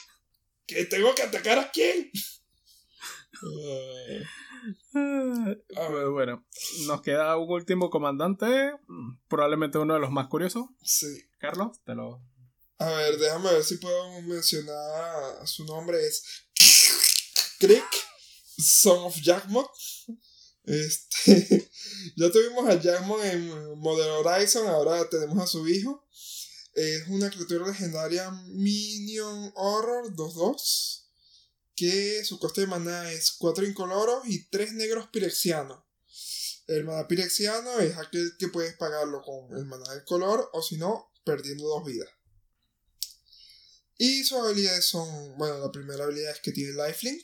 ¿Que 0.68 0.86
tengo 0.86 1.16
que 1.16 1.24
atacar 1.24 1.58
a 1.58 1.72
quién? 1.72 2.12
Uh, 4.94 6.12
bueno, 6.12 6.46
nos 6.86 7.02
queda 7.02 7.38
un 7.38 7.50
último 7.50 7.90
comandante. 7.90 8.74
Probablemente 9.30 9.78
uno 9.78 9.94
de 9.94 10.02
los 10.02 10.12
más 10.12 10.28
curiosos. 10.28 10.66
Sí. 10.82 11.08
Carlos, 11.40 11.80
te 11.86 11.96
lo 11.96 12.22
a 12.80 12.92
ver, 12.92 13.18
déjame 13.18 13.52
ver 13.52 13.64
si 13.64 13.76
puedo 13.76 14.22
mencionar 14.22 15.46
su 15.46 15.66
nombre. 15.66 16.06
Es 16.06 16.24
Crick, 17.60 17.86
Son 18.58 19.00
of 19.00 19.18
Jackmot. 19.22 19.70
Este, 20.64 21.70
ya 22.16 22.32
tuvimos 22.32 22.70
a 22.70 22.80
Jackmot 22.80 23.22
en 23.26 23.80
Model 23.80 24.10
Horizon, 24.12 24.68
ahora 24.68 25.10
tenemos 25.10 25.44
a 25.44 25.48
su 25.48 25.68
hijo. 25.68 26.08
Es 26.74 27.06
una 27.10 27.30
criatura 27.30 27.68
legendaria 27.68 28.32
Minion 28.48 29.52
Horror 29.56 30.16
2-2. 30.16 31.06
Que 31.76 32.24
su 32.24 32.40
coste 32.40 32.62
de 32.62 32.68
maná 32.68 33.12
es 33.12 33.34
4 33.34 33.66
incoloros 33.66 34.26
y 34.26 34.48
3 34.50 34.74
negros 34.74 35.08
pirexianos. 35.12 35.84
El 36.68 36.86
maná 36.86 37.08
pirexiano 37.10 37.80
es 37.80 37.98
aquel 37.98 38.38
que 38.38 38.48
puedes 38.48 38.76
pagarlo 38.78 39.22
con 39.22 39.58
el 39.58 39.66
maná 39.66 39.94
del 39.94 40.06
color 40.06 40.50
o 40.54 40.62
si 40.62 40.78
no, 40.78 41.12
perdiendo 41.26 41.68
dos 41.68 41.84
vidas. 41.86 42.10
Y 44.02 44.24
sus 44.24 44.38
habilidades 44.40 44.86
son, 44.86 45.38
bueno, 45.38 45.60
la 45.60 45.70
primera 45.74 46.06
habilidad 46.06 46.32
es 46.32 46.40
que 46.40 46.54
tiene 46.54 46.72
lifelink. 46.72 47.22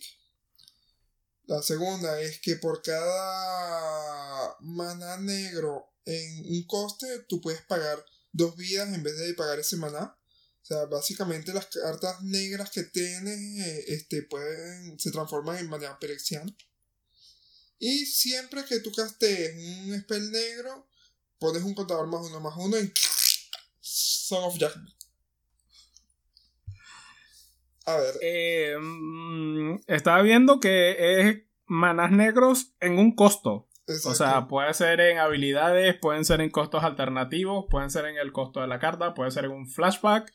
La 1.45 1.63
segunda 1.63 2.19
es 2.19 2.41
que 2.41 2.57
por 2.57 2.81
cada 2.81 4.57
mana 4.59 5.15
negro 5.15 5.93
en 6.03 6.45
un 6.47 6.67
coste, 6.67 7.07
tú 7.29 7.39
puedes 7.39 7.61
pagar 7.61 8.05
dos 8.33 8.57
vidas 8.57 8.93
en 8.93 9.03
vez 9.03 9.17
de 9.17 9.33
pagar 9.35 9.57
ese 9.57 9.77
maná. 9.77 10.17
O 10.63 10.65
sea, 10.65 10.83
básicamente 10.87 11.53
las 11.53 11.67
cartas 11.67 12.21
negras 12.23 12.71
que 12.71 12.83
tienes 12.83 13.39
eh, 13.65 13.85
este, 13.87 14.23
pueden, 14.23 14.99
se 14.99 15.11
transforman 15.11 15.57
en 15.57 15.69
maná 15.69 15.97
perexiana. 15.97 16.53
Y 17.79 18.05
siempre 18.05 18.65
que 18.65 18.81
tú 18.81 18.91
castes 18.91 19.55
un 19.55 19.97
spell 20.01 20.29
negro, 20.29 20.89
pones 21.39 21.63
un 21.63 21.73
contador 21.73 22.07
más 22.07 22.21
uno 22.25 22.41
más 22.41 22.55
uno 22.57 22.75
en 22.75 22.91
Son 23.79 24.43
of 24.43 24.57
Jackman. 24.57 24.94
A 27.85 27.97
ver. 27.97 28.13
Eh, 28.21 28.75
mm, 28.79 29.75
estaba 29.87 30.21
viendo 30.21 30.59
que 30.59 30.95
es 31.19 31.37
manás 31.67 32.11
negros 32.11 32.73
en 32.79 32.97
un 32.97 33.15
costo. 33.15 33.67
O 33.87 34.15
sea, 34.15 34.47
puede 34.47 34.73
ser 34.73 34.99
en 34.99 35.19
habilidades, 35.19 35.95
pueden 35.95 36.25
ser 36.25 36.41
en 36.41 36.49
costos 36.49 36.83
alternativos, 36.83 37.65
pueden 37.69 37.91
ser 37.91 38.05
en 38.05 38.17
el 38.17 38.31
costo 38.31 38.61
de 38.61 38.67
la 38.67 38.79
carta, 38.79 39.13
puede 39.13 39.29
ser 39.29 39.45
en 39.45 39.51
un 39.51 39.67
flashback. 39.67 40.33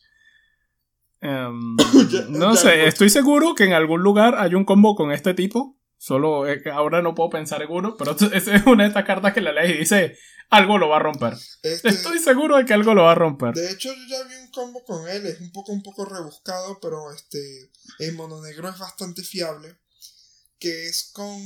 Em, 1.21 1.77
no 2.31 2.55
sé, 2.55 2.87
estoy 2.87 3.11
seguro 3.11 3.57
que 3.57 3.65
en 3.65 3.73
algún 3.73 4.03
lugar 4.03 4.37
hay 4.39 4.55
un 4.55 4.65
combo 4.65 4.95
con 4.95 5.11
este 5.11 5.35
tipo. 5.35 5.80
Solo 6.01 6.49
eh, 6.49 6.63
ahora 6.73 7.03
no 7.03 7.15
puedo 7.15 7.29
pensar 7.29 7.61
en 7.61 7.71
uno, 7.71 7.95
pero 7.99 8.13
esa 8.33 8.57
es 8.57 8.67
una 8.67 8.85
de 8.85 8.89
estas 8.89 9.05
cartas 9.05 9.35
que 9.35 9.43
la 9.43 9.53
lees 9.53 9.71
y 9.71 9.79
dice 9.81 10.17
algo 10.49 10.79
lo 10.79 10.89
va 10.89 10.97
a 10.97 11.01
romper. 11.01 11.35
Este, 11.63 11.91
Estoy 11.91 12.19
seguro 12.19 12.57
de 12.57 12.65
que 12.65 12.73
algo 12.73 12.95
lo 12.95 13.03
va 13.03 13.13
a 13.13 13.17
romper. 13.17 13.53
de 13.53 13.71
hecho, 13.71 13.93
yo 13.93 14.07
ya 14.09 14.23
vi 14.25 14.35
un 14.37 14.51
combo 14.51 14.83
con 14.83 15.07
él. 15.07 15.27
Es 15.27 15.43
un 15.43 15.53
poco, 15.53 15.73
un 15.73 15.83
poco 15.83 16.07
rebuscado, 16.07 16.81
pero 16.81 17.13
este. 17.13 17.71
En 17.99 18.17
mono 18.17 18.41
negro 18.41 18.71
es 18.71 18.79
bastante 18.79 19.23
fiable. 19.23 19.79
Que 20.59 20.87
es 20.87 21.11
con. 21.13 21.39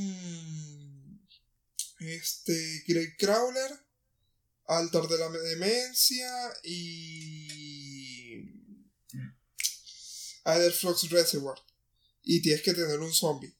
Este. 1.98 2.84
Great 2.86 3.16
Crawler. 3.18 3.72
Altar 4.68 5.08
de 5.08 5.18
la 5.18 5.30
Demencia. 5.30 6.30
Y. 6.62 8.52
Aetherflux 10.44 11.10
Reservoir. 11.10 11.58
Y 12.22 12.40
tienes 12.40 12.62
que 12.62 12.72
tener 12.72 13.00
un 13.00 13.12
zombie. 13.12 13.52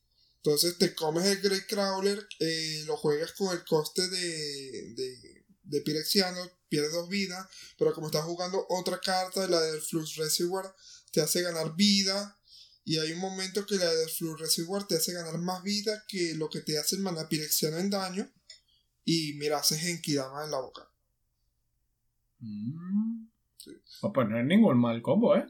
Entonces 0.45 0.77
te 0.77 0.95
comes 0.95 1.25
el 1.25 1.41
Great 1.41 1.67
Crawler, 1.67 2.29
eh, 2.39 2.83
lo 2.85 2.99
juegas 2.99 3.33
con 3.33 3.57
el 3.57 3.65
coste 3.65 4.07
de, 4.07 4.93
de, 4.95 5.45
de 5.63 5.81
Pirexiano, 5.81 6.39
pierdes 6.69 6.93
dos 6.93 7.09
vidas, 7.09 7.49
pero 7.79 7.95
como 7.95 8.09
estás 8.09 8.25
jugando 8.25 8.67
otra 8.69 9.01
carta, 9.01 9.49
la 9.49 9.59
del 9.63 9.81
Flux 9.81 10.17
Reservoir, 10.17 10.67
te 11.13 11.23
hace 11.23 11.41
ganar 11.41 11.75
vida. 11.77 12.39
Y 12.85 12.99
hay 12.99 13.13
un 13.13 13.21
momento 13.21 13.65
que 13.65 13.77
la 13.77 13.91
del 13.95 14.11
Flux 14.11 14.39
Reservoir 14.39 14.87
te 14.87 14.97
hace 14.97 15.15
ganar 15.15 15.39
más 15.39 15.63
vida 15.63 16.05
que 16.07 16.35
lo 16.35 16.51
que 16.51 16.61
te 16.61 16.79
hace 16.79 16.97
el 16.97 17.01
mana 17.03 17.27
Pirexiano 17.27 17.79
en 17.79 17.89
daño. 17.89 18.31
Y 19.07 19.33
mira, 19.39 19.61
haces 19.61 19.81
Genkidama 19.81 20.45
en 20.45 20.51
la 20.51 20.61
boca. 20.61 20.91
Mm. 22.41 23.29
Pues 24.13 24.29
no 24.29 24.39
es 24.39 24.45
ningún 24.45 24.79
mal 24.79 25.01
combo, 25.01 25.37
¿eh? 25.37 25.47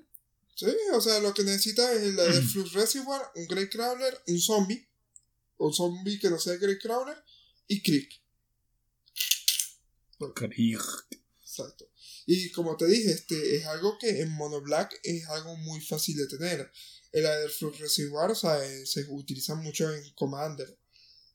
Sí, 0.55 0.67
o 0.93 1.01
sea, 1.01 1.19
lo 1.21 1.35
que 1.35 1.43
necesitas 1.43 1.91
es 1.97 2.15
la 2.15 2.25
del 2.25 2.43
Flux 2.43 2.73
Reservoir, 2.73 3.23
un 3.35 3.47
Great 3.49 3.71
Crawler, 3.71 4.17
un 4.29 4.41
zombie. 4.41 4.89
Un 5.57 5.73
zombie 5.73 6.19
que 6.19 6.31
no 6.31 6.39
sea 6.39 6.57
Great 6.57 6.81
Crawler. 6.81 7.17
Y 7.67 7.83
Crick. 7.83 8.21
Exacto. 11.41 11.91
Y 12.27 12.51
como 12.53 12.77
te 12.77 12.87
dije, 12.87 13.11
este 13.11 13.57
es 13.57 13.67
algo 13.67 13.99
que 13.99 14.21
en 14.21 14.31
Mono 14.33 14.61
Black 14.61 14.99
es 15.03 15.27
algo 15.29 15.57
muy 15.57 15.81
fácil 15.81 16.17
de 16.17 16.27
tener. 16.27 16.71
El 17.13 17.27
Aetherflux 17.27 17.79
Reservoir, 17.79 18.31
o 18.31 18.35
sea, 18.35 18.65
eh, 18.65 18.87
se 18.87 19.05
utiliza 19.09 19.55
mucho 19.55 19.93
en 19.93 20.11
Commander. 20.15 20.79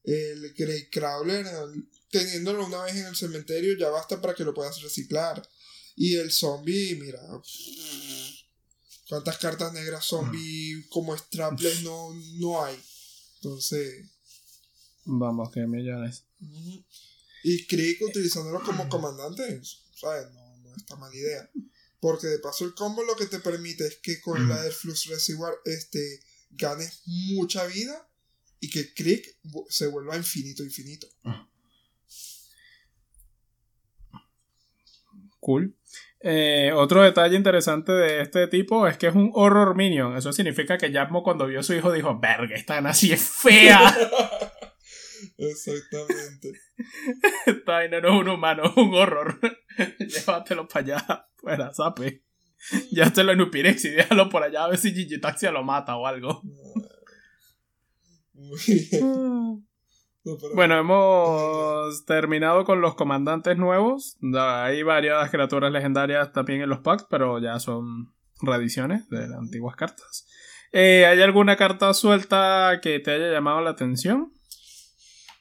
El 0.04 0.54
Great 0.54 0.90
Crawler, 0.92 1.46
eh, 1.46 1.84
teniéndolo 2.10 2.66
una 2.66 2.84
vez 2.84 2.96
en 2.96 3.06
el 3.06 3.16
cementerio, 3.16 3.78
ya 3.78 3.90
basta 3.90 4.20
para 4.20 4.34
que 4.34 4.44
lo 4.44 4.54
puedas 4.54 4.82
reciclar. 4.82 5.48
Y 5.96 6.16
el 6.16 6.32
zombie, 6.32 6.96
mira. 6.96 7.22
¿Cuántas 9.10 9.40
cartas 9.40 9.74
negras 9.74 10.06
zombie 10.06 10.86
como 10.90 11.18
strapless 11.18 11.82
no, 11.82 12.14
no 12.36 12.64
hay? 12.64 12.80
Entonces. 13.38 14.08
Vamos, 15.04 15.50
que 15.50 15.66
millones. 15.66 16.26
Y 17.44 17.66
Crick 17.66 18.04
utilizándolo 18.04 18.64
como 18.64 18.88
comandante, 18.88 19.62
¿sabes? 19.96 20.32
No, 20.32 20.58
no 20.58 20.76
está 20.76 20.96
mala 20.96 21.16
idea. 21.16 21.50
Porque 22.00 22.28
de 22.28 22.38
paso 22.38 22.66
el 22.66 22.76
combo 22.76 23.02
lo 23.04 23.16
que 23.16 23.26
te 23.26 23.40
permite 23.40 23.88
es 23.88 23.96
que 23.96 24.22
con 24.22 24.48
la 24.48 24.62
del 24.62 24.74
Flux 24.74 25.06
Reservoir 25.06 25.56
este, 25.66 26.24
ganes 26.52 27.02
mucha 27.06 27.66
vida 27.66 28.08
y 28.60 28.70
que 28.70 28.94
Crick 28.94 29.40
se 29.70 29.88
vuelva 29.88 30.18
infinito, 30.18 30.64
infinito. 30.64 31.08
Cool. 35.40 35.76
Eh, 36.22 36.72
otro 36.76 37.02
detalle 37.02 37.38
interesante 37.38 37.94
de 37.94 38.22
este 38.22 38.48
tipo 38.48 38.88
es 38.88 38.98
que 38.98 39.08
es 39.08 39.16
un 39.16 39.32
horror 39.34 39.76
minion. 39.76 40.18
Eso 40.18 40.34
significa 40.34 40.78
que 40.78 40.92
Yapmo 40.92 41.24
cuando 41.24 41.48
vio 41.48 41.62
a 41.62 41.64
su 41.64 41.74
hijo 41.74 41.92
dijo, 41.92 42.20
verga, 42.20 42.56
esta 42.56 42.78
así 42.80 43.12
es 43.12 43.22
fea. 43.22 43.80
Exactamente. 45.38 46.52
esta 47.46 47.72
vaina 47.72 48.02
no 48.02 48.10
es 48.10 48.22
un 48.22 48.30
humano, 48.30 48.64
es 48.66 48.78
un 48.78 48.94
horror. 48.94 49.40
Llévatelo 50.00 50.68
para 50.68 50.86
allá, 50.86 51.30
fuera, 51.36 51.74
sape. 51.74 52.24
Ya 52.92 53.12
te 53.12 53.24
lo 53.24 53.32
en 53.32 53.42
Upirex 53.42 53.86
y 53.86 53.90
déjalo 53.90 54.30
por 54.30 54.44
allá 54.44 54.66
a 54.66 54.70
ver 54.70 54.78
si 54.78 54.94
Gigi 54.94 55.22
Taxia 55.22 55.52
lo 55.52 55.64
mata 55.64 55.96
o 55.96 56.06
algo. 56.06 56.42
Muy 58.34 58.60
bien. 58.66 59.69
No, 60.24 60.38
Bueno, 60.54 60.78
hemos 60.78 62.06
terminado 62.06 62.66
con 62.66 62.82
los 62.82 62.96
comandantes 62.96 63.58
nuevos. 63.58 64.18
Hay 64.38 64.84
varias 64.84 65.30
criaturas 65.30 65.72
legendarias 65.72 66.32
también 66.34 66.62
en 66.62 66.70
los 66.70 66.80
packs, 66.80 67.06
pero 67.10 67.40
ya 67.40 67.60
son 67.60 68.14
reediciones 68.42 69.10
de 69.10 69.28
las 69.28 69.40
antiguas 69.40 69.76
cartas. 69.76 70.28
Eh, 70.72 71.06
¿Hay 71.06 71.22
alguna 71.22 71.56
carta 71.56 71.94
suelta 71.94 72.80
que 72.82 73.00
te 73.00 73.12
haya 73.12 73.32
llamado 73.32 73.62
la 73.62 73.72
atención? 73.72 74.34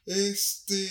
Este. 0.07 0.89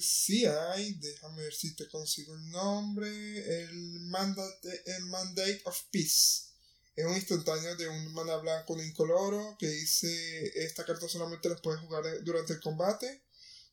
Sí 0.00 0.44
hay. 0.46 0.94
Déjame 0.94 1.42
ver 1.42 1.52
si 1.52 1.76
te 1.76 1.88
consigo 1.88 2.34
el 2.34 2.50
nombre. 2.50 3.08
El 3.08 4.00
Mandate, 4.10 4.82
el 4.86 5.06
Mandate 5.06 5.62
of 5.64 5.80
Peace. 5.92 6.51
Es 6.94 7.06
un 7.06 7.14
instantáneo 7.14 7.74
de 7.76 7.88
un 7.88 8.12
mana 8.12 8.36
blanco 8.36 8.74
un 8.74 8.84
incoloro 8.84 9.56
que 9.58 9.66
dice: 9.68 10.52
Esta 10.64 10.84
carta 10.84 11.08
solamente 11.08 11.48
la 11.48 11.56
puedes 11.56 11.80
jugar 11.80 12.04
durante 12.22 12.52
el 12.52 12.60
combate. 12.60 13.22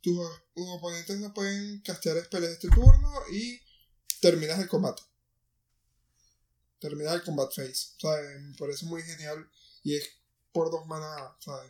Tus, 0.02 0.16
tus 0.56 0.66
oponentes 0.70 1.20
no 1.20 1.34
pueden 1.34 1.82
castear 1.82 2.18
spells 2.24 2.48
este 2.48 2.70
turno 2.70 3.12
y 3.34 3.60
terminas 4.22 4.58
el 4.60 4.70
combate. 4.70 5.02
Terminas 6.80 7.14
el 7.16 7.24
combat 7.24 7.50
phase. 7.54 7.94
¿sabes? 8.00 8.42
Me 8.42 8.56
parece 8.58 8.86
muy 8.86 9.02
genial 9.04 9.50
y 9.84 9.98
es 9.98 10.10
por 10.54 10.72
dos 10.72 10.86
mana. 10.88 11.36
¿sabes? 11.40 11.70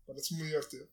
Me 0.00 0.14
parece 0.14 0.34
muy 0.34 0.48
divertido. 0.48 0.88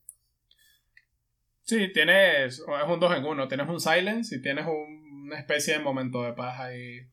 Sí, 1.64 1.92
tienes. 1.92 2.54
Es 2.54 2.60
un 2.60 3.00
2 3.00 3.16
en 3.16 3.24
1. 3.24 3.48
Tienes 3.48 3.68
un 3.68 3.80
silence 3.80 4.34
y 4.36 4.40
tienes 4.42 4.66
un- 4.66 5.24
una 5.26 5.38
especie 5.38 5.74
de 5.74 5.78
momento 5.80 6.22
de 6.22 6.32
paz 6.32 6.58
ahí 6.60 7.08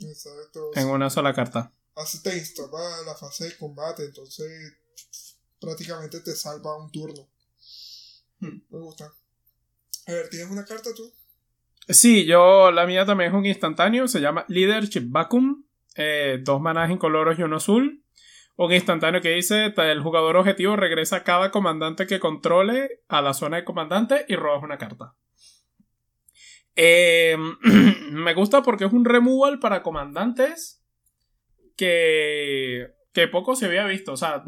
Exacto. 0.00 0.70
en 0.74 0.88
una 0.88 1.08
sola 1.10 1.32
carta. 1.34 1.72
Te 2.22 2.36
instala 2.36 3.02
la 3.06 3.14
fase 3.14 3.44
de 3.44 3.56
combate, 3.56 4.04
entonces 4.04 4.76
prácticamente 5.60 6.20
te 6.20 6.34
salva 6.34 6.76
un 6.76 6.90
turno. 6.90 7.28
Hmm. 8.40 8.62
Me 8.70 8.78
gusta. 8.78 9.12
A 10.06 10.12
ver, 10.12 10.28
¿tienes 10.30 10.50
una 10.50 10.64
carta 10.64 10.90
tú? 10.94 11.12
Sí, 11.88 12.24
yo, 12.24 12.70
la 12.70 12.86
mía 12.86 13.04
también 13.04 13.30
es 13.30 13.36
un 13.36 13.46
instantáneo, 13.46 14.08
se 14.08 14.20
llama 14.20 14.44
Leadership 14.48 15.04
Vacuum, 15.06 15.64
eh, 15.96 16.38
dos 16.42 16.60
manás 16.60 16.90
incoloros 16.90 17.38
y 17.38 17.42
uno 17.42 17.56
azul. 17.56 18.04
Un 18.56 18.72
instantáneo 18.72 19.22
que 19.22 19.30
dice, 19.30 19.72
el 19.74 20.02
jugador 20.02 20.36
objetivo 20.36 20.76
regresa 20.76 21.16
a 21.16 21.24
cada 21.24 21.50
comandante 21.50 22.06
que 22.06 22.20
controle 22.20 23.02
a 23.08 23.22
la 23.22 23.32
zona 23.32 23.56
de 23.56 23.64
comandante 23.64 24.26
y 24.28 24.36
robas 24.36 24.62
una 24.62 24.76
carta. 24.78 25.14
Eh, 26.76 27.36
me 28.12 28.34
gusta 28.34 28.62
porque 28.62 28.84
es 28.84 28.92
un 28.92 29.04
removal 29.04 29.58
para 29.58 29.82
comandantes 29.82 30.79
que, 31.80 32.92
que 33.14 33.26
poco 33.28 33.56
se 33.56 33.64
había 33.66 33.84
visto. 33.86 34.12
O 34.12 34.16
sea, 34.18 34.44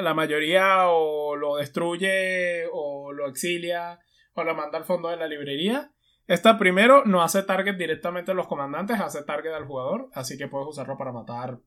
la 0.00 0.14
mayoría 0.14 0.88
o 0.88 1.34
lo 1.34 1.56
destruye 1.56 2.66
o 2.72 3.12
lo 3.12 3.28
exilia 3.28 3.98
o 4.34 4.44
lo 4.44 4.54
manda 4.54 4.78
al 4.78 4.84
fondo 4.84 5.08
de 5.08 5.16
la 5.16 5.26
librería. 5.26 5.90
Esta 6.28 6.58
primero 6.58 7.04
no 7.04 7.22
hace 7.22 7.42
target 7.42 7.76
directamente 7.76 8.30
a 8.30 8.34
los 8.34 8.46
comandantes, 8.46 9.00
hace 9.00 9.22
target 9.24 9.52
al 9.52 9.64
jugador, 9.66 10.08
así 10.12 10.38
que 10.38 10.46
puedes 10.48 10.68
usarlo 10.68 10.96
para 10.96 11.12
matar 11.12 11.58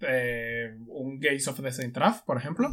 eh, 0.00 0.74
un 0.88 1.18
Gaze 1.20 1.50
of 1.50 1.60
the 1.62 1.70
Saint 1.72 1.94
Draft, 1.94 2.24
por 2.24 2.36
ejemplo. 2.38 2.68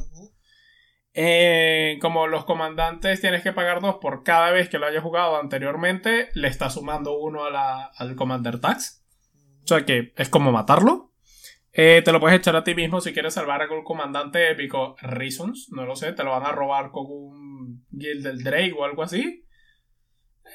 Eh, 1.13 1.97
como 2.01 2.27
los 2.27 2.45
comandantes 2.45 3.19
tienes 3.19 3.43
que 3.43 3.51
pagar 3.51 3.81
dos 3.81 3.95
por 4.01 4.23
cada 4.23 4.51
vez 4.51 4.69
que 4.69 4.79
lo 4.79 4.85
hayas 4.85 5.03
jugado 5.03 5.37
anteriormente, 5.37 6.29
le 6.33 6.47
está 6.47 6.69
sumando 6.69 7.17
uno 7.19 7.43
a 7.43 7.49
la- 7.49 7.91
al 7.97 8.15
Commander 8.15 8.59
Tax. 8.59 9.03
O 9.63 9.67
sea 9.67 9.85
que 9.85 10.13
es 10.15 10.29
como 10.29 10.51
matarlo. 10.51 11.10
Eh, 11.73 12.01
te 12.03 12.11
lo 12.11 12.19
puedes 12.19 12.37
echar 12.37 12.55
a 12.55 12.63
ti 12.63 12.75
mismo 12.75 12.99
si 12.99 13.13
quieres 13.13 13.33
salvar 13.33 13.61
a 13.61 13.63
algún 13.63 13.83
comandante 13.83 14.51
épico. 14.51 14.95
Reasons, 15.01 15.69
no 15.71 15.85
lo 15.85 15.95
sé, 15.95 16.13
te 16.13 16.23
lo 16.23 16.31
van 16.31 16.45
a 16.45 16.51
robar 16.51 16.91
con 16.91 17.05
un 17.07 17.85
Guild 17.89 18.25
del 18.25 18.43
Drake 18.43 18.73
o 18.77 18.83
algo 18.83 19.03
así. 19.03 19.45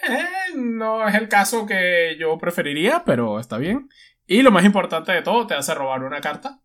Eh, 0.09 0.57
no 0.57 1.07
es 1.09 1.15
el 1.15 1.29
caso 1.29 1.65
que 1.67 2.17
yo 2.19 2.37
preferiría, 2.39 3.03
pero 3.07 3.41
está 3.41 3.57
bien. 3.57 3.89
Y 4.27 4.43
lo 4.43 4.51
más 4.51 4.65
importante 4.65 5.13
de 5.13 5.23
todo, 5.23 5.47
te 5.47 5.55
hace 5.55 5.75
robar 5.75 6.03
una 6.03 6.21
carta. 6.21 6.61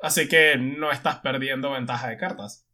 Así 0.00 0.28
que 0.28 0.56
no 0.58 0.92
estás 0.92 1.18
perdiendo 1.20 1.72
ventaja 1.72 2.08
de 2.08 2.16
cartas. 2.16 2.68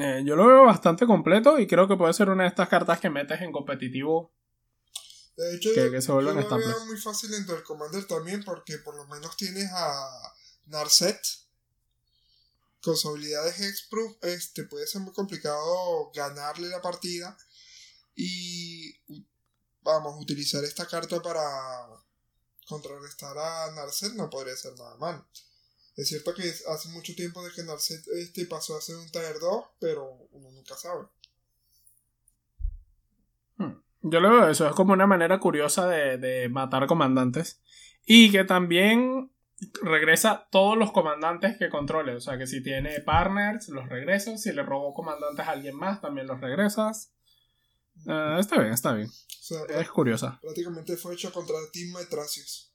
Eh, 0.00 0.22
yo 0.24 0.34
lo 0.34 0.46
veo 0.46 0.64
bastante 0.64 1.06
completo 1.06 1.58
y 1.58 1.66
creo 1.66 1.86
que 1.86 1.96
puede 1.96 2.14
ser 2.14 2.30
una 2.30 2.44
de 2.44 2.48
estas 2.48 2.68
cartas 2.68 3.00
que 3.00 3.10
metes 3.10 3.40
en 3.42 3.52
competitivo. 3.52 4.32
De 5.36 5.56
hecho, 5.56 5.70
Que- 5.74 5.90
que 5.90 6.00
se 6.02 6.12
vuelvan 6.12 6.36
yo 6.40 6.48
lo 6.48 6.56
veo 6.58 6.86
muy 6.86 7.00
fácil 7.00 7.30
dentro 7.30 7.54
del 7.54 7.64
Commander 7.64 8.06
también 8.06 8.44
porque 8.44 8.78
por 8.78 8.94
lo 8.94 9.04
menos 9.06 9.36
tienes 9.36 9.68
a 9.72 10.32
Narset 10.66 11.20
con 12.82 12.96
su 12.96 13.08
habilidad 13.08 13.44
de 13.44 13.50
Hexproof. 13.50 14.16
Este, 14.22 14.64
puede 14.64 14.86
ser 14.86 15.00
muy 15.00 15.12
complicado 15.12 16.10
ganarle 16.14 16.68
la 16.68 16.80
partida 16.80 17.36
y 18.14 18.94
vamos, 19.82 20.20
utilizar 20.22 20.62
esta 20.64 20.86
carta 20.86 21.20
para 21.20 21.42
contrarrestar 22.68 23.36
a 23.36 23.72
Narset 23.72 24.12
no 24.14 24.30
podría 24.30 24.56
ser 24.56 24.74
nada 24.78 24.96
mal. 24.96 25.26
Es 25.96 26.08
cierto 26.08 26.34
que 26.34 26.42
hace 26.68 26.88
mucho 26.90 27.14
tiempo 27.14 27.44
de 27.44 27.52
que 27.52 27.62
Narset 27.64 28.06
este 28.08 28.46
pasó 28.46 28.76
a 28.76 28.80
ser 28.82 28.96
un 28.96 29.10
Tier 29.10 29.38
2, 29.38 29.64
pero 29.80 30.28
uno 30.32 30.50
nunca 30.50 30.76
sabe. 30.76 31.06
Yo 34.06 34.20
lo 34.20 34.30
veo 34.30 34.48
eso, 34.50 34.68
es 34.68 34.74
como 34.74 34.92
una 34.92 35.06
manera 35.06 35.40
curiosa 35.40 35.88
de, 35.88 36.18
de 36.18 36.48
matar 36.50 36.86
comandantes. 36.86 37.62
Y 38.04 38.30
que 38.30 38.44
también 38.44 39.30
regresa 39.82 40.46
todos 40.50 40.76
los 40.76 40.92
comandantes 40.92 41.56
que 41.56 41.70
controle. 41.70 42.14
O 42.14 42.20
sea 42.20 42.36
que 42.36 42.46
si 42.46 42.62
tiene 42.62 43.00
partners, 43.00 43.68
los 43.70 43.88
regresas. 43.88 44.42
Si 44.42 44.52
le 44.52 44.62
robó 44.62 44.92
comandantes 44.92 45.46
a 45.46 45.52
alguien 45.52 45.76
más, 45.76 46.00
también 46.00 46.26
los 46.26 46.40
regresas. 46.40 47.14
Uh, 48.06 48.38
está 48.38 48.60
bien, 48.60 48.72
está 48.72 48.92
bien. 48.92 49.08
O 49.08 49.42
sea, 49.42 49.80
es 49.80 49.88
curiosa. 49.88 50.38
Prácticamente 50.42 50.96
fue 50.96 51.14
hecho 51.14 51.32
contra 51.32 51.56
Team 51.72 51.92
Metracios. 51.92 52.74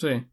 Sí. 0.00 0.26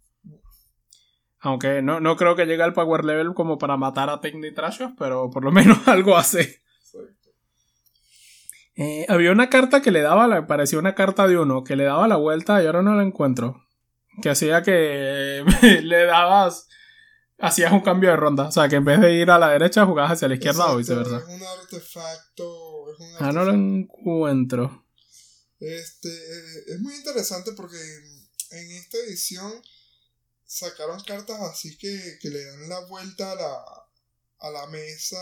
Aunque 1.39 1.81
no, 1.81 1.99
no 1.99 2.15
creo 2.15 2.36
que 2.36 2.45
llegue 2.45 2.63
al 2.63 2.73
power 2.73 3.03
level 3.03 3.34
como 3.34 3.57
para 3.57 3.75
matar 3.75 4.09
a 4.09 4.21
Trashos, 4.21 4.93
pero 4.97 5.29
por 5.29 5.43
lo 5.43 5.51
menos 5.51 5.77
algo 5.88 6.17
hace. 6.17 6.62
Eh, 8.76 9.05
había 9.07 9.32
una 9.32 9.49
carta 9.49 9.82
que 9.82 9.91
le 9.91 10.01
daba, 10.01 10.28
la, 10.28 10.47
parecía 10.47 10.80
una 10.80 10.95
carta 10.95 11.28
de 11.28 11.38
uno, 11.38 11.63
que 11.63 11.76
le 11.76 11.84
daba 11.84 12.07
la 12.07 12.15
vuelta 12.15 12.61
y 12.61 12.65
ahora 12.65 12.82
no 12.82 12.95
la 12.95 13.03
encuentro. 13.03 13.63
Que 14.21 14.30
hacía 14.30 14.61
que 14.63 15.43
le 15.84 16.05
dabas, 16.05 16.67
hacías 17.39 17.71
un 17.71 17.82
cambio 17.82 18.09
de 18.09 18.15
ronda. 18.15 18.47
O 18.47 18.51
sea, 18.51 18.69
que 18.69 18.78
en 18.78 18.86
vez 18.86 18.99
de 18.99 19.13
ir 19.13 19.30
a 19.30 19.39
la 19.39 19.49
derecha 19.49 19.86
jugabas 19.86 20.13
hacia 20.13 20.28
la 20.28 20.36
izquierda 20.36 20.71
o 20.71 20.78
viceversa. 20.78 21.17
Es 21.17 21.26
un 21.26 21.43
artefacto. 21.43 22.91
Es 22.91 22.99
un 22.99 23.05
artefacto. 23.05 23.26
Ah, 23.26 23.32
no 23.32 23.45
lo 23.45 23.53
encuentro. 23.53 24.86
Este, 25.59 26.09
eh, 26.09 26.63
es 26.67 26.80
muy 26.82 26.93
interesante 26.95 27.53
porque 27.53 27.78
en 27.78 28.71
esta 28.71 28.97
edición 28.97 29.51
sacaron 30.45 31.01
cartas 31.03 31.39
así 31.41 31.78
que, 31.78 32.17
que 32.21 32.30
le 32.30 32.43
dan 32.43 32.69
la 32.69 32.80
vuelta 32.86 33.32
a 33.32 33.36
la, 33.36 33.63
a 34.39 34.51
la 34.51 34.67
mesa. 34.67 35.17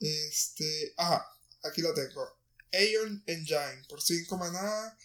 Este. 0.00 0.94
Ajá, 0.96 1.26
aquí 1.62 1.82
la 1.82 1.94
tengo. 1.94 2.26
Aeon 2.72 3.22
Engine, 3.26 3.84
por 3.88 4.02
5 4.02 4.36
maná. 4.36 4.98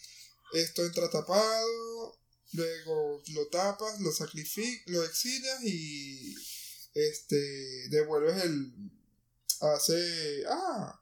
Esto 0.52 0.84
entra 0.84 1.10
tapado. 1.10 2.18
Luego 2.52 3.22
lo 3.28 3.46
tapas, 3.48 4.00
lo 4.00 4.12
sacrificas, 4.12 4.92
lo 4.92 5.02
exilias 5.04 5.62
y. 5.64 6.34
Este. 6.94 7.88
Devuelves 7.88 8.44
el. 8.44 8.72
Hace. 9.60 10.44
Ah. 10.48 10.98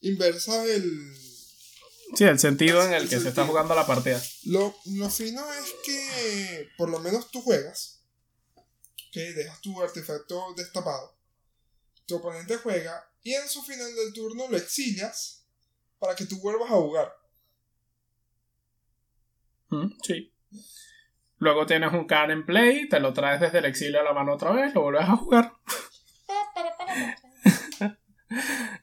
Inversas 0.00 0.66
el 0.68 1.14
Sí, 2.14 2.24
el 2.24 2.38
sentido 2.38 2.84
en 2.84 2.92
el 2.92 3.08
que 3.08 3.18
se 3.20 3.28
está 3.28 3.46
jugando 3.46 3.74
la 3.74 3.86
partida. 3.86 4.22
Lo, 4.44 4.74
lo 4.84 5.08
fino 5.08 5.42
es 5.54 5.72
que 5.84 6.68
por 6.76 6.90
lo 6.90 6.98
menos 6.98 7.30
tú 7.30 7.40
juegas, 7.40 8.00
que 9.10 9.32
dejas 9.32 9.60
tu 9.62 9.80
artefacto 9.80 10.54
destapado, 10.54 11.16
tu 12.06 12.16
oponente 12.16 12.56
juega 12.56 13.04
y 13.22 13.34
en 13.34 13.48
su 13.48 13.62
final 13.62 13.94
del 13.94 14.12
turno 14.12 14.48
lo 14.48 14.56
exilias 14.56 15.46
para 15.98 16.14
que 16.14 16.26
tú 16.26 16.40
vuelvas 16.40 16.70
a 16.70 16.74
jugar. 16.74 17.12
Mm, 19.68 19.92
sí. 20.02 20.32
Luego 21.38 21.66
tienes 21.66 21.92
un 21.92 22.06
can 22.06 22.30
en 22.30 22.44
play, 22.44 22.88
te 22.88 23.00
lo 23.00 23.12
traes 23.12 23.40
desde 23.40 23.58
el 23.58 23.64
exilio 23.64 24.00
a 24.00 24.04
la 24.04 24.12
mano 24.12 24.34
otra 24.34 24.52
vez, 24.52 24.74
lo 24.74 24.82
vuelves 24.82 25.08
a 25.08 25.16
jugar. 25.16 25.52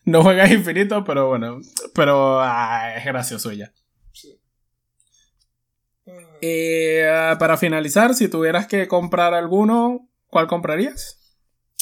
no 0.06 0.24
juegas 0.24 0.52
infinito, 0.52 1.04
pero 1.04 1.28
bueno. 1.28 1.60
Pero 1.94 2.42
ah, 2.42 2.96
es 2.98 3.06
gracioso 3.06 3.52
ya. 3.52 3.72
Sí. 4.12 4.40
Eh, 6.42 7.36
para 7.40 7.58
finalizar, 7.58 8.14
si 8.16 8.28
tuvieras 8.28 8.68
que 8.68 8.88
comprar 8.88 9.34
alguno, 9.34 10.10
¿cuál 10.28 10.48
comprarías? 10.48 11.18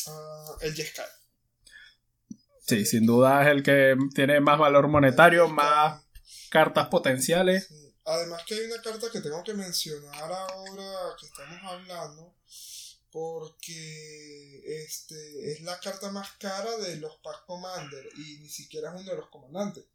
Ah, 0.07 0.57
el 0.61 0.75
Jeskai. 0.75 1.16
Sí, 2.67 2.85
sin 2.85 3.05
duda 3.05 3.43
es 3.43 3.47
el 3.47 3.63
que 3.63 3.95
tiene 4.13 4.41
más 4.41 4.59
valor 4.59 4.89
monetario, 4.89 5.47
más 5.47 6.03
cartas 6.49 6.89
potenciales. 6.89 7.69
Además 8.03 8.43
que 8.45 8.55
hay 8.55 8.65
una 8.65 8.81
carta 8.81 9.07
que 9.11 9.21
tengo 9.21 9.41
que 9.43 9.53
mencionar 9.53 10.31
ahora 10.31 11.15
que 11.17 11.27
estamos 11.27 11.59
hablando, 11.63 12.35
porque 13.09 14.83
este 14.83 15.51
es 15.51 15.61
la 15.61 15.79
carta 15.79 16.11
más 16.11 16.31
cara 16.39 16.77
de 16.77 16.97
los 16.97 17.15
Pack 17.23 17.45
Commander 17.45 18.05
y 18.17 18.39
ni 18.39 18.49
siquiera 18.49 18.93
es 18.93 19.01
uno 19.01 19.11
de 19.11 19.17
los 19.17 19.29
comandantes. 19.29 19.85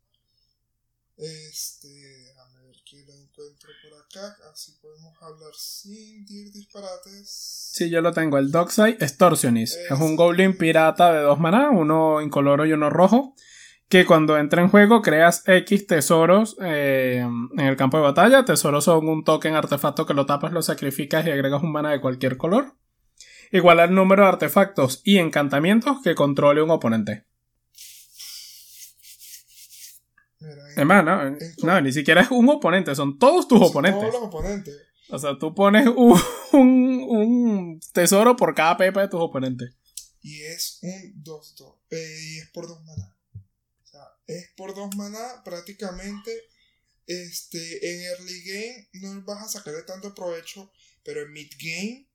Este, 1.17 1.89
déjame 1.89 2.67
ver 2.67 2.77
que 2.85 3.05
lo 3.07 3.13
encuentro 3.15 3.71
por 3.83 4.01
acá, 4.01 4.37
así 4.53 4.73
podemos 4.81 5.15
hablar 5.21 5.53
sin 5.55 6.25
dir 6.25 6.51
disparates. 6.53 7.71
Sí, 7.75 7.91
yo 7.91 8.01
lo 8.01 8.13
tengo, 8.13 8.39
el 8.39 8.51
Dockside 8.51 8.97
Extortionist. 9.01 9.77
Es, 9.91 10.01
un 10.01 10.17
Goblin 10.17 10.57
pirata 10.57 11.13
de 11.13 11.21
dos 11.21 11.39
maná, 11.39 11.71
uno 11.71 12.21
incoloro 12.21 12.67
y 12.67 12.73
uno 12.73 12.91
rojo, 12.91 13.35
que 13.89 14.07
cuando 14.07 14.39
entra 14.39 14.63
en 14.63 14.69
juego 14.69 15.03
creas 15.03 15.43
X 15.47 15.87
tesoros 15.87 16.57
eh, 16.63 17.19
en 17.19 17.67
el 17.67 17.77
campo 17.77 17.99
de 17.99 18.05
batalla. 18.05 18.45
Tesoros 18.45 18.85
son 18.85 19.07
un 19.09 19.23
token 19.23 19.55
artefacto 19.55 20.07
que 20.07 20.15
lo 20.15 20.27
tapas, 20.27 20.53
lo 20.53 20.63
sacrificas 20.63 21.27
y 21.27 21.31
agregas 21.31 21.63
un 21.63 21.73
mana 21.73 21.91
de 21.91 22.01
cualquier 22.01 22.37
color 22.37 22.75
igual 23.53 23.81
al 23.81 23.95
número 23.95 24.23
de 24.23 24.31
artefactos 24.31 25.03
y 25.05 25.19
encantamientos 25.19 25.99
que 26.03 26.15
controle 26.15 26.63
un 26.63 26.71
oponente. 26.71 27.27
Además, 30.77 31.05
no, 31.05 31.37
no, 31.63 31.81
ni 31.81 31.93
siquiera 31.93 32.23
es 32.23 32.31
un 32.31 32.49
oponente, 32.49 32.95
son 32.95 33.19
todos 33.19 33.49
tus 33.49 33.61
oponentes. 33.61 34.01
Todos 34.01 34.15
los 34.15 34.23
oponentes. 34.23 34.77
O 35.11 35.19
sea, 35.19 35.39
tú 35.39 35.55
pones 35.55 35.87
un, 35.87 36.21
un, 36.53 37.81
tesoro 37.93 38.37
por 38.37 38.55
cada 38.55 38.77
pepa 38.77 39.03
de 39.03 39.09
tus 39.09 39.21
oponentes. 39.21 39.75
Y 40.23 40.41
es 40.43 40.79
un 40.83 41.23
2-2. 41.23 41.77
Eh, 41.91 42.19
y 42.21 42.39
es 42.39 42.49
por 42.51 42.69
2 42.69 42.85
maná. 42.85 43.17
O 43.83 43.87
sea, 43.87 44.03
es 44.27 44.51
por 44.57 44.75
2 44.75 44.97
maná 44.97 45.43
prácticamente. 45.45 46.31
Este, 47.07 47.59
en 47.93 48.01
early 48.03 48.43
game 48.45 48.89
no 48.93 49.23
vas 49.23 49.43
a 49.43 49.49
sacarle 49.49 49.83
tanto 49.83 50.15
provecho, 50.15 50.73
pero 51.03 51.23
en 51.23 51.33
mid 51.33 51.51
game 51.59 52.07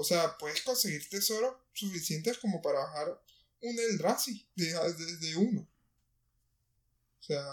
o 0.00 0.04
sea, 0.04 0.36
puedes 0.38 0.62
conseguir 0.62 1.08
tesoros 1.08 1.56
suficientes 1.72 2.38
como 2.38 2.62
para 2.62 2.80
bajar 2.80 3.22
un 3.60 3.78
Eldrazi 3.78 4.48
desde 4.56 5.36
uno. 5.36 5.68
O 7.20 7.22
sea, 7.22 7.44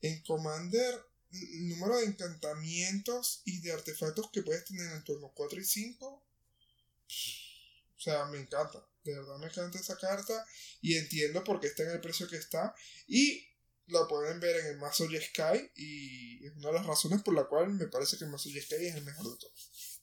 en 0.00 0.22
Commander, 0.22 0.94
el 1.32 1.68
número 1.68 1.98
de 1.98 2.06
encantamientos 2.06 3.42
y 3.44 3.60
de 3.60 3.72
artefactos 3.72 4.30
que 4.30 4.42
puedes 4.42 4.64
tener 4.64 4.92
en 4.92 5.04
turno 5.04 5.32
4 5.34 5.60
y 5.60 5.64
5. 5.64 6.06
O 6.06 8.00
sea, 8.00 8.26
me 8.26 8.38
encanta. 8.38 8.84
De 9.04 9.14
verdad 9.14 9.38
me 9.38 9.46
encanta 9.46 9.78
esa 9.78 9.96
carta. 9.96 10.46
Y 10.80 10.96
entiendo 10.96 11.42
por 11.44 11.60
qué 11.60 11.68
está 11.68 11.84
en 11.84 11.90
el 11.90 12.00
precio 12.00 12.28
que 12.28 12.36
está. 12.36 12.74
Y 13.06 13.46
lo 13.86 14.06
pueden 14.08 14.40
ver 14.40 14.56
en 14.56 14.66
el 14.66 14.78
mazo 14.78 15.04
Sky. 15.04 15.70
Y 15.76 16.46
es 16.46 16.52
una 16.56 16.68
de 16.68 16.74
las 16.74 16.86
razones 16.86 17.22
por 17.22 17.34
la 17.34 17.44
cual 17.44 17.70
me 17.70 17.86
parece 17.86 18.18
que 18.18 18.24
el 18.24 18.30
mazo 18.30 18.48
Sky 18.48 18.86
es 18.86 18.94
el 18.94 19.04
mejor 19.04 19.30
de 19.30 19.38
todos. 19.38 20.00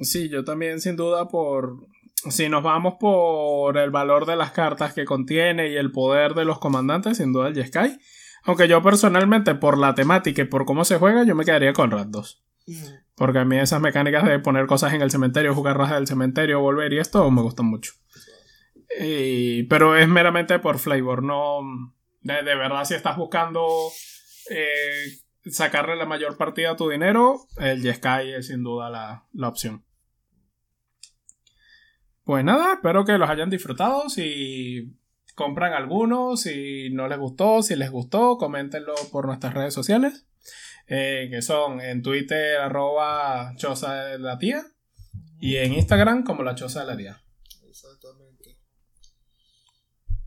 Sí, 0.00 0.28
yo 0.28 0.44
también 0.44 0.80
sin 0.80 0.96
duda 0.96 1.28
por... 1.28 1.86
Si 2.30 2.48
nos 2.48 2.62
vamos 2.62 2.94
por 2.98 3.76
el 3.76 3.90
valor 3.90 4.26
de 4.26 4.36
las 4.36 4.52
cartas 4.52 4.94
que 4.94 5.04
contiene 5.04 5.68
y 5.68 5.76
el 5.76 5.92
poder 5.92 6.34
de 6.34 6.44
los 6.44 6.58
comandantes, 6.58 7.18
sin 7.18 7.32
duda 7.32 7.48
el 7.48 7.54
Jeskai. 7.54 7.98
Aunque 8.44 8.68
yo 8.68 8.82
personalmente, 8.82 9.54
por 9.54 9.78
la 9.78 9.94
temática 9.94 10.42
y 10.42 10.46
por 10.46 10.64
cómo 10.64 10.84
se 10.84 10.98
juega, 10.98 11.24
yo 11.24 11.34
me 11.34 11.44
quedaría 11.44 11.72
con 11.72 11.90
Rat 11.90 12.08
2. 12.08 12.42
Porque 13.14 13.38
a 13.38 13.44
mí 13.44 13.58
esas 13.58 13.80
mecánicas 13.80 14.24
de 14.24 14.38
poner 14.38 14.66
cosas 14.66 14.92
en 14.92 15.02
el 15.02 15.10
cementerio, 15.10 15.54
jugar 15.54 15.78
rajas 15.78 15.96
del 15.96 16.06
cementerio, 16.06 16.60
volver 16.60 16.92
y 16.92 16.98
esto 16.98 17.30
me 17.30 17.42
gustan 17.42 17.66
mucho. 17.66 17.92
pero 19.68 19.96
es 19.96 20.08
meramente 20.08 20.58
por 20.58 20.78
flavor, 20.78 21.22
no... 21.22 21.60
De, 22.22 22.42
verdad, 22.42 22.86
si 22.86 22.94
estás 22.94 23.18
buscando 23.18 23.66
eh, 24.48 25.20
sacarle 25.44 25.94
la 25.94 26.06
mayor 26.06 26.38
partida 26.38 26.70
a 26.70 26.76
tu 26.76 26.88
dinero, 26.88 27.40
el 27.58 27.82
Jeskai 27.82 28.32
es 28.32 28.46
sin 28.46 28.62
duda 28.62 28.88
la, 28.88 29.26
la 29.34 29.48
opción. 29.48 29.84
Pues 32.24 32.42
nada, 32.42 32.74
espero 32.74 33.04
que 33.04 33.18
los 33.18 33.28
hayan 33.28 33.50
disfrutado. 33.50 34.08
Si 34.08 34.96
compran 35.34 35.74
algunos, 35.74 36.40
si 36.42 36.90
no 36.90 37.06
les 37.06 37.18
gustó, 37.18 37.62
si 37.62 37.76
les 37.76 37.90
gustó, 37.90 38.38
coméntenlo 38.38 38.94
por 39.12 39.26
nuestras 39.26 39.54
redes 39.54 39.74
sociales. 39.74 40.26
Eh, 40.86 41.28
que 41.30 41.40
son 41.40 41.80
en 41.80 42.02
Twitter 42.02 42.58
arroba 42.58 43.54
choza 43.56 43.94
de 44.04 44.18
la 44.18 44.38
tía 44.38 44.66
y 45.40 45.56
en 45.56 45.72
Instagram 45.72 46.24
como 46.24 46.42
la 46.42 46.54
choza 46.54 46.80
de 46.80 46.86
la 46.86 46.96
tía. 46.96 47.24
Exactamente. 47.66 48.58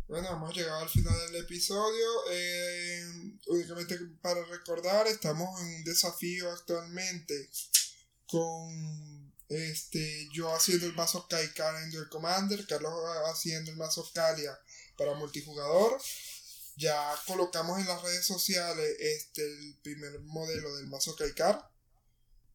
Bueno, 0.07 0.29
hemos 0.31 0.55
llegado 0.55 0.81
al 0.81 0.89
final 0.89 1.13
del 1.27 1.43
episodio. 1.43 2.07
Eh, 2.31 3.01
únicamente 3.47 3.97
para 4.21 4.43
recordar, 4.45 5.05
estamos 5.07 5.61
en 5.61 5.67
un 5.75 5.83
desafío 5.83 6.51
actualmente 6.51 7.49
con 8.25 9.16
este, 9.49 10.27
yo 10.33 10.53
haciendo 10.53 10.85
el 10.87 10.93
mazo 10.95 11.27
Kaikara 11.27 11.83
en 11.83 11.91
Duel 11.91 12.09
Commander, 12.09 12.65
Carlos 12.67 12.91
haciendo 13.33 13.71
el 13.71 13.77
mazo 13.77 14.09
Kalia 14.13 14.57
para 14.97 15.13
multijugador. 15.15 15.99
Ya 16.75 16.95
colocamos 17.25 17.79
en 17.79 17.87
las 17.87 18.01
redes 18.03 18.25
sociales 18.25 18.95
este, 18.99 19.43
el 19.43 19.77
primer 19.81 20.19
modelo 20.21 20.75
del 20.75 20.87
mazo 20.87 21.15
Kaikar. 21.15 21.67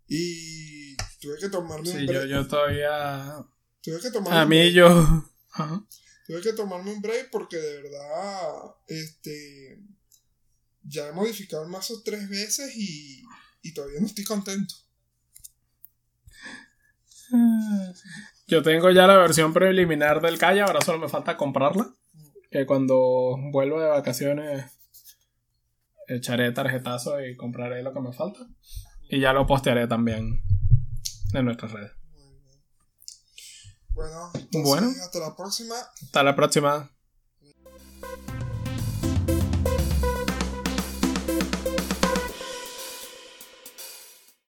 Y 0.06 0.96
tuve 1.20 1.38
que 1.40 1.48
tomarme 1.48 1.90
Sí, 1.90 1.96
un 1.96 2.06
yo, 2.06 2.12
break. 2.12 2.28
yo 2.28 2.46
todavía. 2.46 3.46
Tuve 3.80 4.00
que 4.00 4.10
tomarme 4.10 4.38
A 4.38 4.42
un 4.44 4.48
mí 4.48 4.58
break. 4.58 4.72
yo. 4.74 5.30
Ajá. 5.52 5.86
Tuve 6.26 6.40
que 6.40 6.52
tomarme 6.52 6.92
un 6.92 7.02
break 7.02 7.30
porque 7.30 7.56
de 7.56 7.82
verdad, 7.82 8.74
este, 8.86 9.78
ya 10.84 11.08
he 11.08 11.12
modificado 11.12 11.62
el 11.64 11.68
mazo 11.70 12.02
tres 12.04 12.28
veces 12.28 12.76
y, 12.76 13.22
y 13.62 13.72
todavía 13.74 14.00
no 14.00 14.06
estoy 14.06 14.24
contento. 14.24 14.74
Yo 18.46 18.62
tengo 18.62 18.90
ya 18.90 19.06
la 19.06 19.16
versión 19.16 19.52
preliminar 19.52 20.20
del 20.20 20.38
calle, 20.38 20.60
ahora 20.60 20.80
solo 20.80 20.98
me 20.98 21.08
falta 21.08 21.36
comprarla. 21.36 21.94
Que 22.50 22.66
cuando 22.66 23.36
vuelva 23.50 23.82
de 23.82 23.88
vacaciones 23.88 24.70
echaré 26.06 26.52
tarjetazo 26.52 27.24
y 27.24 27.34
compraré 27.36 27.82
lo 27.82 27.92
que 27.94 28.00
me 28.00 28.12
falta. 28.12 28.40
Y 29.08 29.20
ya 29.20 29.32
lo 29.32 29.46
postearé 29.46 29.86
también 29.86 30.42
en 31.32 31.44
nuestras 31.44 31.72
redes. 31.72 31.92
Muy 32.12 32.22
bien. 32.22 32.62
Bueno, 33.94 34.30
entonces 34.34 34.62
Bueno. 34.62 34.88
hasta 34.88 35.18
la 35.18 35.36
próxima. 35.36 35.74
Hasta 36.02 36.22
la 36.22 36.36
próxima. 36.36 36.90